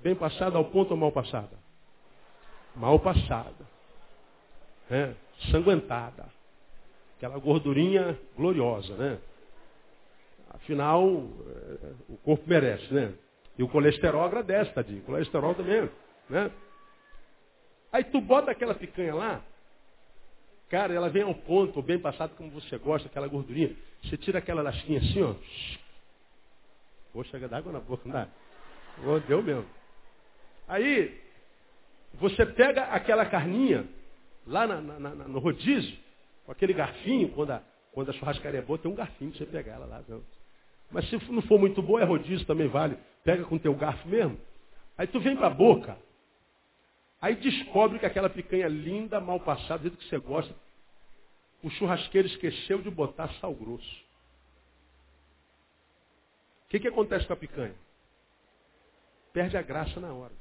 Bem 0.00 0.16
passada 0.16 0.58
ao 0.58 0.64
ponto 0.64 0.90
ou 0.90 0.96
mal 0.96 1.12
passada? 1.12 1.56
Mal 2.74 2.98
passada. 2.98 3.54
É, 4.90 5.14
sanguentada. 5.52 6.26
Aquela 7.16 7.38
gordurinha 7.38 8.18
gloriosa, 8.36 8.96
né? 8.96 9.20
Afinal, 10.50 11.04
é, 11.06 11.92
o 12.08 12.16
corpo 12.16 12.42
merece, 12.44 12.92
né? 12.92 13.14
E 13.56 13.62
o 13.62 13.68
colesterol 13.68 14.24
agradece, 14.24 14.72
tadinho. 14.72 15.02
O 15.02 15.04
colesterol 15.04 15.54
também, 15.54 15.88
né? 16.28 16.50
Aí 17.92 18.02
tu 18.02 18.20
bota 18.20 18.50
aquela 18.50 18.74
picanha 18.74 19.14
lá, 19.14 19.40
cara, 20.68 20.94
ela 20.94 21.08
vem 21.08 21.22
ao 21.22 21.34
ponto, 21.34 21.82
bem 21.82 21.98
passado 21.98 22.34
como 22.36 22.50
você 22.50 22.76
gosta, 22.78 23.08
aquela 23.08 23.28
gordurinha. 23.28 23.74
Você 24.02 24.16
tira 24.16 24.38
aquela 24.38 24.62
lasquinha 24.62 24.98
assim, 24.98 25.22
ó. 25.22 25.34
Poxa, 27.12 27.38
dá 27.48 27.58
água 27.58 27.72
na 27.72 27.80
boca, 27.80 28.02
não 28.04 28.12
dá? 28.12 28.28
Oh, 29.04 29.18
deu 29.20 29.42
mesmo. 29.42 29.66
Aí, 30.66 31.20
você 32.14 32.44
pega 32.44 32.84
aquela 32.84 33.24
carninha, 33.26 33.86
lá 34.46 34.66
na, 34.66 34.80
na, 34.80 34.98
na, 34.98 35.28
no 35.28 35.38
rodízio, 35.38 35.96
com 36.44 36.52
aquele 36.52 36.72
garfinho, 36.72 37.30
quando 37.30 37.52
a, 37.52 37.62
quando 37.92 38.10
a 38.10 38.12
churrascaria 38.12 38.60
é 38.60 38.62
boa, 38.62 38.78
tem 38.78 38.90
um 38.90 38.94
garfinho 38.94 39.30
para 39.30 39.38
você 39.38 39.46
pegar 39.46 39.72
ela 39.74 39.86
lá. 39.86 40.02
Mas 40.90 41.08
se 41.08 41.16
não 41.30 41.42
for 41.42 41.58
muito 41.58 41.82
boa, 41.82 42.00
é 42.00 42.04
rodízio 42.04 42.46
também 42.46 42.68
vale. 42.68 42.96
Pega 43.24 43.44
com 43.44 43.58
teu 43.58 43.74
garfo 43.74 44.08
mesmo. 44.08 44.38
Aí 44.96 45.06
tu 45.06 45.20
vem 45.20 45.36
para 45.36 45.48
a 45.48 45.50
boca. 45.50 45.96
Aí 47.20 47.34
descobre 47.34 47.98
que 47.98 48.06
aquela 48.06 48.30
picanha 48.30 48.68
linda, 48.68 49.20
mal 49.20 49.40
passada, 49.40 49.90
do 49.90 49.96
que 49.96 50.08
você 50.08 50.18
gosta, 50.18 50.54
o 51.62 51.70
churrasqueiro 51.70 52.28
esqueceu 52.28 52.80
de 52.80 52.90
botar 52.90 53.28
sal 53.40 53.54
grosso. 53.54 54.06
O 56.66 56.68
que, 56.68 56.78
que 56.78 56.88
acontece 56.88 57.26
com 57.26 57.32
a 57.32 57.36
picanha? 57.36 57.74
Perde 59.32 59.56
a 59.56 59.62
graça 59.62 59.98
na 59.98 60.12
hora. 60.12 60.32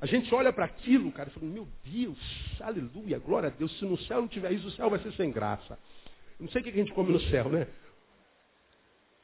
A 0.00 0.06
gente 0.06 0.32
olha 0.34 0.52
para 0.52 0.66
aquilo, 0.66 1.10
cara, 1.10 1.30
e 1.30 1.32
fala, 1.32 1.46
meu 1.46 1.66
Deus, 1.82 2.18
aleluia, 2.60 3.18
glória 3.18 3.48
a 3.48 3.52
Deus. 3.52 3.76
Se 3.78 3.84
no 3.84 3.96
céu 4.00 4.20
não 4.20 4.28
tiver 4.28 4.52
isso, 4.52 4.68
o 4.68 4.72
céu 4.72 4.90
vai 4.90 5.00
ser 5.00 5.12
sem 5.12 5.32
graça. 5.32 5.78
Não 6.38 6.48
sei 6.50 6.60
o 6.60 6.64
que 6.64 6.70
a 6.70 6.74
gente 6.74 6.92
come 6.92 7.12
no 7.12 7.20
céu, 7.22 7.48
né? 7.48 7.66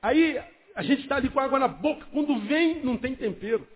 Aí 0.00 0.42
a 0.74 0.82
gente 0.82 1.02
está 1.02 1.16
ali 1.16 1.28
com 1.28 1.40
água 1.40 1.58
na 1.58 1.68
boca, 1.68 2.06
quando 2.12 2.38
vem, 2.40 2.82
não 2.82 2.96
tem 2.96 3.14
tempero. 3.14 3.66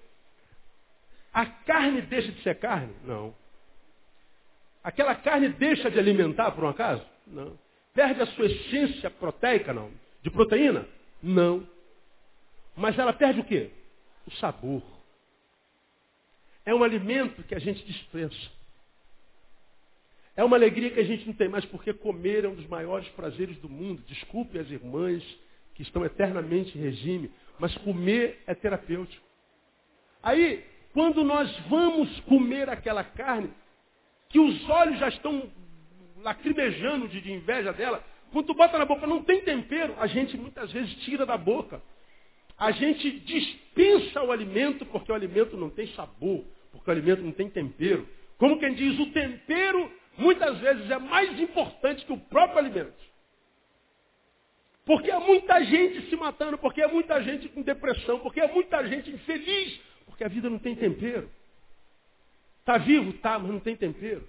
A 1.32 1.44
carne 1.44 2.01
deixa 2.03 2.32
de 2.32 2.42
ser 2.42 2.59
carne? 2.59 2.94
Não. 3.05 3.34
Aquela 4.82 5.14
carne 5.14 5.49
deixa 5.51 5.90
de 5.90 5.99
alimentar, 5.99 6.53
por 6.53 6.64
um 6.64 6.68
acaso? 6.68 7.05
Não. 7.26 7.59
Perde 7.92 8.22
a 8.22 8.26
sua 8.26 8.47
essência 8.47 9.11
proteica? 9.11 9.72
Não. 9.72 9.90
De 10.22 10.30
proteína? 10.30 10.86
Não. 11.22 11.68
Mas 12.74 12.99
ela 12.99 13.12
perde 13.12 13.40
o 13.40 13.44
quê? 13.44 13.70
O 14.26 14.30
sabor. 14.32 14.82
É 16.64 16.74
um 16.74 16.82
alimento 16.82 17.42
que 17.42 17.55
a 17.55 17.59
gente 17.59 17.84
dispensa. 17.84 18.51
É 20.36 20.44
uma 20.44 20.57
alegria 20.57 20.90
que 20.90 21.01
a 21.01 21.05
gente 21.05 21.26
não 21.26 21.32
tem 21.32 21.49
mais, 21.49 21.64
porque 21.64 21.92
comer 21.92 22.44
é 22.44 22.49
um 22.49 22.55
dos 22.55 22.66
maiores 22.66 23.09
prazeres 23.11 23.57
do 23.59 23.68
mundo. 23.68 24.03
Desculpe 24.07 24.59
as 24.59 24.70
irmãs 24.70 25.22
que 25.77 25.83
estão 25.83 26.05
eternamente 26.05 26.77
em 26.77 26.81
regime, 26.81 27.31
mas 27.59 27.77
comer 27.79 28.43
é 28.47 28.55
terapêutico. 28.55 29.24
Aí, 30.22 30.64
quando 30.93 31.22
nós 31.22 31.55
vamos 31.68 32.18
comer 32.20 32.70
aquela 32.70 33.05
carne, 33.05 33.51
que 34.31 34.41
os 34.41 34.68
olhos 34.68 34.99
já 34.99 35.09
estão 35.09 35.51
lacrimejando 36.22 37.07
de, 37.07 37.31
inveja 37.31 37.72
dela, 37.72 38.03
quando 38.33 38.47
tu 38.47 38.55
bota 38.55 38.79
na 38.79 38.87
boca 38.87 39.07
não 39.07 39.22
tem 39.22 39.43
tempero, 39.43 39.95
a 39.99 40.07
gente 40.07 40.37
muitas 40.37 40.72
vezes 40.72 40.93
tira 41.05 41.27
da 41.27 41.37
boca. 41.37 41.83
A 42.59 42.70
gente 42.70 43.20
dispensa 43.20 44.22
o 44.22 44.33
alimento 44.33 44.87
porque 44.87 45.12
o 45.12 45.14
alimento 45.14 45.59
não 45.59 45.68
tem 45.68 45.87
sabor, 45.89 46.43
porque 46.72 46.89
o 46.89 46.93
alimento 46.93 47.22
não 47.22 47.33
tem 47.33 47.51
tempero. 47.51 48.09
Como 48.39 48.59
quem 48.59 48.74
diz, 48.74 48.99
o 48.99 49.12
tempero 49.12 49.93
muitas 50.16 50.59
vezes 50.59 50.91
é 50.91 50.99
mais 50.99 51.39
importante 51.39 52.05
que 52.07 52.12
o 52.12 52.18
próprio 52.18 52.59
alimento. 52.59 53.16
Porque 54.87 55.11
há 55.11 55.18
muita 55.18 55.64
gente 55.64 56.09
se 56.09 56.16
matando, 56.16 56.57
porque 56.57 56.80
há 56.80 56.87
muita 56.87 57.20
gente 57.20 57.49
com 57.49 57.61
depressão, 57.61 58.20
porque 58.20 58.41
há 58.41 58.47
muita 58.47 58.87
gente 58.87 59.11
infeliz, 59.11 59.80
porque 60.07 60.22
a 60.22 60.28
vida 60.28 60.49
não 60.49 60.61
tem 60.61 60.76
tempero. 60.76 61.28
Está 62.61 62.78
vivo? 62.78 63.12
Tá, 63.14 63.37
mas 63.37 63.51
não 63.51 63.59
tem 63.59 63.74
tempero. 63.74 64.24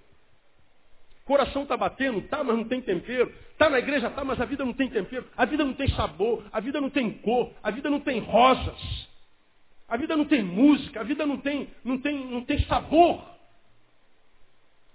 Coração 1.25 1.61
está 1.61 1.77
batendo? 1.77 2.21
Tá, 2.23 2.43
mas 2.43 2.57
não 2.57 2.63
tem 2.63 2.81
tempero. 2.81 3.31
Está 3.51 3.69
na 3.69 3.77
igreja? 3.77 4.09
Tá, 4.09 4.23
mas 4.23 4.41
a 4.41 4.45
vida 4.45 4.65
não 4.65 4.73
tem 4.73 4.89
tempero. 4.89 5.27
A 5.37 5.45
vida 5.45 5.63
não 5.63 5.75
tem 5.75 5.89
sabor, 5.89 6.43
a 6.51 6.59
vida 6.59 6.81
não 6.81 6.89
tem 6.89 7.11
cor, 7.19 7.53
a 7.61 7.69
vida 7.69 7.89
não 7.89 7.99
tem 7.99 8.19
rosas. 8.19 9.07
A 9.87 9.95
vida 9.95 10.17
não 10.17 10.25
tem 10.25 10.41
música, 10.41 11.01
a 11.01 11.03
vida 11.03 11.23
não 11.25 11.37
tem, 11.37 11.69
não 11.83 11.99
tem, 11.99 12.25
não 12.31 12.43
tem 12.43 12.59
sabor. 12.65 13.23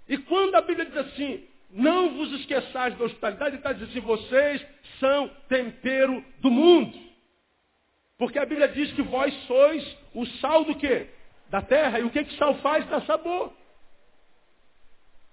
E 0.09 0.17
quando 0.17 0.55
a 0.55 0.61
Bíblia 0.61 0.87
diz 0.87 0.97
assim, 0.97 1.47
não 1.71 2.15
vos 2.15 2.33
esqueçais 2.33 2.97
da 2.97 3.05
hospitalidade, 3.05 3.55
está 3.55 3.71
dizendo 3.71 3.89
assim, 3.91 4.01
vocês 4.01 4.72
são 4.99 5.29
tempero 5.47 6.23
do 6.39 6.49
mundo. 6.49 6.97
Porque 8.17 8.39
a 8.39 8.45
Bíblia 8.45 8.67
diz 8.67 8.91
que 8.93 9.01
vós 9.01 9.33
sois 9.47 9.97
o 10.13 10.25
sal 10.25 10.63
do 10.63 10.75
quê? 10.75 11.07
Da 11.49 11.61
terra. 11.61 11.99
E 11.99 12.03
o 12.03 12.09
que, 12.09 12.23
que 12.23 12.37
sal 12.37 12.55
faz? 12.55 12.85
Dá 12.87 13.01
sabor. 13.01 13.53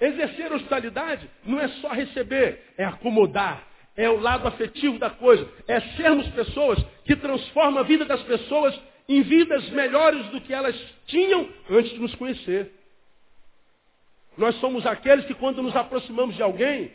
Exercer 0.00 0.52
hospitalidade 0.52 1.28
não 1.44 1.60
é 1.60 1.68
só 1.68 1.88
receber, 1.88 2.64
é 2.78 2.84
acomodar, 2.84 3.66
é 3.94 4.08
o 4.08 4.18
lado 4.18 4.48
afetivo 4.48 4.98
da 4.98 5.10
coisa, 5.10 5.46
é 5.68 5.78
sermos 5.96 6.26
pessoas 6.28 6.82
que 7.04 7.14
transformam 7.16 7.80
a 7.80 7.82
vida 7.82 8.06
das 8.06 8.22
pessoas 8.22 8.80
em 9.06 9.20
vidas 9.22 9.68
melhores 9.70 10.26
do 10.28 10.40
que 10.40 10.54
elas 10.54 10.74
tinham 11.06 11.46
antes 11.68 11.90
de 11.90 11.98
nos 11.98 12.14
conhecer. 12.14 12.72
Nós 14.38 14.54
somos 14.56 14.86
aqueles 14.86 15.26
que 15.26 15.34
quando 15.34 15.62
nos 15.62 15.76
aproximamos 15.76 16.34
de 16.34 16.42
alguém, 16.42 16.90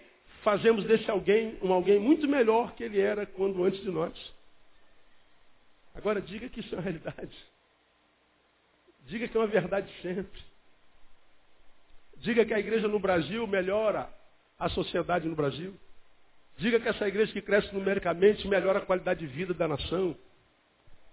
fazemos 0.45 0.85
desse 0.85 1.09
alguém 1.09 1.57
um 1.63 1.73
alguém 1.73 1.99
muito 1.99 2.27
melhor 2.27 2.75
que 2.75 2.83
ele 2.83 3.01
era 3.01 3.25
quando 3.25 3.63
antes 3.63 3.81
de 3.81 3.89
nós. 3.89 4.13
Agora 5.95 6.21
diga 6.21 6.47
que 6.47 6.59
isso 6.59 6.75
é 6.75 6.77
uma 6.77 6.83
realidade. 6.83 7.35
Diga 9.07 9.27
que 9.27 9.35
é 9.35 9.39
uma 9.39 9.47
verdade 9.47 9.91
sempre. 10.03 10.39
Diga 12.17 12.45
que 12.45 12.53
a 12.53 12.59
igreja 12.59 12.87
no 12.87 12.99
Brasil 12.99 13.45
melhora 13.47 14.07
a 14.59 14.69
sociedade 14.69 15.27
no 15.27 15.35
Brasil. 15.35 15.73
Diga 16.57 16.79
que 16.79 16.87
essa 16.87 17.07
igreja 17.07 17.33
que 17.33 17.41
cresce 17.41 17.73
numericamente 17.73 18.47
melhora 18.47 18.79
a 18.79 18.85
qualidade 18.85 19.21
de 19.21 19.27
vida 19.27 19.53
da 19.53 19.67
nação. 19.67 20.15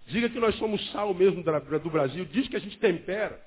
Diga 0.05 0.29
que 0.29 0.39
nós 0.39 0.55
somos 0.55 0.91
sal 0.91 1.11
mesmo 1.13 1.41
do 1.43 1.89
Brasil. 1.89 2.25
Diz 2.25 2.47
que 2.47 2.55
a 2.55 2.59
gente 2.59 2.77
tempera 2.77 3.41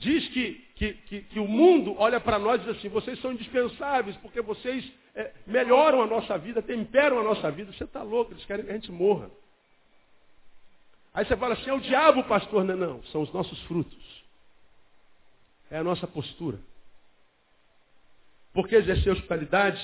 diz 0.00 0.26
que, 0.28 0.54
que, 0.74 0.94
que, 0.94 1.22
que 1.22 1.38
o 1.38 1.46
mundo 1.46 1.94
olha 1.98 2.18
para 2.18 2.38
nós 2.38 2.60
e 2.60 2.64
diz 2.64 2.78
assim, 2.78 2.88
vocês 2.88 3.20
são 3.20 3.32
indispensáveis, 3.32 4.16
porque 4.16 4.40
vocês 4.40 4.90
é, 5.14 5.32
melhoram 5.46 6.02
a 6.02 6.06
nossa 6.06 6.36
vida, 6.38 6.62
temperam 6.62 7.20
a 7.20 7.22
nossa 7.22 7.50
vida. 7.50 7.72
Você 7.72 7.84
está 7.84 8.02
louco, 8.02 8.32
eles 8.32 8.44
querem 8.46 8.64
que 8.64 8.70
a 8.70 8.74
gente 8.74 8.90
morra. 8.90 9.30
Aí 11.12 11.24
você 11.24 11.36
fala 11.36 11.54
assim, 11.54 11.68
é 11.68 11.74
o 11.74 11.80
diabo, 11.80 12.24
pastor. 12.24 12.64
Não, 12.64 12.76
não, 12.76 13.02
são 13.04 13.20
os 13.20 13.32
nossos 13.32 13.60
frutos. 13.64 14.24
É 15.70 15.78
a 15.78 15.84
nossa 15.84 16.06
postura. 16.06 16.58
Porque 18.52 18.74
exercer 18.74 19.12
hospitalidade 19.12 19.80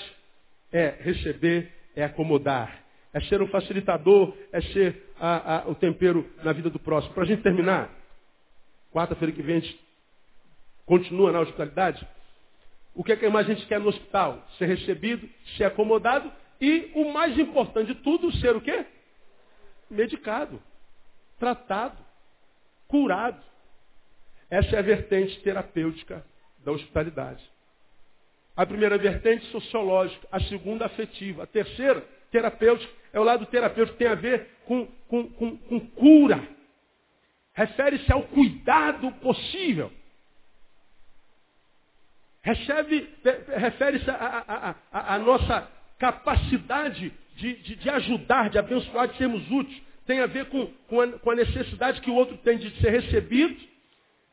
é 0.73 0.97
receber, 1.01 1.73
é 1.95 2.05
acomodar, 2.05 2.83
é 3.13 3.21
ser 3.21 3.41
um 3.41 3.49
facilitador, 3.49 4.37
é 4.51 4.61
ser 4.61 5.13
a, 5.21 5.59
a, 5.59 5.69
o 5.69 5.75
tempero 5.75 6.29
na 6.43 6.53
vida 6.53 6.71
do 6.71 6.79
próximo. 6.79 7.15
Para 7.15 7.23
a 7.23 7.27
gente 7.27 7.43
terminar, 7.43 7.91
quarta-feira 8.93 9.33
que 9.33 9.43
vem 9.43 9.57
a 9.57 9.61
gente 9.61 9.86
continua 10.87 11.33
na 11.33 11.41
hospitalidade? 11.41 12.07
O 12.95 13.05
que 13.05 13.13
é 13.13 13.17
que 13.17 13.29
mais 13.29 13.49
a 13.49 13.53
gente 13.53 13.67
quer 13.67 13.79
no 13.79 13.89
hospital? 13.89 14.43
Ser 14.57 14.67
recebido, 14.67 15.29
ser 15.57 15.65
acomodado 15.65 16.33
e, 16.61 16.91
o 16.95 17.13
mais 17.13 17.39
importante 17.39 17.93
de 17.93 17.97
tudo, 17.97 18.33
ser 18.37 18.57
o 18.57 18.61
quê? 18.61 18.87
Medicado, 19.91 20.63
tratado, 21.39 21.99
curado. 22.89 23.43
Essa 24.49 24.77
é 24.77 24.79
a 24.79 24.83
vertente 24.83 25.39
terapêutica 25.43 26.25
da 26.65 26.73
hospitalidade. 26.73 27.45
A 28.57 28.65
primeira 28.65 28.97
vertente 28.97 29.45
sociológica, 29.47 30.27
a 30.33 30.41
segunda 30.41 30.87
afetiva, 30.87 31.43
a 31.43 31.47
terceira 31.47 32.01
terapêutica 32.31 32.91
é 33.13 33.21
o 33.21 33.25
lado 33.25 33.45
terapêutico 33.47 33.99
que 33.99 34.05
tem 34.05 34.13
a 34.13 34.15
ver 34.15 34.49
com, 34.65 34.87
com, 35.09 35.29
com, 35.33 35.57
com 35.59 35.81
cura. 35.89 36.43
refere-se 37.53 38.11
ao 38.11 38.23
cuidado 38.23 39.13
possível. 39.13 39.93
Refere-se 42.47 44.09
à 44.93 45.19
nossa 45.19 45.69
capacidade 45.99 47.13
de, 47.35 47.55
de, 47.57 47.77
de, 47.77 47.91
ajudar, 47.91 48.51
de 48.51 48.59
abençoar, 48.59 49.09
de 49.09 49.17
sermos 49.17 49.51
úteis. 49.51 49.83
Tem 50.07 50.21
a 50.21 50.27
ver 50.27 50.47
com, 50.47 50.67
com, 50.89 51.01
a, 51.01 51.09
com 51.09 51.31
a 51.33 51.35
necessidade 51.35 52.01
que 52.01 52.11
o 52.11 52.15
outro 52.15 52.37
tem 52.39 52.57
de 52.59 52.71
ser 52.81 52.91
recebido, 52.91 53.57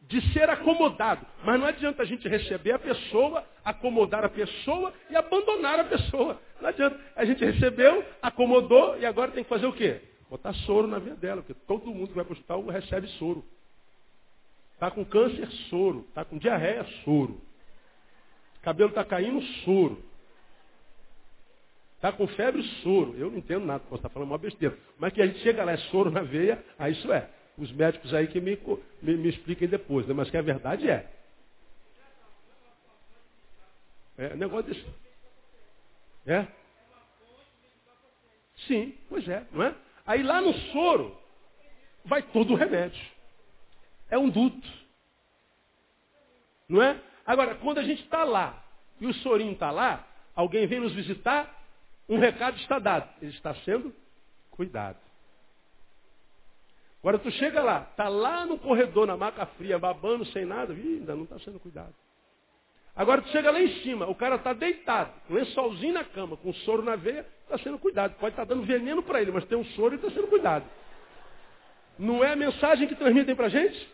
de 0.03 0.22
ser 0.32 0.47
acomodado. 0.47 1.26
Mas 1.43 1.59
não 1.59 1.66
adianta 1.66 2.03
a 2.03 2.05
gente 2.05 2.28
receber 2.28 2.74
a 2.74 2.80
pessoa, 2.80 3.43
acomodar 3.66 4.24
a 4.24 4.30
pessoa 4.30 4.93
e 5.09 5.16
abandonar 5.16 5.80
a 5.80 5.86
pessoa. 5.86 6.39
Não 6.61 6.70
adianta. 6.70 6.99
A 7.16 7.26
gente 7.26 7.43
recebeu, 7.43 8.05
acomodou 8.22 8.99
e 8.99 9.07
agora 9.07 9.32
tem 9.32 9.43
que 9.43 9.49
fazer 9.49 9.66
o 9.66 9.74
quê? 9.74 10.01
Botar 10.30 10.53
soro 10.53 10.88
na 10.88 10.99
vida 10.99 11.16
dela, 11.16 11.41
porque 11.41 11.59
todo 11.66 11.88
mundo 11.88 12.09
que 12.09 12.16
vai 12.16 12.24
para 12.24 12.34
o 12.34 12.34
hospital 12.34 12.64
recebe 12.68 13.07
soro. 13.18 13.43
Está 14.76 14.91
com 14.91 15.03
câncer, 15.03 15.49
soro. 15.70 16.05
Está 16.09 16.24
com 16.24 16.38
diarreia, 16.38 16.86
soro. 17.03 17.41
Cabelo 18.64 18.89
está 18.89 19.03
caindo, 19.03 19.41
soro. 19.64 20.01
Está 21.95 22.11
com 22.11 22.28
febre, 22.28 22.64
soro. 22.82 23.14
Eu 23.16 23.30
não 23.30 23.38
entendo 23.38 23.66
nada, 23.66 23.84
posso 23.84 23.95
estar 23.95 24.09
falando 24.09 24.30
uma 24.30 24.38
besteira. 24.38 24.78
Mas 24.97 25.14
que 25.14 25.22
a 25.22 25.28
gente 25.28 25.39
chega 25.39 25.64
lá, 25.64 25.74
é 25.74 25.78
soro 25.78 26.09
na 26.09 26.22
veia, 26.22 26.64
aí 26.80 26.93
isso 26.93 27.11
é. 27.11 27.30
Os 27.57 27.72
médicos 27.72 28.14
aí 28.14 28.28
que 28.28 28.41
me, 28.41 28.57
me, 29.01 29.18
me 29.18 29.30
expliquem 29.30 29.68
depois, 29.68 30.07
né? 30.07 30.14
mas 30.14 30.30
que 30.30 30.38
a 30.38 30.41
verdade 30.41 30.89
é. 30.89 31.09
É 34.18 34.36
negócio 34.36 34.74
desse. 34.74 34.86
É? 36.26 36.47
Sim, 38.68 38.97
pois 39.09 39.28
é, 39.28 39.45
não 39.51 39.64
é? 39.64 39.76
Aí 40.05 40.24
lá 40.24 40.41
no 40.41 40.53
soro 40.72 41.18
vai 42.05 42.22
todo 42.22 42.53
o 42.53 42.55
remédio. 42.55 43.01
É 44.09 44.18
um 44.18 44.30
duto. 44.30 44.68
Não 46.70 46.82
é? 46.82 46.99
Agora, 47.26 47.56
quando 47.56 47.80
a 47.80 47.84
gente 47.84 48.04
está 48.04 48.24
lá 48.24 48.64
e 49.00 49.06
o 49.06 49.14
sorinho 49.16 49.54
está 49.54 49.72
lá, 49.72 50.06
alguém 50.36 50.68
vem 50.68 50.80
nos 50.80 50.94
visitar, 50.94 51.62
um 52.08 52.20
recado 52.20 52.58
está 52.58 52.80
dado. 52.80 53.10
Ele 53.22 53.32
está 53.32 53.54
sendo 53.56 53.94
cuidado. 54.52 54.98
Agora 57.00 57.20
tu 57.20 57.30
chega 57.32 57.62
lá, 57.62 57.88
está 57.92 58.08
lá 58.08 58.46
no 58.46 58.58
corredor, 58.58 59.06
na 59.06 59.18
maca 59.18 59.46
fria, 59.46 59.78
babando 59.78 60.26
sem 60.28 60.46
nada, 60.46 60.74
Ih, 60.74 61.00
ainda 61.00 61.16
não 61.16 61.24
está 61.24 61.38
sendo 61.40 61.60
cuidado. 61.60 61.94
Agora 62.96 63.22
tu 63.22 63.30
chega 63.30 63.52
lá 63.52 63.60
em 63.60 63.82
cima, 63.82 64.08
o 64.08 64.16
cara 64.16 64.36
está 64.36 64.54
deitado, 64.54 65.12
com 65.28 65.34
lençolzinho 65.34 65.94
na 65.94 66.06
cama, 66.06 66.38
com 66.38 66.54
soro 66.54 66.82
na 66.82 66.96
veia, 66.96 67.26
está 67.42 67.58
sendo 67.58 67.78
cuidado. 67.80 68.16
Pode 68.20 68.34
estar 68.34 68.46
tá 68.46 68.54
dando 68.54 68.66
veneno 68.66 69.04
para 69.04 69.22
ele, 69.22 69.32
mas 69.32 69.44
tem 69.46 69.58
um 69.58 69.66
soro 69.66 69.96
e 69.96 69.98
está 69.98 70.12
sendo 70.12 70.28
cuidado. 70.28 70.66
Não 71.98 72.24
é 72.24 72.32
a 72.32 72.36
mensagem 72.36 72.88
que 72.88 72.96
transmitem 72.96 73.36
para 73.36 73.48
a 73.48 73.50
gente? 73.50 73.90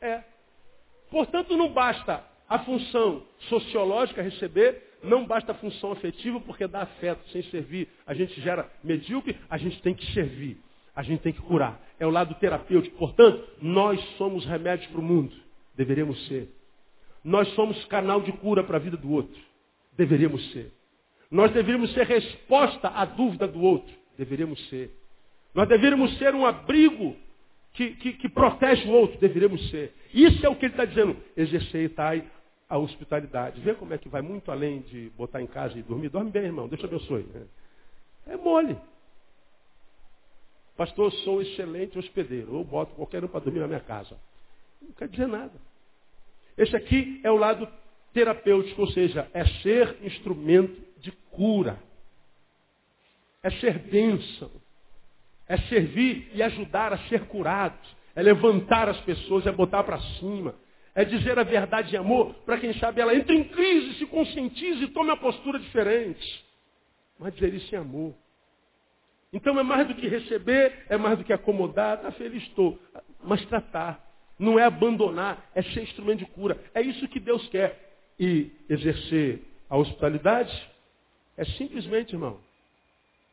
É. 0.00 0.22
Portanto, 1.10 1.56
não 1.56 1.72
basta 1.72 2.22
a 2.50 2.58
função 2.58 3.22
sociológica 3.48 4.20
receber, 4.20 4.82
não 5.04 5.24
basta 5.24 5.52
a 5.52 5.54
função 5.54 5.92
afetiva, 5.92 6.40
porque 6.40 6.66
dá 6.66 6.82
afeto. 6.82 7.24
Sem 7.30 7.44
servir, 7.44 7.86
a 8.04 8.12
gente 8.12 8.40
gera 8.40 8.68
medíocre, 8.82 9.38
a 9.48 9.56
gente 9.56 9.80
tem 9.82 9.94
que 9.94 10.04
servir. 10.12 10.58
A 10.94 11.04
gente 11.04 11.20
tem 11.20 11.32
que 11.32 11.40
curar. 11.40 11.80
É 12.00 12.04
o 12.04 12.10
lado 12.10 12.34
terapêutico. 12.34 12.98
Portanto, 12.98 13.48
nós 13.62 14.00
somos 14.18 14.44
remédios 14.44 14.90
para 14.90 15.00
o 15.00 15.02
mundo. 15.02 15.32
Deveríamos 15.76 16.26
ser. 16.26 16.48
Nós 17.22 17.46
somos 17.54 17.84
canal 17.84 18.20
de 18.20 18.32
cura 18.32 18.64
para 18.64 18.78
a 18.78 18.80
vida 18.80 18.96
do 18.96 19.12
outro. 19.12 19.40
Deveríamos 19.96 20.50
ser. 20.50 20.72
Nós 21.30 21.52
deveríamos 21.52 21.92
ser 21.92 22.04
resposta 22.04 22.88
à 22.88 23.04
dúvida 23.04 23.46
do 23.46 23.62
outro. 23.62 23.94
Deveríamos 24.18 24.60
ser. 24.68 24.90
Nós 25.54 25.68
deveríamos 25.68 26.18
ser 26.18 26.34
um 26.34 26.44
abrigo 26.44 27.16
que, 27.74 27.90
que, 27.92 28.12
que 28.14 28.28
protege 28.28 28.88
o 28.88 28.92
outro. 28.92 29.20
Deveríamos 29.20 29.70
ser. 29.70 29.94
Isso 30.12 30.44
é 30.44 30.48
o 30.48 30.56
que 30.56 30.66
ele 30.66 30.72
está 30.72 30.84
dizendo. 30.84 31.16
Exercitai 31.36 32.24
a 32.70 32.78
hospitalidade. 32.78 33.60
Vê 33.60 33.74
como 33.74 33.92
é 33.92 33.98
que 33.98 34.08
vai 34.08 34.22
muito 34.22 34.50
além 34.52 34.82
de 34.82 35.10
botar 35.16 35.42
em 35.42 35.46
casa 35.48 35.76
e 35.76 35.82
dormir. 35.82 36.08
Dorme 36.08 36.30
bem, 36.30 36.44
irmão. 36.44 36.68
Deus 36.68 36.80
te 36.80 36.86
abençoe. 36.86 37.26
É 38.28 38.36
mole. 38.36 38.78
Pastor, 40.76 41.12
sou 41.12 41.38
um 41.38 41.42
excelente 41.42 41.98
hospedeiro. 41.98 42.54
Eu 42.54 42.64
boto 42.64 42.94
qualquer 42.94 43.24
um 43.24 43.28
para 43.28 43.40
dormir 43.40 43.58
na 43.58 43.66
minha 43.66 43.80
casa. 43.80 44.16
Não 44.80 44.92
quer 44.92 45.08
dizer 45.08 45.26
nada. 45.26 45.52
Esse 46.56 46.76
aqui 46.76 47.20
é 47.24 47.30
o 47.30 47.36
lado 47.36 47.68
terapêutico, 48.14 48.82
ou 48.82 48.88
seja, 48.92 49.28
é 49.34 49.44
ser 49.62 49.98
instrumento 50.02 50.80
de 51.00 51.10
cura. 51.32 51.76
É 53.42 53.50
ser 53.50 53.80
bênção. 53.80 54.50
É 55.48 55.58
servir 55.62 56.30
e 56.32 56.40
ajudar 56.40 56.92
a 56.92 56.98
ser 57.08 57.26
curados. 57.26 57.96
É 58.14 58.22
levantar 58.22 58.88
as 58.88 59.00
pessoas, 59.00 59.44
é 59.44 59.50
botar 59.50 59.82
para 59.82 60.00
cima. 60.20 60.54
É 60.94 61.04
dizer 61.04 61.38
a 61.38 61.44
verdade 61.44 61.94
em 61.94 61.98
amor, 61.98 62.34
para 62.44 62.58
quem 62.58 62.74
sabe 62.74 63.00
ela 63.00 63.14
entra 63.14 63.34
em 63.34 63.44
crise, 63.44 63.98
se 63.98 64.06
conscientize 64.06 64.82
e 64.82 64.88
tome 64.88 65.10
uma 65.10 65.16
postura 65.16 65.58
diferente. 65.58 66.44
Mas 67.18 67.34
dizer 67.34 67.54
isso 67.54 67.74
em 67.74 67.78
amor. 67.78 68.14
Então 69.32 69.58
é 69.58 69.62
mais 69.62 69.86
do 69.86 69.94
que 69.94 70.08
receber, 70.08 70.86
é 70.88 70.96
mais 70.96 71.16
do 71.18 71.24
que 71.24 71.32
acomodar, 71.32 71.96
está 71.96 72.10
feliz 72.12 72.42
estou. 72.44 72.78
Mas 73.22 73.44
tratar. 73.46 74.04
Não 74.38 74.58
é 74.58 74.64
abandonar, 74.64 75.50
é 75.54 75.62
ser 75.62 75.82
instrumento 75.82 76.20
de 76.20 76.26
cura. 76.26 76.58
É 76.74 76.80
isso 76.80 77.06
que 77.08 77.20
Deus 77.20 77.46
quer. 77.48 77.88
E 78.18 78.50
exercer 78.68 79.42
a 79.68 79.76
hospitalidade 79.76 80.70
é 81.36 81.44
simplesmente, 81.44 82.14
irmão, 82.14 82.38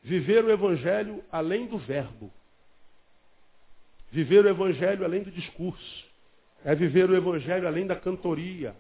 viver 0.04 0.46
o 0.46 0.52
Evangelho 0.52 1.24
além 1.32 1.66
do 1.66 1.78
verbo. 1.78 2.32
Viver 4.12 4.46
o 4.46 4.50
Evangelho 4.50 5.04
além 5.04 5.24
do 5.24 5.32
discurso. 5.32 6.06
É 6.66 6.76
viver 6.76 7.10
o 7.10 7.16
Evangelho 7.16 7.68
além 7.68 7.86
da 7.86 7.96
cantoria, 7.96 8.76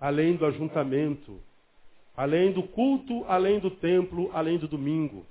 além 0.00 0.36
do 0.36 0.46
ajuntamento, 0.46 1.40
além 2.16 2.52
do 2.52 2.62
culto, 2.62 3.24
além 3.28 3.58
do 3.58 3.70
templo, 3.70 4.30
além 4.32 4.58
do 4.58 4.66
domingo. 4.66 5.26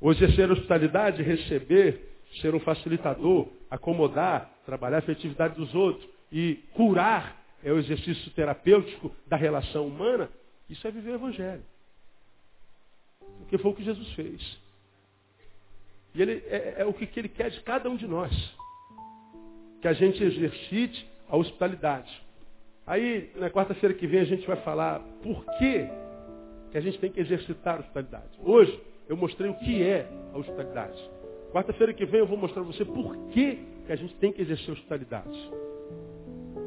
Hoje 0.00 0.24
exercer 0.24 0.50
hospitalidade, 0.50 1.22
receber, 1.22 2.00
ser 2.40 2.54
um 2.54 2.60
facilitador, 2.60 3.48
acomodar, 3.70 4.50
trabalhar 4.64 4.96
a 4.96 5.00
afetividade 5.00 5.54
dos 5.54 5.74
outros 5.74 6.08
e 6.32 6.56
curar 6.74 7.40
é 7.62 7.72
o 7.72 7.78
exercício 7.78 8.30
terapêutico 8.32 9.14
da 9.26 9.36
relação 9.36 9.86
humana, 9.86 10.30
isso 10.68 10.86
é 10.86 10.90
viver 10.90 11.12
o 11.12 11.14
Evangelho. 11.16 11.62
Porque 13.38 13.58
foi 13.58 13.70
o 13.70 13.74
que 13.74 13.84
Jesus 13.84 14.10
fez. 14.12 14.58
E 16.14 16.22
ele, 16.22 16.42
é, 16.46 16.76
é 16.78 16.84
o 16.84 16.92
que 16.92 17.08
ele 17.18 17.28
quer 17.28 17.50
de 17.50 17.60
cada 17.60 17.88
um 17.90 17.96
de 17.96 18.06
nós. 18.06 18.32
Que 19.80 19.88
a 19.88 19.92
gente 19.92 20.22
exercite 20.22 21.08
a 21.28 21.36
hospitalidade. 21.36 22.10
Aí, 22.86 23.30
na 23.36 23.50
quarta-feira 23.50 23.94
que 23.94 24.06
vem, 24.06 24.20
a 24.20 24.24
gente 24.24 24.46
vai 24.46 24.56
falar 24.58 25.00
por 25.22 25.44
que, 25.58 25.86
que 26.72 26.78
a 26.78 26.80
gente 26.80 26.98
tem 26.98 27.10
que 27.10 27.20
exercitar 27.20 27.76
a 27.76 27.80
hospitalidade. 27.80 28.38
Hoje, 28.42 28.80
eu 29.08 29.16
mostrei 29.16 29.50
o 29.50 29.54
que 29.54 29.82
é 29.82 30.08
a 30.34 30.38
hospitalidade. 30.38 30.98
Quarta-feira 31.52 31.92
que 31.92 32.04
vem 32.04 32.20
eu 32.20 32.26
vou 32.26 32.36
mostrar 32.36 32.62
para 32.62 32.72
você 32.72 32.84
por 32.84 33.16
que, 33.28 33.58
que 33.86 33.92
a 33.92 33.96
gente 33.96 34.14
tem 34.16 34.32
que 34.32 34.42
exercer 34.42 34.70
hospitalidade. 34.72 35.50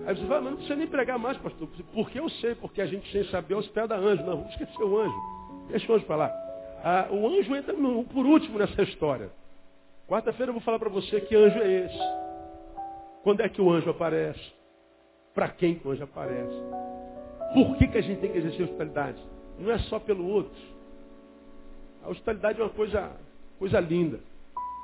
Aí 0.06 0.16
você 0.16 0.26
fala, 0.26 0.42
mas 0.42 0.52
não 0.52 0.58
precisa 0.58 0.76
nem 0.76 0.88
pregar 0.88 1.18
mais, 1.18 1.38
pastor. 1.38 1.70
Porque 1.94 2.20
eu 2.20 2.30
sei, 2.30 2.56
porque 2.56 2.82
a 2.82 2.86
gente 2.86 3.10
sem 3.12 3.24
saber 3.26 3.56
hospeda 3.56 3.96
anjo. 3.96 4.24
Não, 4.24 4.38
vamos 4.38 4.52
esquecer 4.52 4.84
o 4.84 4.98
anjo. 4.98 5.16
Deixa 5.70 5.92
o 5.92 5.96
anjo 5.96 6.06
lá. 6.10 6.32
Ah, 6.84 7.08
o 7.10 7.28
anjo 7.28 7.56
entra 7.56 7.74
no, 7.74 8.04
por 8.04 8.26
último 8.26 8.60
nessa 8.60 8.82
história. 8.84 9.30
Quarta-feira 10.08 10.50
eu 10.50 10.54
vou 10.54 10.62
falar 10.62 10.80
para 10.80 10.90
você 10.90 11.22
que 11.22 11.34
anjo 11.34 11.58
é 11.60 11.86
esse. 11.86 12.33
Quando 13.24 13.42
é 13.42 13.48
que 13.48 13.62
o 13.62 13.72
anjo 13.72 13.90
aparece? 13.90 14.52
Para 15.34 15.48
quem 15.48 15.76
que 15.76 15.88
o 15.88 15.92
anjo 15.92 16.04
aparece? 16.04 16.56
Por 17.54 17.78
que, 17.78 17.88
que 17.88 17.98
a 17.98 18.02
gente 18.02 18.20
tem 18.20 18.32
que 18.32 18.38
exercer 18.38 18.64
hospitalidade? 18.64 19.18
Não 19.58 19.72
é 19.72 19.80
só 19.80 19.98
pelo 19.98 20.28
outro. 20.28 20.62
A 22.04 22.10
hospitalidade 22.10 22.60
é 22.60 22.64
uma 22.64 22.70
coisa, 22.70 23.12
coisa 23.58 23.80
linda. 23.80 24.20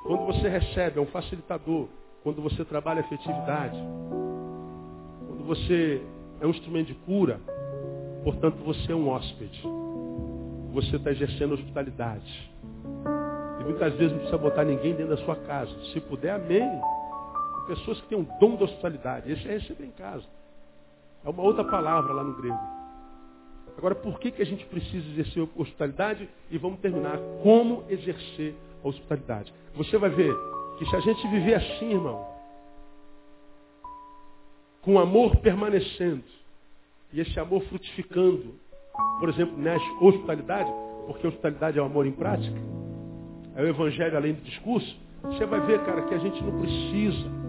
Quando 0.04 0.24
você 0.24 0.48
recebe, 0.48 0.98
é 0.98 1.02
um 1.02 1.06
facilitador. 1.06 1.86
Quando 2.22 2.40
você 2.40 2.64
trabalha 2.64 3.02
a 3.02 3.04
afetividade. 3.04 3.78
Quando 5.28 5.44
você 5.44 6.02
é 6.40 6.46
um 6.46 6.50
instrumento 6.50 6.86
de 6.86 6.94
cura. 6.94 7.38
Portanto, 8.24 8.56
você 8.64 8.92
é 8.92 8.94
um 8.94 9.08
hóspede. 9.10 9.62
Você 10.72 10.96
está 10.96 11.10
exercendo 11.10 11.52
hospitalidade. 11.52 12.50
E 13.60 13.64
muitas 13.64 13.92
vezes 13.94 14.12
não 14.12 14.18
precisa 14.18 14.38
botar 14.38 14.64
ninguém 14.64 14.94
dentro 14.94 15.14
da 15.14 15.22
sua 15.24 15.36
casa. 15.36 15.72
Se 15.92 16.00
puder, 16.00 16.30
amém. 16.30 16.80
Pessoas 17.66 18.00
que 18.00 18.08
têm 18.08 18.18
um 18.18 18.26
dom 18.38 18.56
da 18.56 18.64
hospitalidade. 18.64 19.30
Esse 19.30 19.48
é 19.48 19.52
receber 19.52 19.84
em 19.84 19.90
casa. 19.90 20.24
É 21.24 21.28
uma 21.28 21.42
outra 21.42 21.64
palavra 21.64 22.12
lá 22.12 22.24
no 22.24 22.34
grego. 22.34 22.58
Agora, 23.76 23.94
por 23.94 24.18
que, 24.18 24.30
que 24.30 24.42
a 24.42 24.46
gente 24.46 24.64
precisa 24.66 25.08
exercer 25.10 25.48
hospitalidade? 25.56 26.28
E 26.50 26.58
vamos 26.58 26.80
terminar. 26.80 27.18
Como 27.42 27.84
exercer 27.88 28.54
a 28.84 28.88
hospitalidade? 28.88 29.52
Você 29.74 29.96
vai 29.96 30.10
ver 30.10 30.34
que 30.78 30.84
se 30.86 30.96
a 30.96 31.00
gente 31.00 31.26
viver 31.28 31.54
assim, 31.54 31.92
irmão, 31.92 32.26
com 34.82 34.98
amor 34.98 35.36
permanecendo, 35.36 36.24
e 37.12 37.20
esse 37.20 37.38
amor 37.38 37.62
frutificando, 37.64 38.54
por 39.18 39.28
exemplo, 39.28 39.56
na 39.58 39.76
hospitalidade, 40.00 40.70
porque 41.06 41.26
hospitalidade 41.26 41.78
é 41.78 41.82
o 41.82 41.84
amor 41.84 42.06
em 42.06 42.12
prática, 42.12 42.58
é 43.56 43.62
o 43.62 43.66
evangelho 43.66 44.16
além 44.16 44.34
do 44.34 44.42
discurso, 44.42 44.96
você 45.22 45.44
vai 45.44 45.60
ver, 45.60 45.84
cara, 45.84 46.02
que 46.02 46.14
a 46.14 46.18
gente 46.18 46.42
não 46.42 46.58
precisa 46.60 47.39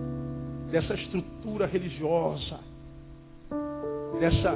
dessa 0.72 0.94
estrutura 0.96 1.66
religiosa, 1.66 2.60
dessa, 4.20 4.56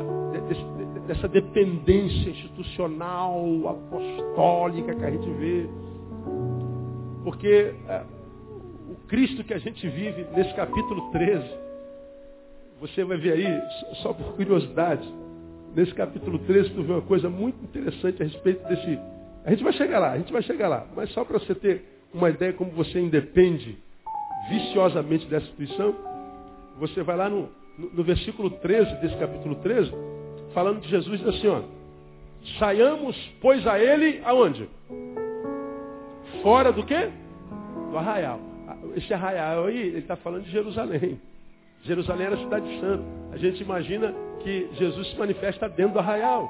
dessa 1.07 1.27
dependência 1.27 2.29
institucional, 2.29 3.43
apostólica 3.67 4.95
que 4.95 5.03
a 5.03 5.11
gente 5.11 5.29
vê. 5.31 5.67
Porque 7.23 7.73
é, 7.87 8.03
o 8.89 8.95
Cristo 9.07 9.43
que 9.43 9.53
a 9.53 9.57
gente 9.57 9.87
vive 9.87 10.25
nesse 10.35 10.53
capítulo 10.55 11.11
13, 11.11 11.45
você 12.79 13.03
vai 13.03 13.17
ver 13.17 13.33
aí, 13.33 13.61
só 14.01 14.13
por 14.13 14.35
curiosidade, 14.35 15.07
nesse 15.75 15.93
capítulo 15.93 16.39
13 16.39 16.69
tu 16.69 16.83
vê 16.83 16.93
uma 16.93 17.01
coisa 17.01 17.29
muito 17.29 17.61
interessante 17.63 18.21
a 18.21 18.25
respeito 18.25 18.65
desse. 18.67 18.99
A 19.43 19.51
gente 19.51 19.63
vai 19.63 19.73
chegar 19.73 19.99
lá, 19.99 20.11
a 20.11 20.17
gente 20.17 20.31
vai 20.31 20.41
chegar 20.41 20.69
lá, 20.69 20.87
mas 20.95 21.11
só 21.11 21.25
para 21.25 21.39
você 21.39 21.53
ter 21.53 21.83
uma 22.13 22.29
ideia 22.29 22.53
como 22.53 22.71
você 22.71 22.99
independe 22.99 23.84
viciosamente 24.49 25.25
dessa 25.27 25.45
instituição, 25.45 25.95
você 26.77 27.03
vai 27.03 27.15
lá 27.15 27.29
no, 27.29 27.49
no, 27.77 27.89
no 27.93 28.03
versículo 28.03 28.49
13 28.49 28.95
desse 29.01 29.15
capítulo 29.17 29.55
13, 29.55 29.91
falando 30.53 30.81
de 30.81 30.89
Jesus, 30.89 31.19
diz 31.19 31.27
assim, 31.27 31.47
ó, 31.47 31.61
saiamos, 32.59 33.15
pois 33.41 33.65
a 33.67 33.79
ele, 33.79 34.21
aonde? 34.23 34.69
Fora 36.41 36.71
do 36.71 36.85
quê? 36.85 37.09
Do 37.91 37.97
arraial. 37.97 38.39
Esse 38.95 39.13
arraial 39.13 39.65
aí, 39.65 39.77
ele 39.77 39.99
está 39.99 40.15
falando 40.15 40.43
de 40.43 40.51
Jerusalém. 40.51 41.19
Jerusalém 41.83 42.27
era 42.27 42.35
a 42.35 42.39
cidade 42.39 42.79
santa. 42.79 43.03
A 43.31 43.37
gente 43.37 43.61
imagina 43.61 44.13
que 44.41 44.69
Jesus 44.73 45.09
se 45.09 45.17
manifesta 45.17 45.67
dentro 45.69 45.93
do 45.93 45.99
arraial. 45.99 46.49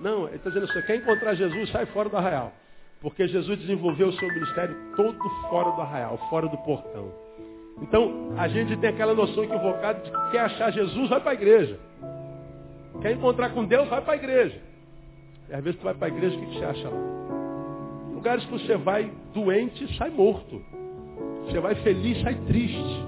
Não, 0.00 0.26
ele 0.26 0.36
está 0.36 0.50
dizendo, 0.50 0.66
você 0.66 0.82
quer 0.82 0.96
encontrar 0.96 1.34
Jesus, 1.34 1.70
sai 1.70 1.86
fora 1.86 2.08
do 2.08 2.16
arraial. 2.16 2.52
Porque 3.00 3.28
Jesus 3.28 3.58
desenvolveu 3.58 4.08
o 4.08 4.12
seu 4.12 4.28
ministério 4.28 4.76
todo 4.96 5.18
fora 5.48 5.70
do 5.72 5.80
arraial, 5.80 6.18
fora 6.30 6.48
do 6.48 6.56
portão. 6.58 7.23
Então, 7.82 8.32
a 8.36 8.48
gente 8.48 8.76
tem 8.76 8.90
aquela 8.90 9.14
noção 9.14 9.44
equivocada 9.44 10.00
de 10.00 10.10
que 10.10 10.30
quer 10.30 10.40
achar 10.40 10.70
Jesus, 10.70 11.08
vai 11.08 11.20
para 11.20 11.30
a 11.32 11.34
igreja. 11.34 11.78
Quer 13.02 13.12
encontrar 13.12 13.50
com 13.50 13.64
Deus, 13.64 13.88
vai 13.88 14.00
para 14.00 14.14
a 14.14 14.16
igreja. 14.16 14.60
E 15.48 15.54
às 15.54 15.62
vezes 15.62 15.78
tu 15.78 15.84
vai 15.84 15.94
para 15.94 16.06
a 16.06 16.10
igreja, 16.10 16.36
o 16.36 16.40
que, 16.40 16.46
que 16.46 16.58
você 16.58 16.64
acha 16.64 16.88
lá? 16.88 17.14
Lugares 18.14 18.44
que 18.44 18.52
você 18.52 18.76
vai 18.76 19.12
doente, 19.34 19.96
sai 19.98 20.10
morto. 20.10 20.62
Você 21.44 21.60
vai 21.60 21.74
feliz, 21.76 22.22
sai 22.22 22.34
triste. 22.46 23.06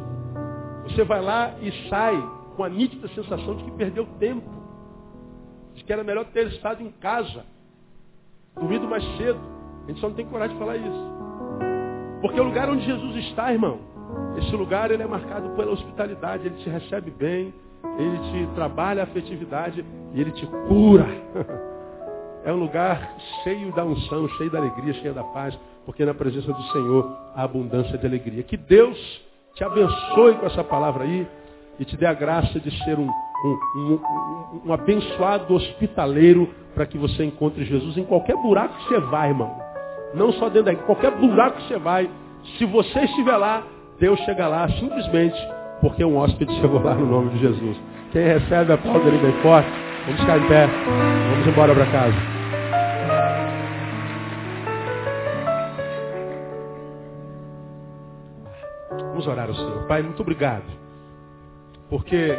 Você 0.84 1.04
vai 1.04 1.22
lá 1.22 1.54
e 1.60 1.88
sai 1.88 2.14
com 2.56 2.64
a 2.64 2.68
nítida 2.68 3.08
sensação 3.08 3.56
de 3.56 3.64
que 3.64 3.70
perdeu 3.72 4.06
tempo. 4.18 4.50
De 5.74 5.84
que 5.84 5.92
era 5.92 6.04
melhor 6.04 6.26
ter 6.26 6.48
estado 6.48 6.82
em 6.82 6.90
casa. 6.90 7.44
Dormido 8.54 8.86
mais 8.86 9.04
cedo. 9.16 9.40
A 9.84 9.88
gente 9.88 10.00
só 10.00 10.08
não 10.08 10.16
tem 10.16 10.26
coragem 10.26 10.54
de 10.54 10.58
falar 10.58 10.76
isso. 10.76 11.16
Porque 12.20 12.40
o 12.40 12.44
lugar 12.44 12.68
onde 12.68 12.84
Jesus 12.84 13.16
está, 13.26 13.52
irmão, 13.52 13.80
esse 14.39 14.55
lugar 14.55 14.91
ele 14.91 15.03
é 15.03 15.07
marcado 15.07 15.49
pela 15.51 15.72
hospitalidade, 15.72 16.47
ele 16.47 16.57
te 16.57 16.68
recebe 16.68 17.11
bem, 17.11 17.53
ele 17.99 18.18
te 18.18 18.55
trabalha 18.55 19.03
a 19.03 19.05
afetividade 19.05 19.84
e 20.12 20.20
ele 20.20 20.32
te 20.32 20.47
cura. 20.68 21.07
É 22.45 22.53
um 22.53 22.61
lugar 22.61 23.16
cheio 23.43 23.72
da 23.72 23.84
unção, 23.84 24.28
cheio 24.28 24.49
da 24.49 24.59
alegria, 24.59 24.95
cheio 24.95 25.12
da 25.12 25.24
paz, 25.24 25.59
porque 25.84 26.05
na 26.05 26.14
presença 26.14 26.53
do 26.53 26.62
Senhor 26.70 27.18
há 27.34 27.43
abundância 27.43 27.99
de 27.99 28.07
alegria. 28.07 28.45
Que 28.45 28.57
Deus 28.57 28.97
te 29.57 29.64
abençoe 29.64 30.37
com 30.37 30.47
essa 30.47 30.62
palavra 30.62 31.03
aí 31.03 31.26
e 31.76 31.84
te 31.84 31.97
dê 31.97 32.07
a 32.07 32.14
graça 32.14 32.61
de 32.61 32.70
ser 32.84 33.01
um, 33.01 33.09
um, 33.09 33.59
um, 33.76 34.61
um 34.66 34.72
abençoado 34.72 35.55
hospitaleiro 35.55 36.49
para 36.72 36.87
que 36.87 36.97
você 36.97 37.24
encontre 37.24 37.64
Jesus 37.64 37.99
em 37.99 38.05
qualquer 38.05 38.37
buraco 38.37 38.76
que 38.76 38.91
você 38.91 39.01
vai, 39.01 39.30
irmão. 39.30 39.53
Não 40.14 40.30
só 40.34 40.49
dentro 40.49 40.66
daqui, 40.66 40.84
qualquer 40.84 41.11
buraco 41.16 41.57
que 41.57 41.66
você 41.66 41.78
vai. 41.80 42.09
Se 42.59 42.64
você 42.64 43.01
estiver 43.01 43.37
lá, 43.37 43.64
Deus 43.99 44.18
chega 44.20 44.47
lá 44.47 44.68
simplesmente 44.68 45.36
porque 45.80 46.05
um 46.05 46.16
hóspede 46.16 46.53
chegou 46.61 46.82
lá 46.82 46.94
no 46.94 47.07
nome 47.07 47.30
de 47.30 47.38
Jesus. 47.38 47.76
Quem 48.12 48.26
recebe 48.26 48.72
a 48.72 48.78
pauta 48.78 49.07
ali 49.09 49.18
bem 49.18 49.32
forte, 49.42 49.68
vamos 50.05 50.20
ficar 50.20 50.38
em 50.38 50.49
pé, 50.49 50.66
vamos 51.30 51.47
embora 51.47 51.74
para 51.74 51.86
casa. 51.86 52.36
Vamos 59.09 59.26
orar 59.26 59.49
ao 59.49 59.55
Senhor. 59.55 59.86
Pai, 59.86 60.03
muito 60.03 60.20
obrigado. 60.20 60.64
Porque 61.88 62.38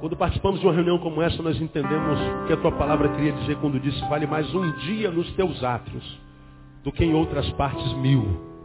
quando 0.00 0.16
participamos 0.16 0.60
de 0.60 0.66
uma 0.66 0.74
reunião 0.74 0.98
como 0.98 1.20
essa, 1.20 1.42
nós 1.42 1.60
entendemos 1.60 2.18
o 2.18 2.46
que 2.46 2.52
a 2.52 2.56
tua 2.56 2.72
palavra 2.72 3.08
queria 3.10 3.32
dizer 3.32 3.56
quando 3.56 3.78
disse, 3.78 4.00
vale 4.08 4.26
mais 4.26 4.52
um 4.54 4.72
dia 4.78 5.10
nos 5.10 5.30
teus 5.32 5.62
atos 5.62 6.20
do 6.82 6.92
que 6.92 7.04
em 7.04 7.14
outras 7.14 7.50
partes 7.52 7.92
mil. 7.94 8.55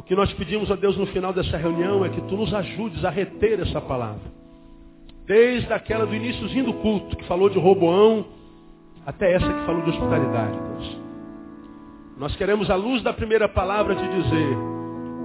O 0.00 0.02
que 0.02 0.16
nós 0.16 0.32
pedimos 0.32 0.70
a 0.70 0.76
Deus 0.76 0.96
no 0.96 1.04
final 1.08 1.30
dessa 1.30 1.58
reunião 1.58 2.02
é 2.02 2.08
que 2.08 2.22
tu 2.22 2.34
nos 2.34 2.54
ajudes 2.54 3.04
a 3.04 3.10
reter 3.10 3.60
essa 3.60 3.82
palavra. 3.82 4.32
Desde 5.26 5.70
aquela 5.74 6.06
do 6.06 6.14
iníciozinho 6.14 6.64
do 6.64 6.72
culto, 6.72 7.14
que 7.18 7.24
falou 7.26 7.50
de 7.50 7.58
Roboão, 7.58 8.24
até 9.04 9.30
essa 9.30 9.46
que 9.46 9.66
falou 9.66 9.82
de 9.82 9.90
hospitalidade, 9.90 10.58
Deus. 10.58 10.96
Nós 12.16 12.34
queremos, 12.34 12.70
à 12.70 12.76
luz 12.76 13.02
da 13.02 13.12
primeira 13.12 13.46
palavra, 13.46 13.94
te 13.94 14.08
dizer, 14.08 14.56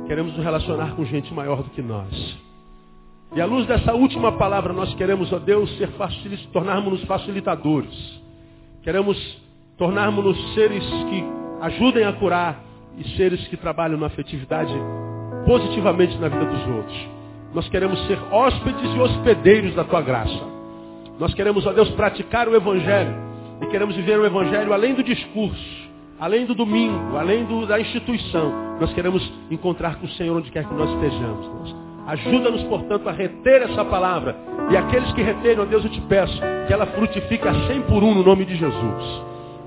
queremos 0.08 0.36
nos 0.36 0.44
relacionar 0.44 0.94
com 0.94 1.06
gente 1.06 1.34
maior 1.34 1.64
do 1.64 1.70
que 1.70 1.82
nós. 1.82 2.38
E 3.34 3.40
à 3.40 3.46
luz 3.46 3.66
dessa 3.68 3.94
última 3.94 4.34
palavra, 4.34 4.74
nós 4.74 4.94
queremos, 4.96 5.32
ó 5.32 5.40
Deus, 5.40 5.74
ser 5.78 5.90
tornarmos-nos 6.52 7.02
facilitadores. 7.06 8.22
Queremos 8.84 9.42
tornarmos-nos 9.78 10.54
seres 10.54 10.84
que 10.84 11.24
ajudem 11.62 12.04
a 12.04 12.12
curar, 12.12 12.65
e 12.98 13.08
seres 13.16 13.48
que 13.48 13.58
trabalham 13.58 13.98
na 13.98 14.08
afetividade 14.08 14.74
positivamente 15.46 16.18
na 16.18 16.28
vida 16.28 16.46
dos 16.46 16.68
outros. 16.68 17.10
Nós 17.54 17.70
queremos 17.70 18.06
ser 18.08 18.20
hóspedes 18.32 18.94
e 18.96 19.00
hospedeiros 19.00 19.74
da 19.76 19.84
tua 19.84 20.02
graça. 20.02 20.56
Nós 21.20 21.34
queremos, 21.34 21.66
ó 21.66 21.72
Deus, 21.72 21.90
praticar 21.92 22.48
o 22.50 22.56
Evangelho. 22.56 23.16
E 23.62 23.68
queremos 23.68 23.96
viver 23.96 24.20
o 24.20 24.26
Evangelho 24.26 24.74
além 24.74 24.94
do 24.94 25.02
discurso, 25.02 25.90
além 26.20 26.46
do 26.46 26.54
domingo, 26.54 27.16
além 27.16 27.46
do, 27.46 27.66
da 27.66 27.80
instituição. 27.80 28.52
Nós 28.80 28.92
queremos 28.94 29.32
encontrar 29.50 29.96
com 29.96 30.06
o 30.06 30.10
Senhor 30.10 30.36
onde 30.36 30.52
quer 30.52 30.66
que 30.66 30.74
nós 30.74 30.90
estejamos. 30.92 31.76
Ajuda-nos, 32.08 32.64
portanto, 32.64 33.08
a 33.08 33.12
reter 33.12 33.64
essa 33.64 33.86
palavra. 33.86 34.36
E 34.70 34.76
aqueles 34.76 35.12
que 35.14 35.22
reterem, 35.22 35.60
ó 35.60 35.66
Deus, 35.66 35.84
eu 35.86 35.92
te 35.92 36.02
peço 36.02 36.40
que 36.68 36.74
ela 36.74 36.86
frutifique 36.88 37.48
a 37.48 37.54
100 37.68 37.82
por 37.84 38.04
um 38.04 38.14
no 38.14 38.24
nome 38.24 38.46
de 38.46 38.56
Jesus. 38.56 39.24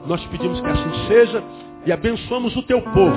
Nós 0.07 0.25
pedimos 0.27 0.61
que 0.61 0.67
assim 0.67 1.09
seja 1.09 1.43
e 1.87 1.93
abençoamos 1.93 2.57
o 2.57 2.63
teu 2.63 2.81
povo, 2.81 3.17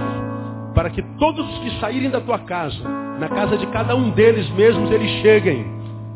para 0.73 0.89
que 0.89 1.01
todos 1.17 1.47
os 1.47 1.59
que 1.59 1.79
saírem 1.79 2.09
da 2.09 2.21
tua 2.21 2.39
casa, 2.39 2.81
na 3.19 3.29
casa 3.29 3.57
de 3.57 3.67
cada 3.67 3.95
um 3.95 4.09
deles 4.11 4.49
mesmos, 4.51 4.89
eles 4.91 5.09
cheguem 5.21 5.65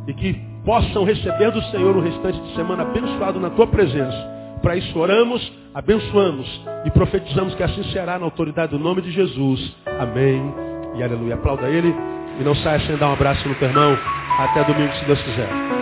e 0.08 0.14
que 0.14 0.34
possam 0.64 1.04
receber 1.04 1.52
do 1.52 1.62
Senhor 1.66 1.96
o 1.96 2.02
restante 2.02 2.40
de 2.40 2.56
semana 2.56 2.84
abençoado 2.84 3.40
na 3.40 3.50
tua 3.50 3.68
presença. 3.68 4.36
Para 4.62 4.76
isso 4.76 4.98
oramos, 4.98 5.54
abençoamos 5.74 6.62
e 6.86 6.92
profetizamos 6.92 7.54
que 7.54 7.62
assim 7.62 7.84
será 7.92 8.18
na 8.18 8.26
autoridade 8.26 8.72
do 8.72 8.80
nome 8.80 9.02
de 9.02 9.12
Jesus. 9.12 9.76
Amém 10.00 10.42
e 10.96 11.04
aleluia. 11.04 11.36
Aplauda 11.36 11.68
ele 11.68 11.94
e 12.40 12.44
não 12.44 12.56
saia 12.56 12.80
sem 12.82 12.98
dar 12.98 13.10
um 13.10 13.14
abraço 13.14 13.48
no 13.48 13.56
teu 13.56 13.68
irmão. 13.68 13.98
Até 14.40 14.64
domingo, 14.64 14.94
se 14.96 15.06
Deus 15.06 15.22
quiser. 15.22 15.75